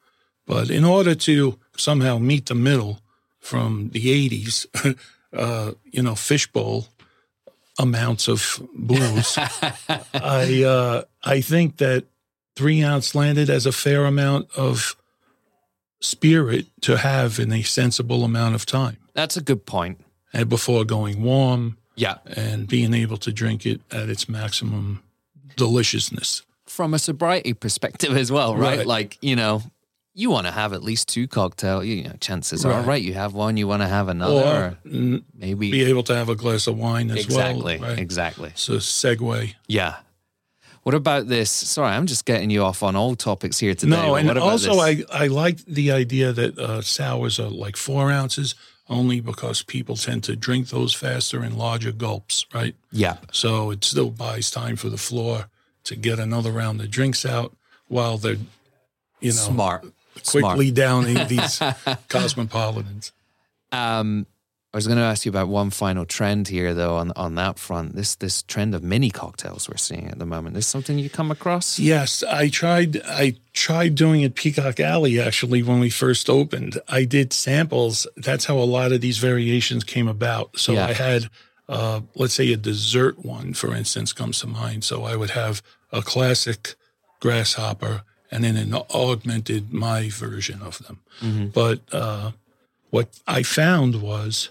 But 0.47 0.70
in 0.70 0.84
order 0.84 1.14
to 1.14 1.59
somehow 1.76 2.18
meet 2.18 2.47
the 2.47 2.55
middle 2.55 3.01
from 3.40 3.90
the 3.90 4.28
80s, 4.28 4.66
uh, 5.32 5.72
you 5.92 6.03
know, 6.03 6.14
fishbowl 6.14 6.86
amounts 7.78 8.28
of 8.28 8.62
booze, 8.74 9.36
I, 10.14 10.62
uh, 10.64 11.03
I 11.24 11.40
think 11.40 11.76
that 11.78 12.05
three 12.55 12.82
ounce 12.82 13.14
landed 13.14 13.51
as 13.51 13.66
a 13.66 13.72
fair 13.72 14.05
amount 14.07 14.49
of 14.57 14.97
spirit 16.01 16.66
to 16.82 16.97
have 16.99 17.38
in 17.38 17.53
a 17.53 17.62
sensible 17.62 18.22
amount 18.24 18.55
of 18.55 18.66
time 18.66 18.97
That's 19.14 19.36
a 19.36 19.40
good 19.42 19.66
point. 19.66 20.01
and 20.32 20.49
before 20.49 20.84
going 20.84 21.22
warm 21.22 21.78
Yeah. 21.97 22.18
and 22.26 22.68
being 22.68 22.94
able 22.94 23.16
to 23.18 23.32
drink 23.32 23.66
it 23.66 23.80
at 23.90 24.09
its 24.09 24.28
maximum 24.28 25.03
deliciousness. 25.57 26.42
From 26.66 26.94
a 26.94 26.99
sobriety 26.99 27.55
perspective 27.55 28.16
as 28.16 28.30
well, 28.30 28.55
right? 28.57 28.78
Right. 28.78 28.86
Like, 28.86 29.18
you 29.22 29.36
know, 29.36 29.62
you 30.19 30.31
want 30.31 30.47
to 30.47 30.53
have 30.53 30.73
at 30.73 30.83
least 30.83 31.09
two 31.09 31.29
cocktails. 31.29 31.85
you 31.85 32.05
know, 32.05 32.14
chances 32.21 32.64
are, 32.64 32.73
Right. 32.73 32.87
right, 32.87 33.03
you 33.03 33.12
have 33.14 33.35
one, 33.35 33.57
you 33.59 33.69
want 33.69 33.83
to 33.83 33.89
have 33.89 34.09
another, 34.09 34.79
or 34.85 34.91
or 34.91 35.21
maybe. 35.35 35.71
be 35.71 35.85
able 35.85 36.03
to 36.05 36.14
have 36.17 36.31
a 36.31 36.35
glass 36.35 36.67
of 36.67 36.79
wine 36.79 37.11
as 37.11 37.23
exactly. 37.25 37.79
well. 37.79 37.91
Right? 37.91 37.99
Exactly. 37.99 38.49
It's 38.49 38.69
a 38.71 38.79
segue. 38.79 39.55
Yeah. 39.69 39.97
What 40.85 40.95
about 40.95 41.27
this? 41.29 41.51
Sorry, 41.51 41.91
I'm 41.95 42.07
just 42.07 42.25
getting 42.25 42.49
you 42.49 42.62
off 42.62 42.83
on 42.83 42.97
all 42.97 43.14
topics 43.17 43.59
here 43.59 43.75
today. 43.75 43.91
No, 43.91 44.14
and 44.14 44.31
also 44.39 44.83
this? 44.85 45.05
I, 45.12 45.25
I 45.25 45.27
like 45.27 45.59
the 45.67 45.91
idea 45.93 46.33
that 46.33 46.59
uh, 46.59 46.81
sours 46.81 47.39
are 47.39 47.51
like 47.51 47.77
four 47.77 48.11
ounces 48.11 48.55
only 48.89 49.21
because 49.21 49.62
people 49.62 49.97
tend 49.97 50.23
to 50.25 50.37
drink 50.37 50.69
those 50.69 50.95
faster 50.95 51.43
in 51.45 51.59
larger 51.59 51.91
gulps, 51.93 52.47
right? 52.55 52.75
yeah, 52.93 53.17
So 53.33 53.73
it 53.73 53.85
still 53.85 54.11
buys 54.11 54.51
time 54.51 54.77
for 54.77 54.89
the 54.89 54.97
floor 54.97 55.49
to 55.85 55.97
get 55.97 56.19
another 56.21 56.53
round 56.53 56.81
of 56.81 56.89
drinks 56.91 57.27
out 57.27 57.55
while 57.89 58.17
they're, 58.17 58.37
you 59.21 59.31
know, 59.33 59.43
smart. 59.51 59.85
Quickly 60.25 60.71
downing 60.71 61.27
these 61.29 61.61
cosmopolitans. 62.09 63.12
Um, 63.73 64.27
I 64.73 64.77
was 64.77 64.87
going 64.87 64.99
to 64.99 65.05
ask 65.05 65.25
you 65.25 65.31
about 65.31 65.49
one 65.49 65.71
final 65.71 66.05
trend 66.05 66.49
here, 66.49 66.75
though, 66.75 66.97
on 66.97 67.11
on 67.17 67.35
that 67.37 67.59
front. 67.59 67.97
This 67.97 68.14
this 68.14 68.43
trend 68.43 68.75
of 68.75 68.83
mini 68.83 69.09
cocktails 69.11 69.71
we're 69.71 69.79
seeing 69.79 70.09
at 70.09 70.19
the 70.19 70.27
moment. 70.27 70.57
Is 70.57 70.67
something 70.67 70.99
you 70.99 71.09
come 71.09 71.31
across? 71.31 71.79
Yes, 71.79 72.23
I 72.23 72.51
tried. 72.51 73.01
I 73.07 73.37
tried 73.55 73.95
doing 73.95 74.21
it 74.21 74.35
Peacock 74.35 74.79
Alley 74.79 75.19
actually 75.19 75.62
when 75.62 75.81
we 75.81 75.89
first 75.89 76.29
opened. 76.29 76.79
I 76.89 77.05
did 77.07 77.33
samples. 77.33 78.07
That's 78.17 78.45
how 78.45 78.59
a 78.59 78.69
lot 78.69 78.93
of 78.93 79.01
these 79.01 79.17
variations 79.17 79.83
came 79.83 80.09
about. 80.09 80.59
So 80.59 80.73
Yeah. 80.75 80.87
I 80.89 80.93
had, 80.93 81.31
uh, 81.71 82.01
let's 82.14 82.35
say, 82.35 82.53
a 82.53 82.57
dessert 82.59 83.25
one, 83.25 83.55
for 83.55 83.75
instance, 83.75 84.12
comes 84.12 84.41
to 84.41 84.47
mind. 84.47 84.85
So 84.85 85.05
I 85.05 85.17
would 85.17 85.31
have 85.31 85.62
a 85.91 86.03
classic 86.03 86.75
grasshopper 87.21 88.03
and 88.31 88.45
then 88.45 88.57
an 88.57 88.74
augmented 88.74 89.72
my 89.72 90.09
version 90.11 90.61
of 90.62 90.79
them. 90.87 91.01
But 91.53 91.81
uh, 91.93 92.33
what 92.91 93.09
I 93.27 93.43
found 93.43 94.03
was 94.03 94.51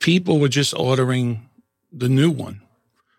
people 0.00 0.38
were 0.38 0.48
just 0.48 0.74
ordering 0.74 1.48
the 1.92 2.08
new 2.08 2.30
one. 2.30 2.60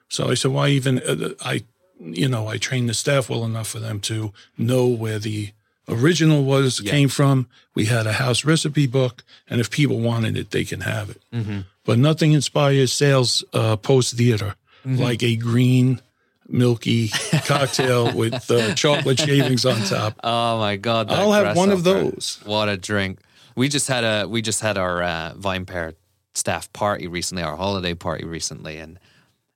So 0.10 0.30
I 0.30 0.36
said, 0.36 0.52
why 0.52 0.70
even? 0.70 1.00
Uh, 1.00 1.30
I, 1.42 1.64
you 2.00 2.28
know, 2.30 2.48
I 2.48 2.58
trained 2.58 2.90
the 2.90 2.94
staff 2.94 3.30
well 3.30 3.44
enough 3.44 3.68
for 3.68 3.80
them 3.80 4.00
to 4.02 4.32
know 4.58 4.88
where 4.88 5.20
the 5.20 5.52
original 5.90 6.44
was 6.44 6.80
Yeah. 6.80 6.92
came 6.92 7.10
from. 7.10 7.48
We 7.76 7.86
had 7.86 8.08
a 8.08 8.14
house 8.14 8.46
recipe 8.46 8.88
book, 8.88 9.24
and 9.50 9.60
if 9.60 9.70
people 9.70 10.00
wanted 10.00 10.38
it, 10.38 10.52
they 10.52 10.64
can 10.64 10.82
have 10.82 11.10
it. 11.10 11.22
But 11.86 11.98
nothing 12.00 12.34
inspires 12.34 12.92
sales 12.94 13.44
uh, 13.54 13.76
post 13.78 14.16
theater 14.18 14.56
like 14.86 15.22
a 15.24 15.36
green, 15.36 16.02
milky 16.50 17.10
cocktail 17.46 18.14
with 18.16 18.50
uh, 18.50 18.74
chocolate 18.76 19.20
shavings 19.20 19.66
on 19.66 19.82
top. 19.84 20.20
Oh 20.24 20.58
my 20.60 20.76
god! 20.78 21.12
I'll 21.12 21.32
have 21.32 21.56
one 21.56 21.72
of 21.72 21.84
those. 21.84 22.40
What 22.46 22.70
a 22.70 22.78
drink! 22.78 23.20
We 23.56 23.70
just 23.70 23.88
had 23.88 24.04
a 24.04 24.28
we 24.28 24.42
just 24.42 24.62
had 24.62 24.78
our 24.78 25.02
uh, 25.04 25.34
VinePair 25.36 25.94
staff 26.34 26.72
party 26.74 27.08
recently, 27.08 27.44
our 27.44 27.56
holiday 27.56 27.94
party 27.94 28.26
recently, 28.26 28.78
and 28.78 29.00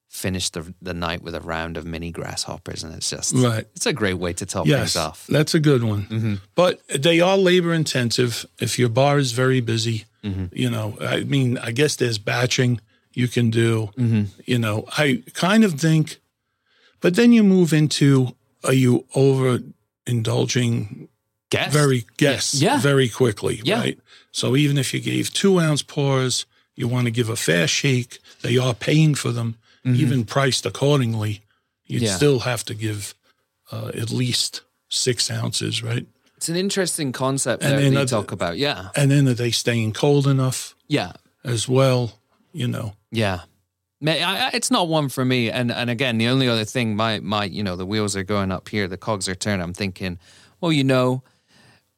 finished 0.09 0.53
the 0.53 0.73
the 0.81 0.93
night 0.93 1.21
with 1.21 1.35
a 1.35 1.39
round 1.39 1.77
of 1.77 1.85
mini 1.85 2.11
grasshoppers, 2.11 2.83
and 2.83 2.93
it's 2.93 3.09
just 3.09 3.33
Right. 3.35 3.65
It's 3.75 3.85
a 3.85 3.93
great 3.93 4.15
way 4.17 4.33
to 4.33 4.45
top 4.45 4.67
Yes, 4.67 4.79
things 4.79 4.95
off. 4.97 5.27
that's 5.27 5.53
a 5.53 5.59
good 5.59 5.83
one. 5.83 6.41
But 6.55 6.81
they 6.89 7.19
are 7.21 7.37
labor 7.37 7.73
intensive. 7.73 8.45
If 8.59 8.77
your 8.77 8.89
bar 8.89 9.19
is 9.19 9.31
very 9.31 9.61
busy, 9.61 10.05
you 10.51 10.69
know, 10.69 10.97
I 10.99 11.21
mean, 11.23 11.57
I 11.57 11.71
guess 11.71 11.95
there's 11.95 12.17
batching 12.19 12.79
you 13.13 13.27
can 13.27 13.49
do. 13.51 13.89
You 14.45 14.59
know, 14.59 14.85
I 14.97 15.23
kind 15.33 15.63
of 15.63 15.79
think, 15.79 16.19
but 17.01 17.15
then 17.15 17.31
you 17.33 17.43
move 17.43 17.73
into 17.73 18.35
are 18.63 18.73
you 18.73 19.05
over 19.15 19.59
indulging 20.05 21.07
Guess. 21.49 21.73
very 21.73 22.05
guess 22.17 22.53
Yeah. 22.53 22.79
very 22.79 23.09
quickly, 23.09 23.59
Yeah. 23.63 23.79
right? 23.79 23.99
So 24.31 24.55
even 24.55 24.77
if 24.77 24.93
you 24.93 24.99
gave 25.01 25.33
two 25.33 25.59
ounce 25.59 25.81
pours, 25.83 26.45
you 26.75 26.87
want 26.87 27.05
to 27.05 27.11
give 27.11 27.29
a 27.29 27.35
fair 27.35 27.67
shake. 27.67 28.19
They 28.41 28.57
are 28.57 28.73
paying 28.73 29.15
for 29.15 29.31
them, 29.33 29.57
even 29.83 30.23
priced 30.25 30.65
accordingly. 30.65 31.41
You'd 31.85 31.97
Mm-hmm. 32.03 32.05
Yeah. 32.05 32.15
still 32.15 32.39
have 32.39 32.63
to 32.65 32.73
give 32.73 33.13
uh, 33.71 33.91
at 33.93 34.11
least 34.11 34.61
six 34.89 35.29
ounces, 35.31 35.81
right? 35.83 36.05
It's 36.37 36.49
an 36.49 36.55
interesting 36.55 37.11
concept 37.11 37.63
And 37.63 37.77
then 37.77 37.93
that 37.93 38.01
you 38.01 38.05
talk 38.07 38.31
about, 38.31 38.57
yeah. 38.57 38.89
And 38.95 39.09
then 39.11 39.27
are 39.27 39.33
they 39.33 39.51
staying 39.51 39.93
cold 39.93 40.27
enough 40.27 40.75
Yeah. 40.87 41.13
as 41.43 41.67
well? 41.67 42.19
You 42.53 42.67
know, 42.67 42.95
Yeah. 43.11 43.41
Ma- 44.01 44.11
I, 44.11 44.47
I, 44.47 44.49
it's 44.53 44.71
not 44.71 44.87
one 44.87 45.09
for 45.09 45.23
me. 45.23 45.49
And 45.51 45.71
and 45.71 45.89
again, 45.89 46.17
the 46.17 46.27
only 46.27 46.47
other 46.49 46.65
thing, 46.65 46.95
my 46.95 47.19
my, 47.19 47.45
you 47.45 47.63
know, 47.63 47.75
the 47.75 47.85
wheels 47.85 48.15
are 48.15 48.23
going 48.23 48.51
up 48.51 48.67
here, 48.69 48.87
the 48.87 48.97
cogs 48.97 49.29
are 49.29 49.35
turning. 49.35 49.61
I'm 49.63 49.73
thinking, 49.73 50.17
well, 50.59 50.71
you 50.71 50.83
know, 50.83 51.21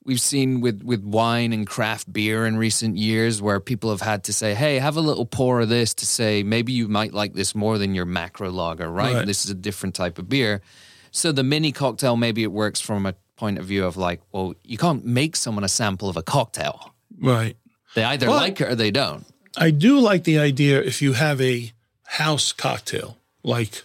we've 0.03 0.19
seen 0.21 0.59
with 0.61 0.83
with 0.83 1.01
wine 1.03 1.53
and 1.53 1.65
craft 1.65 2.11
beer 2.11 2.45
in 2.45 2.57
recent 2.57 2.97
years 2.97 3.41
where 3.41 3.59
people 3.59 3.89
have 3.89 4.01
had 4.01 4.23
to 4.25 4.33
say, 4.33 4.53
hey, 4.53 4.79
have 4.79 4.97
a 4.97 5.01
little 5.01 5.25
pour 5.25 5.61
of 5.61 5.69
this 5.69 5.93
to 5.95 6.05
say 6.05 6.43
maybe 6.43 6.73
you 6.73 6.87
might 6.89 7.13
like 7.13 7.33
this 7.33 7.55
more 7.55 7.77
than 7.77 7.95
your 7.95 8.05
macro 8.05 8.51
lager, 8.51 8.89
right? 8.91 9.15
Right. 9.15 9.25
This 9.25 9.45
is 9.45 9.51
a 9.51 9.55
different 9.55 9.95
type 9.95 10.19
of 10.19 10.27
beer. 10.27 10.61
So 11.11 11.31
the 11.31 11.43
mini 11.43 11.71
cocktail, 11.71 12.17
maybe 12.17 12.43
it 12.43 12.51
works 12.51 12.81
from 12.81 13.05
a 13.05 13.13
point 13.37 13.59
of 13.59 13.65
view 13.65 13.85
of 13.85 13.95
like, 13.97 14.21
well, 14.31 14.53
you 14.63 14.77
can't 14.77 15.05
make 15.05 15.35
someone 15.35 15.63
a 15.63 15.67
sample 15.69 16.09
of 16.09 16.17
a 16.17 16.23
cocktail. 16.23 16.93
right? 17.21 17.55
They 17.95 18.03
either 18.03 18.27
Well- 18.27 18.37
like 18.37 18.59
it 18.59 18.67
or 18.67 18.75
they 18.75 18.91
don't. 18.91 19.25
I 19.55 19.69
do 19.69 19.99
like 19.99 20.23
the 20.23 20.39
idea 20.39 20.81
if 20.81 20.99
you 21.03 21.13
have 21.13 21.39
a 21.39 21.71
house 22.03 22.51
cocktail, 22.51 23.17
like 23.43 23.83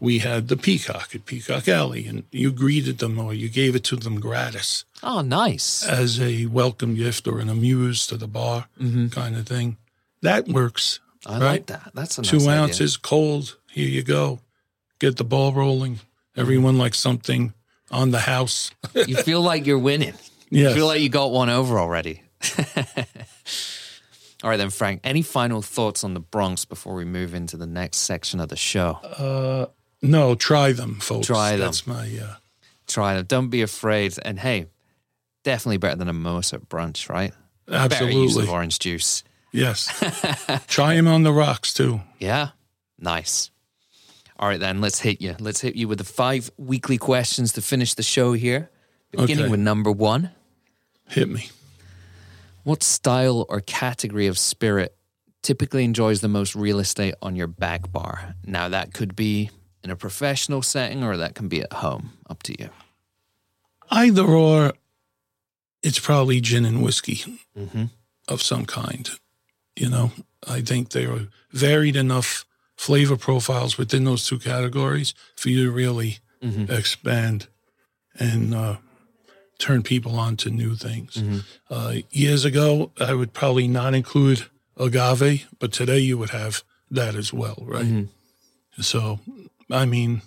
we 0.00 0.18
had 0.18 0.48
the 0.48 0.56
Peacock 0.56 1.14
at 1.14 1.24
Peacock 1.24 1.68
Alley, 1.68 2.06
and 2.06 2.24
you 2.30 2.50
greeted 2.52 2.98
them 2.98 3.18
or 3.18 3.32
you 3.32 3.48
gave 3.48 3.74
it 3.74 3.84
to 3.84 3.96
them 3.96 4.20
gratis 4.20 4.84
Oh, 5.02 5.20
nice. 5.22 5.86
as 5.86 6.20
a 6.20 6.46
welcome 6.46 6.94
gift 6.94 7.26
or 7.26 7.38
an 7.40 7.48
amuse 7.48 8.06
to 8.08 8.16
the 8.16 8.26
bar 8.28 8.66
kind 9.10 9.36
of 9.36 9.46
thing. 9.46 9.76
That 10.22 10.48
works. 10.48 11.00
Mm-hmm. 11.24 11.32
I 11.32 11.38
right? 11.38 11.52
like 11.52 11.66
that. 11.66 11.90
That's 11.94 12.18
a 12.18 12.22
nice 12.22 12.30
Two 12.30 12.36
idea. 12.38 12.50
ounces, 12.52 12.96
cold. 12.96 13.56
Here 13.70 13.88
you 13.88 14.02
go. 14.02 14.40
Get 14.98 15.16
the 15.16 15.24
ball 15.24 15.52
rolling. 15.52 16.00
Everyone 16.36 16.76
likes 16.78 16.98
something 16.98 17.54
on 17.90 18.10
the 18.10 18.20
house. 18.20 18.70
You 18.94 19.16
feel 19.16 19.40
like 19.40 19.66
you're 19.66 19.78
winning. 19.78 20.14
Yes. 20.50 20.68
You 20.68 20.74
feel 20.76 20.86
like 20.86 21.00
you 21.00 21.08
got 21.08 21.32
one 21.32 21.48
over 21.48 21.80
already. 21.80 22.22
All 24.44 24.50
right, 24.50 24.58
then, 24.58 24.68
Frank, 24.68 25.00
any 25.04 25.22
final 25.22 25.62
thoughts 25.62 26.04
on 26.04 26.12
the 26.12 26.20
Bronx 26.20 26.66
before 26.66 26.94
we 26.94 27.06
move 27.06 27.34
into 27.34 27.56
the 27.56 27.66
next 27.66 27.96
section 27.98 28.40
of 28.40 28.50
the 28.50 28.56
show? 28.56 29.70
no, 30.02 30.34
try 30.34 30.72
them, 30.72 31.00
folks. 31.00 31.26
Try 31.26 31.52
them. 31.52 31.60
That's 31.60 31.86
my. 31.86 32.18
Uh, 32.22 32.34
Try 32.86 33.14
them. 33.14 33.24
Don't 33.24 33.48
be 33.48 33.62
afraid. 33.62 34.14
And 34.22 34.38
hey, 34.38 34.66
definitely 35.44 35.78
better 35.78 35.96
than 35.96 36.08
a 36.08 36.12
mimosa 36.12 36.56
at 36.56 36.68
brunch, 36.68 37.08
right? 37.08 37.32
Better 37.66 38.04
use 38.04 38.32
absolutely. 38.32 38.42
of 38.42 38.50
orange 38.50 38.78
juice. 38.78 39.24
Yes. 39.50 39.88
try 40.66 40.94
them 40.96 41.08
on 41.08 41.22
the 41.22 41.32
rocks 41.32 41.72
too. 41.72 42.02
Yeah, 42.18 42.50
nice. 42.98 43.50
All 44.38 44.46
right, 44.46 44.60
then, 44.60 44.82
let's 44.82 45.00
hit 45.00 45.22
you. 45.22 45.36
Let's 45.40 45.62
hit 45.62 45.74
you 45.74 45.88
with 45.88 45.96
the 45.98 46.04
five 46.04 46.50
weekly 46.58 46.98
questions 46.98 47.54
to 47.54 47.62
finish 47.62 47.94
the 47.94 48.02
show 48.02 48.34
here. 48.34 48.68
Beginning 49.10 49.44
Okay. 49.44 49.50
with 49.50 49.60
number 49.60 49.90
one. 49.90 50.32
Hit 51.08 51.30
me. 51.30 51.48
What 52.64 52.82
style 52.82 53.46
or 53.48 53.60
category 53.60 54.26
of 54.26 54.38
spirit 54.38 54.96
typically 55.42 55.84
enjoys 55.84 56.20
the 56.20 56.28
most 56.28 56.54
real 56.56 56.78
estate 56.80 57.14
on 57.22 57.36
your 57.36 57.46
back 57.46 57.92
bar? 57.92 58.34
Now, 58.44 58.68
that 58.68 58.92
could 58.94 59.14
be 59.14 59.50
in 59.82 59.90
a 59.90 59.96
professional 59.96 60.62
setting 60.62 61.04
or 61.04 61.16
that 61.18 61.34
can 61.34 61.48
be 61.48 61.60
at 61.62 61.72
home. 61.74 62.14
Up 62.28 62.42
to 62.44 62.54
you. 62.60 62.70
Either 63.90 64.22
or, 64.24 64.72
it's 65.82 65.98
probably 65.98 66.40
gin 66.40 66.64
and 66.64 66.82
whiskey 66.82 67.38
Mm-hmm. 67.56 67.84
of 68.28 68.42
some 68.42 68.64
kind. 68.66 69.10
You 69.76 69.90
know, 69.90 70.10
I 70.48 70.60
think 70.62 70.90
they 70.90 71.04
are 71.04 71.28
varied 71.52 71.96
enough 71.96 72.44
flavor 72.76 73.16
profiles 73.16 73.76
within 73.78 74.04
those 74.04 74.26
two 74.26 74.38
categories 74.38 75.14
for 75.36 75.50
you 75.50 75.64
to 75.66 75.70
really 75.70 76.18
Mm-hmm. 76.42 76.70
expand 76.72 77.46
and 78.18 78.54
uh, 78.54 78.76
turn 79.58 79.82
people 79.82 80.18
on 80.18 80.36
to 80.38 80.50
new 80.50 80.74
things. 80.74 81.14
Mm-hmm. 81.14 81.38
Uh, 81.70 81.94
years 82.10 82.44
ago, 82.44 82.90
I 83.00 83.14
would 83.14 83.32
probably 83.32 83.68
not 83.68 83.94
include 83.94 84.46
agave, 84.76 85.46
but 85.58 85.72
today 85.72 85.98
you 86.00 86.18
would 86.18 86.30
have 86.30 86.62
that 86.90 87.14
as 87.14 87.32
well, 87.32 87.56
right? 87.62 87.84
Mm-hmm. 87.84 88.82
So, 88.82 89.20
I 89.70 89.86
mean, 89.86 90.22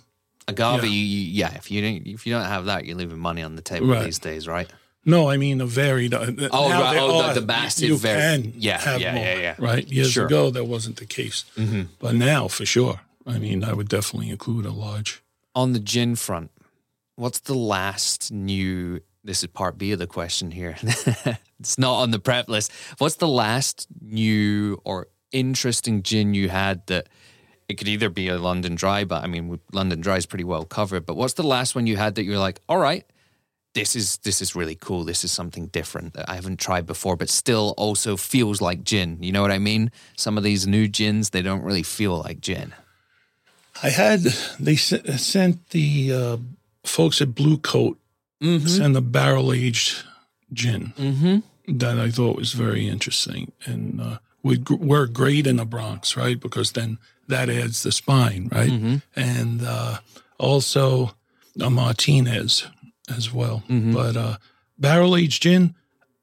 Agave, 0.48 0.84
Yeah. 0.84 0.88
you, 0.90 1.18
yeah. 1.18 1.54
If 1.56 1.70
you 1.70 1.82
don't, 1.82 2.06
if 2.06 2.26
you 2.26 2.32
don't 2.32 2.46
have 2.46 2.64
that, 2.66 2.86
you're 2.86 2.96
leaving 2.96 3.18
money 3.18 3.42
on 3.42 3.54
the 3.56 3.60
table 3.62 3.88
Right. 3.88 4.04
these 4.06 4.18
days, 4.18 4.48
right? 4.48 4.68
No, 5.04 5.28
I 5.28 5.36
mean 5.36 5.60
a 5.60 5.66
varied. 5.66 6.14
Uh, 6.14 6.32
Oh, 6.50 6.70
right. 6.70 6.96
Oh, 6.98 7.18
the- 7.22 7.24
are- 7.28 7.34
the 7.34 7.40
massive 7.42 7.88
You 7.88 7.96
vari- 7.98 8.42
can 8.42 8.52
Yeah, 8.56 8.80
have 8.80 9.00
yeah, 9.00 9.14
more, 9.14 9.24
yeah, 9.24 9.38
yeah. 9.38 9.54
Right. 9.58 9.86
Years 9.86 10.12
Sure. 10.12 10.24
ago, 10.26 10.50
that 10.50 10.64
wasn't 10.64 10.96
the 10.96 11.04
case, 11.06 11.44
Mm-hmm. 11.56 11.82
but 11.98 12.14
now 12.14 12.48
for 12.48 12.64
sure. 12.64 13.00
I 13.26 13.38
mean, 13.38 13.62
I 13.62 13.74
would 13.74 13.88
definitely 13.90 14.30
include 14.30 14.64
a 14.64 14.72
large. 14.72 15.22
On 15.54 15.74
the 15.74 15.78
gin 15.80 16.16
front, 16.16 16.50
what's 17.16 17.40
the 17.40 17.54
last 17.54 18.32
new? 18.32 19.00
This 19.24 19.42
is 19.42 19.48
part 19.48 19.78
B 19.78 19.92
of 19.92 19.98
the 19.98 20.06
question 20.06 20.50
here. 20.50 20.76
it's 21.60 21.78
not 21.78 22.00
on 22.00 22.10
the 22.10 22.18
prep 22.18 22.48
list. 22.48 22.72
What's 22.98 23.16
the 23.16 23.28
last 23.28 23.86
new 24.00 24.80
or 24.84 25.08
interesting 25.32 26.02
gin 26.02 26.34
you 26.34 26.48
had 26.48 26.86
that 26.86 27.08
it 27.68 27.76
could 27.76 27.88
either 27.88 28.08
be 28.08 28.28
a 28.28 28.38
London 28.38 28.74
Dry, 28.74 29.04
but 29.04 29.22
I 29.22 29.26
mean, 29.26 29.60
London 29.72 30.00
Dry 30.00 30.16
is 30.16 30.26
pretty 30.26 30.44
well 30.44 30.64
covered. 30.64 31.04
But 31.04 31.16
what's 31.16 31.34
the 31.34 31.42
last 31.42 31.74
one 31.74 31.86
you 31.86 31.96
had 31.96 32.14
that 32.14 32.24
you're 32.24 32.38
like, 32.38 32.60
all 32.68 32.78
right, 32.78 33.04
this 33.74 33.94
is 33.94 34.16
this 34.18 34.40
is 34.40 34.56
really 34.56 34.74
cool. 34.74 35.04
This 35.04 35.22
is 35.22 35.32
something 35.32 35.66
different 35.66 36.14
that 36.14 36.28
I 36.30 36.34
haven't 36.34 36.58
tried 36.58 36.86
before, 36.86 37.16
but 37.16 37.28
still 37.28 37.74
also 37.76 38.16
feels 38.16 38.60
like 38.60 38.84
gin. 38.84 39.22
You 39.22 39.32
know 39.32 39.42
what 39.42 39.52
I 39.52 39.58
mean? 39.58 39.90
Some 40.16 40.38
of 40.38 40.44
these 40.44 40.66
new 40.66 40.88
gins, 40.88 41.30
they 41.30 41.42
don't 41.42 41.62
really 41.62 41.82
feel 41.82 42.18
like 42.18 42.40
gin. 42.40 42.74
I 43.82 43.90
had 43.90 44.20
they 44.58 44.76
sent 44.76 45.70
the 45.70 46.12
uh, 46.12 46.36
folks 46.84 47.20
at 47.20 47.34
Blue 47.34 47.58
Coat 47.58 47.97
send 48.40 48.94
the 48.96 49.00
barrel 49.02 49.52
aged 49.52 50.04
gin 50.52 50.92
Mm-hmm. 50.96 51.78
that 51.78 51.98
I 51.98 52.10
thought 52.10 52.36
was 52.36 52.52
very 52.52 52.88
interesting 52.88 53.52
and 53.66 54.00
uh, 54.00 54.18
would 54.42 54.68
work 54.70 55.12
great 55.12 55.46
in 55.46 55.56
the 55.56 55.64
Bronx, 55.66 56.16
right? 56.16 56.38
Because 56.40 56.72
then 56.72 56.98
that 57.28 57.50
adds 57.50 57.82
the 57.82 57.92
spine, 57.92 58.48
right? 58.52 58.70
Mm-hmm. 58.70 58.96
And 59.16 59.60
uh, 59.62 59.98
also 60.38 61.14
a 61.60 61.68
Martinez 61.70 62.66
as 63.14 63.32
well. 63.32 63.62
Mm-hmm. 63.68 63.92
But 63.92 64.16
uh, 64.16 64.36
barrel 64.78 65.16
aged 65.16 65.42
gin 65.42 65.74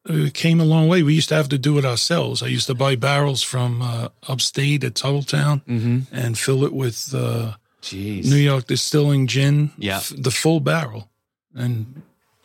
uh, 0.09 0.29
came 0.33 0.59
a 0.61 0.65
long 0.65 0.87
way. 0.87 1.03
We 1.03 1.13
used 1.13 1.29
to 1.29 1.35
have 1.35 1.49
to 1.49 1.57
do 1.57 1.77
it 1.77 1.85
ourselves. 1.85 2.41
I 2.41 2.47
used 2.47 2.67
to 2.67 2.75
buy 2.75 2.95
barrels 2.95 3.43
from 3.43 3.81
uh, 3.81 4.07
upstate 4.27 4.83
at 4.83 4.93
Tuthilltown 4.95 5.61
Mm-hmm. 5.65 6.15
and 6.15 6.37
fill 6.37 6.63
it 6.63 6.73
with 6.73 7.13
uh, 7.13 7.53
Jeez. 7.81 8.25
New 8.25 8.37
York 8.37 8.65
Distilling 8.67 9.27
gin, 9.27 9.71
Yeah. 9.77 9.97
f- 9.97 10.13
the 10.17 10.31
full 10.31 10.59
barrel, 10.59 11.09
and 11.55 12.01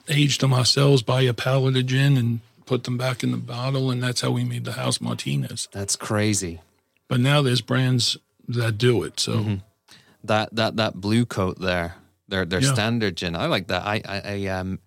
aged 0.08 0.40
them 0.40 0.54
ourselves, 0.54 1.02
buy 1.02 1.22
a 1.22 1.34
pallet 1.34 1.76
of 1.76 1.86
gin 1.86 2.16
and 2.16 2.40
put 2.66 2.84
them 2.84 2.96
back 2.96 3.22
in 3.22 3.32
the 3.32 3.36
bottle, 3.36 3.90
and 3.90 4.02
that's 4.02 4.20
how 4.20 4.30
we 4.30 4.44
made 4.44 4.64
the 4.64 4.72
House 4.72 5.00
Martinez. 5.00 5.68
That's 5.72 5.96
crazy. 5.96 6.61
But 7.08 7.20
now 7.20 7.42
there's 7.42 7.61
brands 7.61 8.16
that 8.48 8.78
do 8.78 9.02
it. 9.02 9.18
So 9.20 9.32
Mm-hmm. 9.34 9.54
That 10.24 10.54
that 10.54 10.76
that 10.76 10.94
Bluecoat 10.96 11.58
there, 11.58 11.96
their 12.28 12.44
their 12.44 12.61
Yeah. 12.61 12.74
standard 12.74 13.16
gin. 13.16 13.34
I 13.34 13.46
like 13.46 13.68
that. 13.68 13.86
I, 13.86 14.02
I 14.06 14.20
I 14.24 14.46
um 14.48 14.78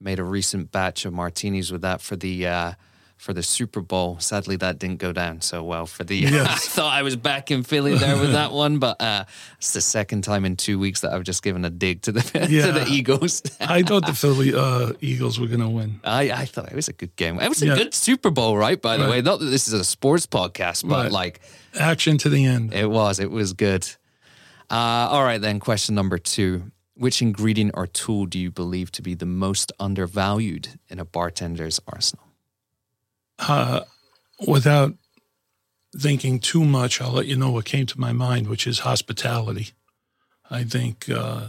made 0.00 0.18
a 0.18 0.24
recent 0.24 0.72
batch 0.72 1.04
of 1.04 1.12
martinis 1.12 1.70
with 1.70 1.82
that 1.82 2.00
for 2.00 2.16
the 2.16 2.46
uh 2.46 2.72
for 3.20 3.34
the 3.34 3.42
Super 3.42 3.82
Bowl. 3.82 4.18
Sadly, 4.18 4.56
that 4.56 4.78
didn't 4.78 4.96
go 4.98 5.12
down 5.12 5.42
so 5.42 5.62
well 5.62 5.84
for 5.86 6.04
the. 6.04 6.26
I 6.40 6.54
thought 6.54 6.92
I 6.92 7.02
was 7.02 7.16
back 7.16 7.50
in 7.50 7.62
Philly 7.62 7.94
there 7.94 8.16
with 8.16 8.32
that 8.32 8.50
one, 8.52 8.78
but 8.78 9.00
uh, 9.00 9.24
it's 9.58 9.74
the 9.74 9.82
second 9.82 10.22
time 10.22 10.46
in 10.46 10.56
two 10.56 10.78
weeks 10.78 11.02
that 11.02 11.12
I've 11.12 11.24
just 11.24 11.42
given 11.42 11.64
a 11.66 11.70
dig 11.70 12.00
to 12.02 12.12
the 12.12 12.20
to 12.22 12.72
the 12.72 12.86
Eagles. 12.88 13.42
I 13.60 13.82
thought 13.82 14.06
the 14.06 14.14
Philly 14.14 14.54
uh, 14.54 14.94
Eagles 15.02 15.38
were 15.38 15.48
going 15.48 15.60
to 15.60 15.68
win. 15.68 16.00
I, 16.02 16.30
I 16.30 16.44
thought 16.46 16.68
it 16.72 16.74
was 16.74 16.88
a 16.88 16.94
good 16.94 17.14
game. 17.16 17.38
It 17.38 17.48
was 17.48 17.62
a 17.62 17.66
Yeah. 17.66 17.74
good 17.76 17.92
Super 17.94 18.30
Bowl, 18.30 18.56
right? 18.56 18.80
By 18.80 18.96
the 18.96 19.04
Right. 19.04 19.10
way, 19.10 19.20
not 19.22 19.40
that 19.40 19.46
this 19.46 19.68
is 19.68 19.74
a 19.74 19.84
sports 19.84 20.26
podcast, 20.26 20.88
but 20.88 21.04
Right. 21.04 21.12
like 21.12 21.40
Action 21.78 22.16
to 22.18 22.28
the 22.30 22.46
end. 22.46 22.72
It 22.72 22.90
was. 22.90 23.20
It 23.20 23.30
was 23.30 23.52
good. 23.52 23.86
Uh, 24.70 24.74
all 25.12 25.24
right, 25.24 25.40
then. 25.40 25.60
Question 25.60 25.94
number 25.94 26.16
two. 26.18 26.70
Which 26.94 27.22
ingredient 27.22 27.72
or 27.74 27.86
tool 27.86 28.26
do 28.26 28.38
you 28.38 28.50
believe 28.50 28.90
to 28.92 29.02
be 29.02 29.14
the 29.14 29.24
most 29.26 29.72
undervalued 29.78 30.68
in 30.88 30.98
a 30.98 31.04
bartender's 31.04 31.80
arsenal? 31.86 32.26
Uh, 33.40 33.80
without 34.46 34.94
thinking 35.96 36.38
too 36.38 36.64
much, 36.64 37.00
I'll 37.00 37.12
let 37.12 37.26
you 37.26 37.36
know 37.36 37.50
what 37.50 37.64
came 37.64 37.86
to 37.86 38.00
my 38.00 38.12
mind, 38.12 38.48
which 38.48 38.66
is 38.66 38.80
hospitality. 38.80 39.70
I 40.50 40.64
think 40.64 41.08
uh, 41.08 41.48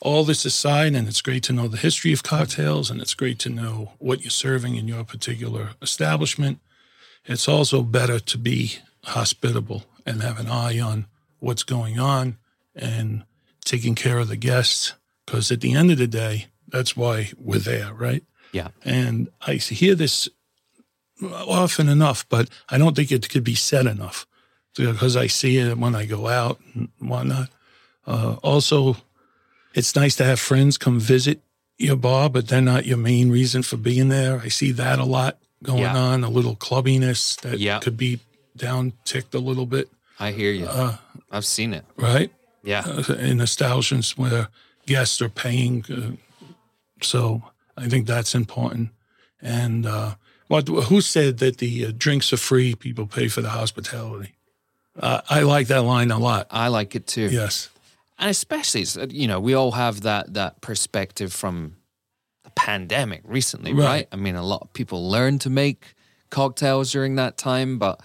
all 0.00 0.24
this 0.24 0.44
aside, 0.44 0.94
and 0.94 1.08
it's 1.08 1.20
great 1.20 1.42
to 1.44 1.52
know 1.52 1.68
the 1.68 1.76
history 1.76 2.12
of 2.12 2.22
cocktails, 2.22 2.90
and 2.90 3.00
it's 3.00 3.14
great 3.14 3.38
to 3.40 3.50
know 3.50 3.92
what 3.98 4.22
you're 4.22 4.30
serving 4.30 4.76
in 4.76 4.88
your 4.88 5.04
particular 5.04 5.70
establishment. 5.82 6.60
It's 7.24 7.48
also 7.48 7.82
better 7.82 8.20
to 8.20 8.38
be 8.38 8.78
hospitable 9.04 9.84
and 10.06 10.22
have 10.22 10.38
an 10.38 10.48
eye 10.48 10.78
on 10.80 11.06
what's 11.40 11.62
going 11.62 11.98
on 11.98 12.38
and 12.74 13.24
taking 13.64 13.94
care 13.94 14.18
of 14.18 14.28
the 14.28 14.36
guests, 14.36 14.94
because 15.26 15.50
at 15.50 15.60
the 15.60 15.74
end 15.74 15.90
of 15.90 15.98
the 15.98 16.06
day, 16.06 16.46
that's 16.68 16.96
why 16.96 17.32
we're 17.38 17.58
there, 17.58 17.92
right? 17.92 18.22
Yeah. 18.52 18.68
And 18.84 19.28
I 19.46 19.54
hear 19.54 19.94
this 19.94 20.28
often 21.22 21.88
enough, 21.88 22.26
but 22.28 22.48
I 22.68 22.78
don't 22.78 22.94
think 22.96 23.10
it 23.12 23.28
could 23.28 23.44
be 23.44 23.54
said 23.54 23.86
enough 23.86 24.26
because 24.76 25.16
I 25.16 25.26
see 25.26 25.58
it 25.58 25.76
when 25.78 25.94
I 25.94 26.04
go 26.06 26.28
out 26.28 26.60
and 26.74 26.88
whatnot. 26.98 27.48
Uh, 28.06 28.36
also, 28.42 28.96
it's 29.74 29.94
nice 29.96 30.16
to 30.16 30.24
have 30.24 30.40
friends 30.40 30.78
come 30.78 31.00
visit 31.00 31.40
your 31.78 31.96
bar, 31.96 32.28
but 32.30 32.48
they're 32.48 32.60
not 32.60 32.86
your 32.86 32.96
main 32.96 33.30
reason 33.30 33.62
for 33.62 33.76
being 33.76 34.08
there. 34.08 34.40
I 34.40 34.48
see 34.48 34.72
that 34.72 34.98
a 34.98 35.04
lot 35.04 35.38
going 35.62 35.82
Yeah. 35.82 35.96
on, 35.96 36.24
a 36.24 36.28
little 36.30 36.56
clubbiness 36.56 37.40
that 37.42 37.58
Yeah. 37.58 37.80
could 37.80 37.96
be 37.96 38.20
down 38.56 38.92
ticked 39.04 39.34
a 39.34 39.38
little 39.38 39.66
bit, 39.66 39.88
I 40.18 40.32
hear 40.32 40.50
you. 40.52 40.66
Uh, 40.66 40.96
I've 41.30 41.44
seen 41.46 41.72
it. 41.72 41.84
right? 41.96 42.32
Yeah. 42.64 42.80
uh, 42.86 43.14
in 43.14 43.40
establishments 43.40 44.18
where 44.18 44.48
guests 44.86 45.20
are 45.22 45.28
paying. 45.28 45.84
Uh, 45.88 46.16
so 47.02 47.42
I 47.76 47.88
think 47.88 48.06
that's 48.06 48.34
important. 48.34 48.90
And 49.40 49.86
uh, 49.86 50.14
what 50.48 50.66
who 50.68 51.00
said 51.00 51.38
that 51.38 51.58
the 51.58 51.86
uh, 51.86 51.92
drinks 51.96 52.32
are 52.32 52.36
free? 52.38 52.74
People 52.74 53.06
pay 53.06 53.28
for 53.28 53.40
the 53.42 53.50
hospitality. 53.50 54.34
Uh, 54.98 55.20
I 55.30 55.42
like 55.42 55.68
that 55.68 55.82
line 55.82 56.10
a 56.10 56.18
lot. 56.18 56.48
I 56.50 56.68
like 56.68 56.96
it 56.96 57.06
too. 57.06 57.28
Yes, 57.30 57.68
and 58.18 58.28
especially 58.30 58.84
uh, 59.00 59.06
you 59.10 59.28
know 59.28 59.38
we 59.40 59.54
all 59.54 59.72
have 59.72 60.00
that 60.02 60.34
that 60.34 60.60
perspective 60.60 61.32
from 61.32 61.76
the 62.44 62.50
pandemic 62.50 63.20
recently 63.24 63.72
right. 63.72 63.84
Right. 63.84 64.08
i 64.10 64.16
mean 64.16 64.34
a 64.34 64.42
lot 64.42 64.62
of 64.62 64.72
people 64.72 65.08
learned 65.10 65.40
to 65.42 65.50
make 65.50 65.94
cocktails 66.30 66.90
during 66.90 67.16
that 67.16 67.36
time 67.36 67.78
but 67.78 68.00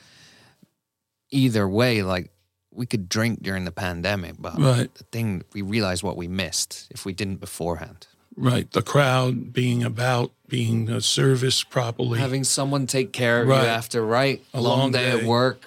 either 1.32 1.68
way 1.68 2.04
like 2.04 2.30
we 2.72 2.86
could 2.86 3.08
drink 3.10 3.42
during 3.42 3.66
the 3.66 3.72
pandemic 3.72 4.36
but 4.38 4.60
Right. 4.60 4.94
the 4.96 5.04
thing 5.06 5.44
we 5.54 5.62
realized 5.62 6.04
what 6.04 6.18
we 6.18 6.28
missed 6.28 6.88
if 6.92 7.06
we 7.06 7.14
didn't 7.14 7.38
beforehand 7.38 8.08
right. 8.36 8.70
The 8.72 8.82
crowd 8.82 9.54
being 9.54 9.84
about, 9.84 10.32
being 10.48 11.00
serviced 11.00 11.70
properly. 11.70 12.20
having 12.20 12.44
someone 12.44 12.88
take 12.88 13.12
care 13.12 13.42
of 13.42 13.48
you 13.48 13.54
after 13.54 14.06
right 14.06 14.42
A 14.54 14.62
long, 14.62 14.80
long 14.80 14.92
day, 14.92 15.12
at 15.12 15.24
work 15.24 15.64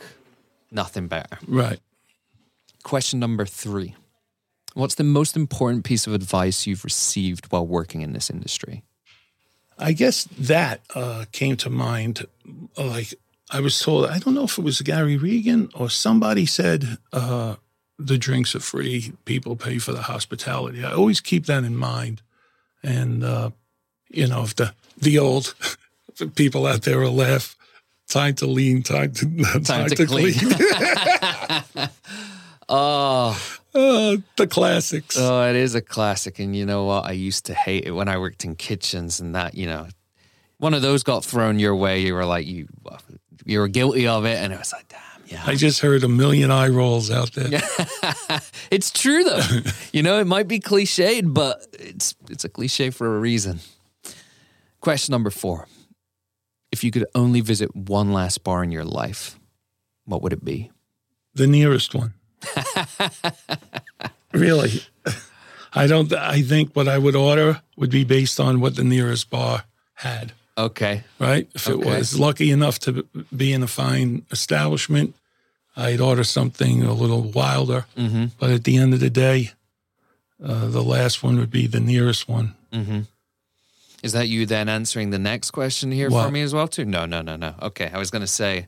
nothing 0.71 1.09
better 1.09 1.39
right. 1.47 1.81
question 2.83 3.19
number 3.19 3.45
three 3.47 3.95
what's 4.75 4.95
the 4.95 5.05
most 5.05 5.37
important 5.37 5.85
piece 5.85 6.07
of 6.07 6.13
advice 6.13 6.67
you've 6.67 6.85
received 6.85 7.47
while 7.51 7.67
working 7.67 8.03
in 8.03 8.13
this 8.13 8.31
industry 8.31 8.85
I 9.79 9.93
guess 9.93 10.25
that 10.39 10.81
uh, 10.95 11.27
came 11.33 11.57
to 11.59 11.71
mind. 11.71 12.27
Like 12.77 13.15
I 13.51 13.61
was 13.61 13.79
told, 13.79 14.07
I 14.07 14.19
don't 14.19 14.35
know 14.35 14.45
if 14.45 14.59
it 14.59 14.65
was 14.65 14.81
Gary 14.81 15.17
Regan 15.17 15.69
or 15.75 15.91
somebody 15.91 16.47
said 16.47 16.99
uh, 17.13 17.57
the 17.99 18.19
drinks 18.19 18.55
are 18.55 18.61
free. 18.61 19.13
People 19.25 19.57
pay 19.57 19.79
for 19.79 19.93
the 19.93 20.03
hospitality. 20.03 20.85
I 20.85 20.93
always 20.93 21.21
keep 21.21 21.47
that 21.47 21.65
in 21.65 21.77
mind. 21.77 22.23
And 22.87 23.25
uh, 23.25 23.51
you 24.11 24.27
know, 24.29 24.43
if 24.45 24.55
the 24.55 24.73
the 24.97 25.19
old 25.19 25.55
people 26.37 26.67
out 26.67 26.83
there 26.83 27.01
will 27.01 27.13
laugh, 27.13 27.57
time 28.09 28.35
to 28.37 28.47
lean, 28.47 28.83
time 28.83 29.13
to 29.15 29.61
time, 29.65 29.89
to 29.89 30.07
clean. 30.07 30.35
oh 32.69 33.59
Uh, 33.75 34.17
the 34.37 34.47
classics. 34.47 35.19
Oh, 35.19 35.43
it 35.51 35.55
is 35.55 35.75
a 35.75 35.83
classic. 35.83 36.39
And 36.39 36.57
you 36.57 36.65
know 36.65 36.85
what? 36.85 37.05
I 37.05 37.13
used 37.13 37.45
to 37.47 37.55
hate 37.55 37.85
it 37.85 37.91
when 37.91 38.09
I 38.09 38.17
worked 38.17 38.45
in 38.45 38.55
kitchens 38.57 39.21
and 39.21 39.35
that, 39.35 39.55
you 39.55 39.67
know, 39.67 39.89
one 40.57 40.73
of 40.73 40.81
those 40.81 41.03
got 41.03 41.27
thrown 41.27 41.59
your 41.59 41.77
way. 41.77 42.01
You 42.01 42.15
were 42.15 42.25
like, 42.25 42.47
you, 42.47 42.69
you 43.45 43.59
were 43.59 43.69
guilty 43.69 44.07
of 44.07 44.25
it. 44.25 44.39
And 44.39 44.51
it 44.51 44.59
was 44.59 44.73
like, 44.73 44.89
damn, 44.89 45.01
yeah. 45.27 45.43
I 45.47 45.55
just 45.55 45.81
heard 45.81 46.05
a 46.05 46.09
million 46.09 46.51
eye 46.51 46.69
rolls 46.69 47.11
out 47.11 47.33
there. 47.33 47.61
it's 48.71 48.91
true 48.91 49.25
though. 49.25 49.43
you 49.93 50.03
know, 50.03 50.19
it 50.21 50.27
might 50.27 50.49
be 50.49 50.61
cliched, 50.61 51.33
but 51.33 51.67
it's, 51.73 52.15
it's 52.31 52.45
a 52.45 52.49
cliche 52.49 52.91
for 52.91 53.17
a 53.17 53.21
reason. 53.21 53.61
Question 54.81 55.13
number 55.13 55.31
four. 55.31 55.69
If 56.71 56.85
you 56.85 56.91
could 56.91 57.07
only 57.15 57.41
visit 57.41 57.75
one 57.75 58.13
last 58.13 58.45
bar 58.45 58.63
in 58.63 58.71
your 58.71 58.85
life, 58.85 59.39
what 60.05 60.23
would 60.23 60.33
it 60.33 60.45
be? 60.45 60.71
The 61.35 61.47
nearest 61.47 61.95
one. 61.95 62.15
really. 64.33 64.83
I 65.73 65.87
don't 65.87 66.13
I 66.13 66.43
think 66.43 66.75
what 66.75 66.89
I 66.89 66.99
would 66.99 67.15
order 67.15 67.63
would 67.77 67.91
be 67.91 68.05
based 68.05 68.41
on 68.41 68.61
what 68.61 68.77
the 68.77 68.85
nearest 68.85 69.29
bar 69.31 69.65
had, 69.95 70.33
Okay. 70.59 71.05
right? 71.19 71.49
If 71.55 71.69
it 71.69 71.79
was 71.79 72.19
lucky 72.19 72.51
enough 72.51 72.79
to 72.81 73.07
be 73.35 73.53
in 73.53 73.63
a 73.63 73.67
fine 73.67 74.25
establishment, 74.31 75.15
I'd 75.77 76.01
order 76.01 76.25
something 76.25 76.83
a 76.83 76.95
little 76.95 77.23
wilder. 77.23 77.85
Mm-hmm. 77.97 78.27
But 78.39 78.51
at 78.51 78.65
the 78.65 78.79
end 78.79 78.95
of 78.95 79.01
the 79.01 79.11
day, 79.11 79.51
uh, 80.43 80.67
the 80.67 80.83
last 80.83 81.23
one 81.23 81.39
would 81.39 81.51
be 81.51 81.67
the 81.67 81.81
nearest 81.81 82.29
one. 82.29 82.55
Mm-hmm. 82.73 83.01
Is 84.03 84.13
that 84.13 84.29
you 84.29 84.47
then 84.47 84.69
answering 84.69 85.11
the 85.11 85.19
next 85.19 85.51
question 85.51 85.91
here 85.91 86.11
for 86.11 86.31
me 86.31 86.43
as 86.43 86.55
well 86.55 86.69
too? 86.69 86.85
No, 86.85 87.07
no, 87.07 87.23
no, 87.23 87.37
no. 87.37 87.55
Okay, 87.61 87.91
I 87.93 87.99
was 87.99 88.11
going 88.11 88.21
to 88.21 88.27
say 88.27 88.67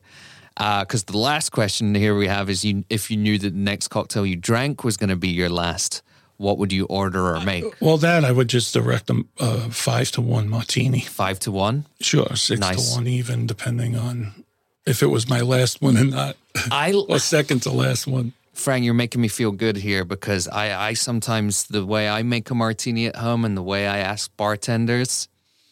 because 0.57 1.05
the 1.05 1.17
last 1.17 1.51
question 1.51 1.95
here 1.95 2.15
we 2.15 2.27
have 2.27 2.49
is 2.49 2.65
you 2.65 2.83
if 2.89 3.09
you 3.09 3.17
knew 3.17 3.37
that 3.37 3.51
the 3.51 3.57
next 3.57 3.87
cocktail 3.87 4.25
you 4.25 4.35
drank 4.35 4.83
was 4.83 4.97
going 4.97 5.09
to 5.09 5.15
be 5.15 5.29
your 5.29 5.49
last, 5.49 6.01
what 6.39 6.57
would 6.57 6.71
you 6.71 6.85
order 6.85 7.35
or 7.35 7.41
make? 7.41 7.65
Well, 7.81 7.97
that 7.97 8.23
I 8.23 8.31
would 8.31 8.47
just 8.47 8.73
direct 8.73 9.07
them 9.07 9.27
uh, 9.39 9.69
five 9.69 10.09
to 10.11 10.21
one 10.21 10.47
martini. 10.49 11.01
Five 11.01 11.37
to 11.41 11.51
one. 11.51 11.85
Sure, 11.99 12.33
six 12.35 12.59
Nice. 12.59 12.89
to 12.91 12.95
one, 12.95 13.07
even 13.07 13.45
depending 13.45 13.97
on 13.97 14.45
if 14.85 15.03
it 15.03 15.07
was 15.07 15.29
my 15.29 15.41
last 15.41 15.81
one 15.81 15.97
or 15.97 16.05
not, 16.05 16.37
I 16.71 16.93
or 16.93 17.19
second 17.19 17.61
to 17.63 17.71
last 17.71 18.07
one. 18.07 18.31
Frank, 18.53 18.85
you're 18.85 18.93
making 18.93 19.21
me 19.21 19.27
feel 19.27 19.51
good 19.51 19.75
here 19.77 20.03
because 20.05 20.47
I, 20.47 20.89
I 20.89 20.93
sometimes 20.93 21.63
the 21.67 21.85
way 21.85 22.07
I 22.09 22.23
make 22.23 22.49
a 22.49 22.55
martini 22.55 23.05
at 23.05 23.15
home 23.17 23.43
and 23.45 23.55
the 23.55 23.61
way 23.63 23.85
I 23.87 23.97
ask 23.99 24.31
bartenders, 24.37 25.27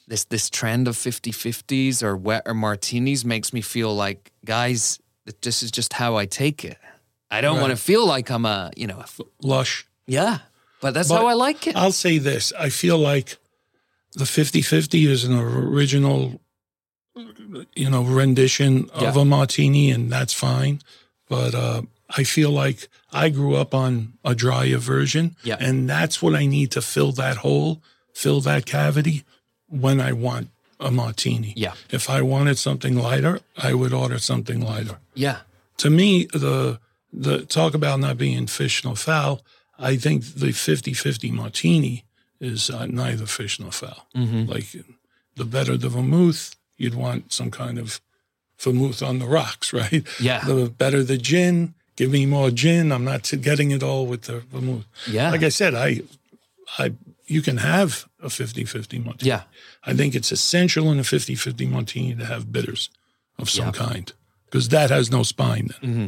this 0.07 0.25
this 0.25 0.49
trend 0.49 0.87
of 0.87 0.95
50-50s 0.95 2.03
or 2.03 2.15
wetter 2.17 2.53
martinis 2.53 3.23
makes 3.25 3.53
me 3.53 3.61
feel 3.61 3.95
like, 3.95 4.31
guys, 4.45 4.99
this 5.41 5.63
is 5.63 5.71
just 5.71 5.93
how 5.93 6.15
I 6.17 6.25
take 6.25 6.63
it. 6.65 6.77
I 7.31 7.41
don't 7.41 7.59
want 7.59 7.71
to 7.71 7.77
feel 7.77 8.05
like 8.07 8.29
I'm 8.29 8.45
a, 8.45 8.71
you 8.77 8.87
know, 8.87 8.99
a, 8.99 9.07
Lush. 9.41 9.85
yeah, 10.05 10.39
but 10.81 10.93
that's 10.93 11.09
But 11.09 11.17
how 11.21 11.27
I 11.27 11.33
like 11.33 11.67
it. 11.67 11.75
I'll 11.75 11.91
say 11.91 12.17
this. 12.19 12.53
I 12.59 12.69
feel 12.69 12.97
like 12.97 13.37
the 14.13 14.25
50-50 14.25 15.07
is 15.07 15.23
an 15.25 15.37
original, 15.37 16.39
you 17.75 17.89
know, 17.89 18.03
rendition 18.03 18.89
of 18.93 19.01
Yeah. 19.01 19.21
a 19.21 19.25
martini, 19.25 19.91
and 19.91 20.11
that's 20.11 20.33
fine. 20.33 20.81
But 21.29 21.53
uh, 21.55 21.81
I 22.09 22.23
feel 22.23 22.51
like 22.51 22.87
I 23.11 23.29
grew 23.29 23.55
up 23.55 23.73
on 23.73 24.13
a 24.23 24.33
drier 24.35 24.77
version, 24.77 25.35
Yeah. 25.43 25.57
and 25.59 25.89
that's 25.89 26.21
what 26.21 26.35
I 26.35 26.45
need 26.45 26.71
to 26.71 26.81
fill 26.81 27.11
that 27.13 27.37
hole, 27.37 27.81
fill 28.13 28.41
that 28.41 28.65
cavity 28.65 29.23
when 29.67 29.99
I 29.99 30.13
want 30.13 30.49
a 30.79 30.91
martini. 30.91 31.53
Yeah. 31.55 31.73
If 31.89 32.09
I 32.09 32.21
wanted 32.21 32.57
something 32.57 32.95
lighter, 32.95 33.39
I 33.57 33.73
would 33.73 33.93
order 33.93 34.19
something 34.19 34.61
lighter. 34.61 34.99
yeah, 35.15 35.37
to 35.77 35.89
me, 35.89 36.25
the 36.33 36.79
the 37.13 37.45
talk 37.45 37.73
about 37.73 37.99
not 37.99 38.17
being 38.17 38.47
fish 38.47 38.83
nor 38.83 38.95
fowl, 38.95 39.41
I 39.79 39.95
think 39.97 40.23
the 40.35 40.47
50-50 40.47 41.31
martini 41.31 42.03
is 42.39 42.69
uh, 42.69 42.85
neither 42.87 43.25
fish 43.25 43.59
nor 43.59 43.71
fowl. 43.71 44.07
Mm-hmm. 44.15 44.45
Like 44.51 44.67
the 45.35 45.45
better 45.45 45.77
the 45.77 45.89
vermouth, 45.89 46.55
you'd 46.77 46.95
want 46.95 47.31
some 47.33 47.51
kind 47.51 47.77
of 47.79 47.99
vermouth 48.59 49.01
on 49.03 49.19
the 49.19 49.27
rocks, 49.27 49.73
right? 49.81 50.03
Yeah. 50.19 50.43
The 50.45 50.69
better 50.69 51.03
the 51.03 51.17
gin, 51.17 51.73
give 51.95 52.11
me 52.11 52.25
more 52.25 52.51
gin. 52.51 52.91
I'm 52.91 53.03
not 53.05 53.31
getting 53.41 53.71
it 53.71 53.83
all 53.83 54.05
with 54.07 54.23
the 54.23 54.39
vermouth. 54.51 54.85
yeah, 55.07 55.31
Like 55.31 55.43
I 55.43 55.49
said, 55.49 55.73
I, 55.75 56.01
I, 56.77 56.93
you 57.25 57.41
can 57.41 57.57
have 57.57 58.07
a 58.21 58.27
50-50 58.27 59.03
martini. 59.05 59.29
yeah. 59.29 59.43
I 59.83 59.93
think 59.93 60.15
it's 60.15 60.31
essential 60.31 60.91
in 60.91 60.99
a 60.99 61.03
50-50 61.03 61.69
martini 61.69 62.15
to 62.15 62.25
have 62.25 62.51
bitters 62.51 62.89
of 63.39 63.49
some 63.49 63.65
Yeah. 63.67 63.71
kind 63.71 64.11
because 64.45 64.69
that 64.69 64.89
has 64.89 65.11
no 65.11 65.23
spine 65.23 65.67
then. 65.81 65.89
Mm-hmm. 65.91 66.07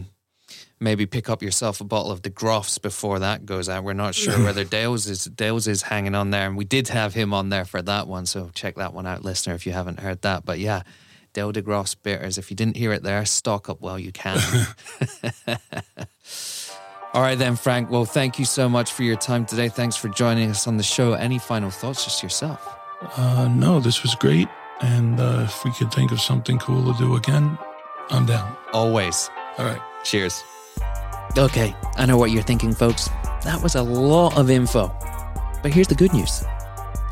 Maybe 0.82 1.06
pick 1.06 1.30
up 1.30 1.42
yourself 1.44 1.82
a 1.82 1.84
bottle 1.84 2.10
of 2.12 2.22
the 2.22 2.30
Groffs 2.30 2.82
before 2.82 3.20
that 3.20 3.46
goes 3.46 3.68
out. 3.68 3.84
We're 3.84 3.94
not 3.94 4.16
sure 4.16 4.42
whether 4.44 4.64
Dales 4.64 5.08
is 5.08 5.26
Dales 5.26 5.68
is 5.68 5.82
hanging 5.82 6.16
on 6.16 6.32
there, 6.32 6.48
and 6.48 6.56
we 6.56 6.64
did 6.64 6.88
have 6.88 7.14
him 7.14 7.34
on 7.34 7.50
there 7.50 7.66
for 7.66 7.82
that 7.82 8.08
one. 8.08 8.26
So 8.26 8.50
check 8.54 8.76
that 8.76 8.94
one 8.94 9.06
out, 9.06 9.24
listener, 9.24 9.56
if 9.56 9.66
you 9.66 9.74
haven't 9.74 10.00
heard 10.00 10.22
that. 10.22 10.46
But 10.46 10.60
yeah, 10.60 10.84
Dale 11.34 11.52
DeGroff's 11.52 11.96
bitters. 11.96 12.38
If 12.38 12.50
you 12.50 12.56
didn't 12.56 12.78
hear 12.78 12.94
it 12.94 13.04
there, 13.04 13.26
stock 13.26 13.68
up 13.68 13.82
while 13.82 14.00
you 14.00 14.14
can. 14.14 14.40
All 17.14 17.22
right 17.22 17.38
then, 17.38 17.56
Frank. 17.56 17.90
Well, 17.90 18.06
thank 18.06 18.38
you 18.38 18.46
so 18.46 18.70
much 18.70 18.92
for 18.92 19.04
your 19.04 19.16
time 19.16 19.46
today. 19.46 19.68
Thanks 19.68 19.96
for 19.96 20.10
joining 20.10 20.50
us 20.52 20.68
on 20.68 20.78
the 20.78 20.84
show. 20.84 21.14
Any 21.14 21.40
final 21.40 21.72
thoughts, 21.72 22.04
just 22.04 22.22
yourself? 22.22 22.78
Uh, 23.18 23.48
no, 23.48 23.80
this 23.80 24.04
was 24.04 24.14
great. 24.16 24.48
And 24.82 25.20
uh, 25.20 25.42
if 25.46 25.66
we 25.66 25.72
could 25.72 25.92
think 25.92 26.12
of 26.12 26.22
something 26.22 26.60
cool 26.60 26.94
to 26.94 26.98
do 27.00 27.16
again, 27.16 27.58
I'm 28.12 28.26
down. 28.26 28.56
Always. 28.74 29.30
All 29.58 29.66
right. 29.66 29.82
Cheers. 30.04 30.44
Okay, 31.38 31.76
I 31.96 32.06
know 32.06 32.18
what 32.18 32.32
you're 32.32 32.42
thinking, 32.42 32.74
folks. 32.74 33.10
That 33.44 33.60
was 33.62 33.76
a 33.76 33.84
lot 33.84 34.38
of 34.38 34.50
info. 34.50 34.88
But 35.62 35.74
here's 35.74 35.88
the 35.88 35.96
good 35.96 36.14
news 36.14 36.44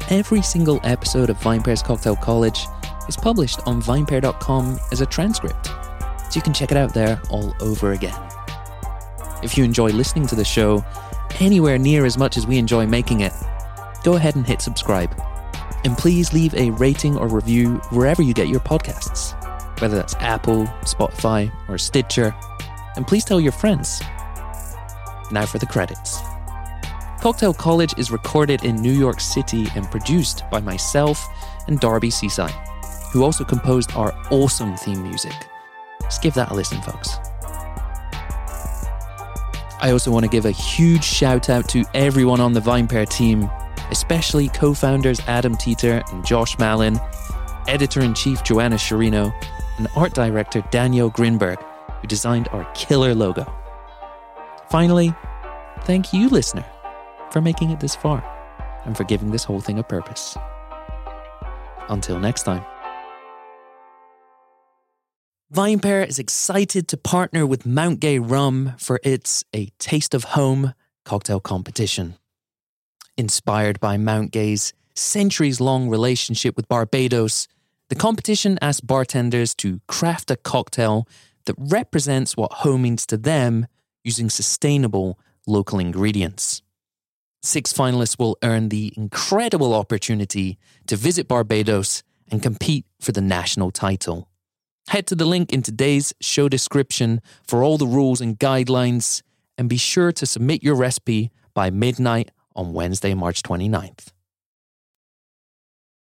every 0.09 0.41
single 0.41 0.80
episode 0.84 1.30
of 1.30 1.38
VinePair's 1.38 1.84
Cocktail 1.84 2.15
College 2.15 2.65
is 3.07 3.15
published 3.18 3.59
on 3.65 3.82
vinepair.com 3.82 4.80
as 4.91 5.01
a 5.01 5.05
transcript. 5.05 5.68
So 5.68 6.36
you 6.36 6.41
can 6.41 6.53
check 6.53 6.72
it 6.72 6.78
out 6.78 6.93
there 6.93 7.22
all 7.30 7.53
over 7.61 7.91
again. 7.91 8.15
If 9.43 9.57
you 9.57 9.63
enjoy 9.63 9.89
listening 9.89 10.28
to 10.28 10.36
the 10.36 10.45
show 10.45 10.84
anywhere 11.39 11.78
near 11.78 12.05
as 12.05 12.18
much 12.18 12.38
as 12.38 12.47
we 12.47 12.57
enjoy 12.57 12.88
making 12.88 13.22
it, 13.22 13.34
go 14.03 14.15
ahead 14.15 14.36
and 14.36 14.45
hit 14.45 14.61
subscribe. 14.61 15.13
And 15.84 15.97
please 15.97 16.34
leave 16.34 16.53
a 16.55 16.72
rating 16.72 17.18
or 17.18 17.28
review 17.28 17.76
wherever 17.91 18.22
you 18.22 18.34
get 18.34 18.47
your 18.47 18.59
podcasts, 18.61 19.36
whether 19.80 19.95
that's 19.95 20.15
Apple, 20.15 20.65
Spotify, 20.82 21.51
or 21.70 21.78
Stitcher. 21.78 22.36
And 22.97 23.05
please 23.05 23.23
tell 23.23 23.39
your 23.39 23.51
friends. 23.51 24.01
Now 25.31 25.45
for 25.45 25.59
the 25.59 25.67
credits. 25.67 26.19
Cocktail 27.21 27.53
College 27.53 27.93
is 27.97 28.11
recorded 28.11 28.63
in 28.63 28.75
New 28.75 28.91
York 28.91 29.19
City 29.19 29.67
and 29.75 29.89
produced 29.89 30.43
by 30.49 30.61
myself 30.61 31.23
and 31.67 31.79
Darby 31.79 32.09
Cicci, 32.09 32.49
who 33.11 33.23
also 33.23 33.43
composed 33.43 33.91
our 33.93 34.13
awesome 34.31 34.75
theme 34.77 35.03
music. 35.03 35.33
Just 36.01 36.23
give 36.23 36.33
that 36.33 36.51
a 36.51 36.53
listen, 36.53 36.81
folks. 36.81 37.17
I 39.79 39.91
also 39.91 40.09
want 40.09 40.25
to 40.25 40.29
give 40.29 40.45
a 40.45 40.51
huge 40.51 41.03
shout 41.03 41.51
out 41.51 41.69
to 41.69 41.85
everyone 41.93 42.41
on 42.41 42.53
the 42.53 42.59
VinePair 42.59 43.07
team, 43.07 43.47
especially 43.91 44.47
co 44.49 44.73
founders 44.73 45.19
Adam 45.27 45.55
Teeter 45.55 46.03
and 46.11 46.25
Josh 46.25 46.57
Malin, 46.57 46.99
editor 47.67 48.01
in 48.01 48.15
chief 48.15 48.43
Joanna 48.43 48.77
Sciarrino, 48.77 49.31
and 49.77 49.87
art 49.95 50.13
director 50.13 50.63
Daniel 50.71 51.11
Grinberg, 51.11 51.63
designed 52.08 52.47
our 52.49 52.64
killer 52.74 53.14
logo. 53.14 53.45
Finally, 54.70 55.14
thank 55.82 56.14
you, 56.14 56.30
listener, 56.30 56.66
for 57.32 57.41
making 57.41 57.72
it 57.72 57.80
this 57.80 57.95
far 57.95 58.24
and 58.86 58.97
for 58.97 59.03
giving 59.03 59.32
this 59.32 59.43
whole 59.43 59.62
thing 59.62 59.80
a 59.80 59.84
purpose. 59.84 60.38
Until 61.89 62.20
next 62.20 62.43
time. 62.43 62.66
VinePair 65.53 66.05
is 66.05 66.20
excited 66.20 66.89
to 66.89 66.97
partner 66.97 67.45
with 67.45 67.66
Mount 67.66 68.01
Gay 68.01 68.20
Rum 68.20 68.74
for 68.78 68.99
its 69.01 69.45
A 69.55 69.68
Taste 69.80 70.14
of 70.14 70.26
Home 70.26 70.74
cocktail 71.05 71.39
competition. 71.39 72.16
Inspired 73.18 73.80
by 73.80 73.95
Mount 73.95 74.32
Gay's 74.32 74.74
centuries 74.93 75.62
long 75.62 75.88
relationship 75.88 76.58
with 76.58 76.68
Barbados, 76.68 77.47
the 77.88 77.95
competition 77.95 78.60
asks 78.62 78.82
bartenders 78.82 79.55
to 79.55 79.80
craft 79.88 80.30
a 80.30 80.36
cocktail 80.36 81.08
that 81.47 81.55
represents 81.57 82.37
what 82.37 82.53
home 82.53 82.83
means 82.83 83.05
to 83.07 83.17
them 83.17 83.67
using 84.03 84.29
sustainable 84.29 85.19
local 85.45 85.79
ingredients. 85.79 86.61
Six 87.41 87.73
finalists 87.73 88.19
will 88.19 88.37
earn 88.43 88.69
the 88.69 88.93
incredible 88.95 89.73
opportunity 89.73 90.57
to 90.87 90.95
visit 90.95 91.27
Barbados 91.27 92.03
and 92.29 92.43
compete 92.43 92.85
for 92.99 93.11
the 93.11 93.21
national 93.21 93.71
title. 93.71 94.29
Head 94.89 95.07
to 95.07 95.15
the 95.15 95.25
link 95.25 95.51
in 95.51 95.61
today's 95.61 96.13
show 96.21 96.49
description 96.49 97.21
for 97.45 97.63
all 97.63 97.77
the 97.77 97.87
rules 97.87 98.21
and 98.21 98.39
guidelines, 98.39 99.21
and 99.57 99.69
be 99.69 99.77
sure 99.77 100.11
to 100.13 100.25
submit 100.25 100.63
your 100.63 100.75
recipe 100.75 101.31
by 101.53 101.69
midnight 101.69 102.31
on 102.55 102.73
Wednesday, 102.73 103.13
March 103.13 103.43
29th. 103.43 104.11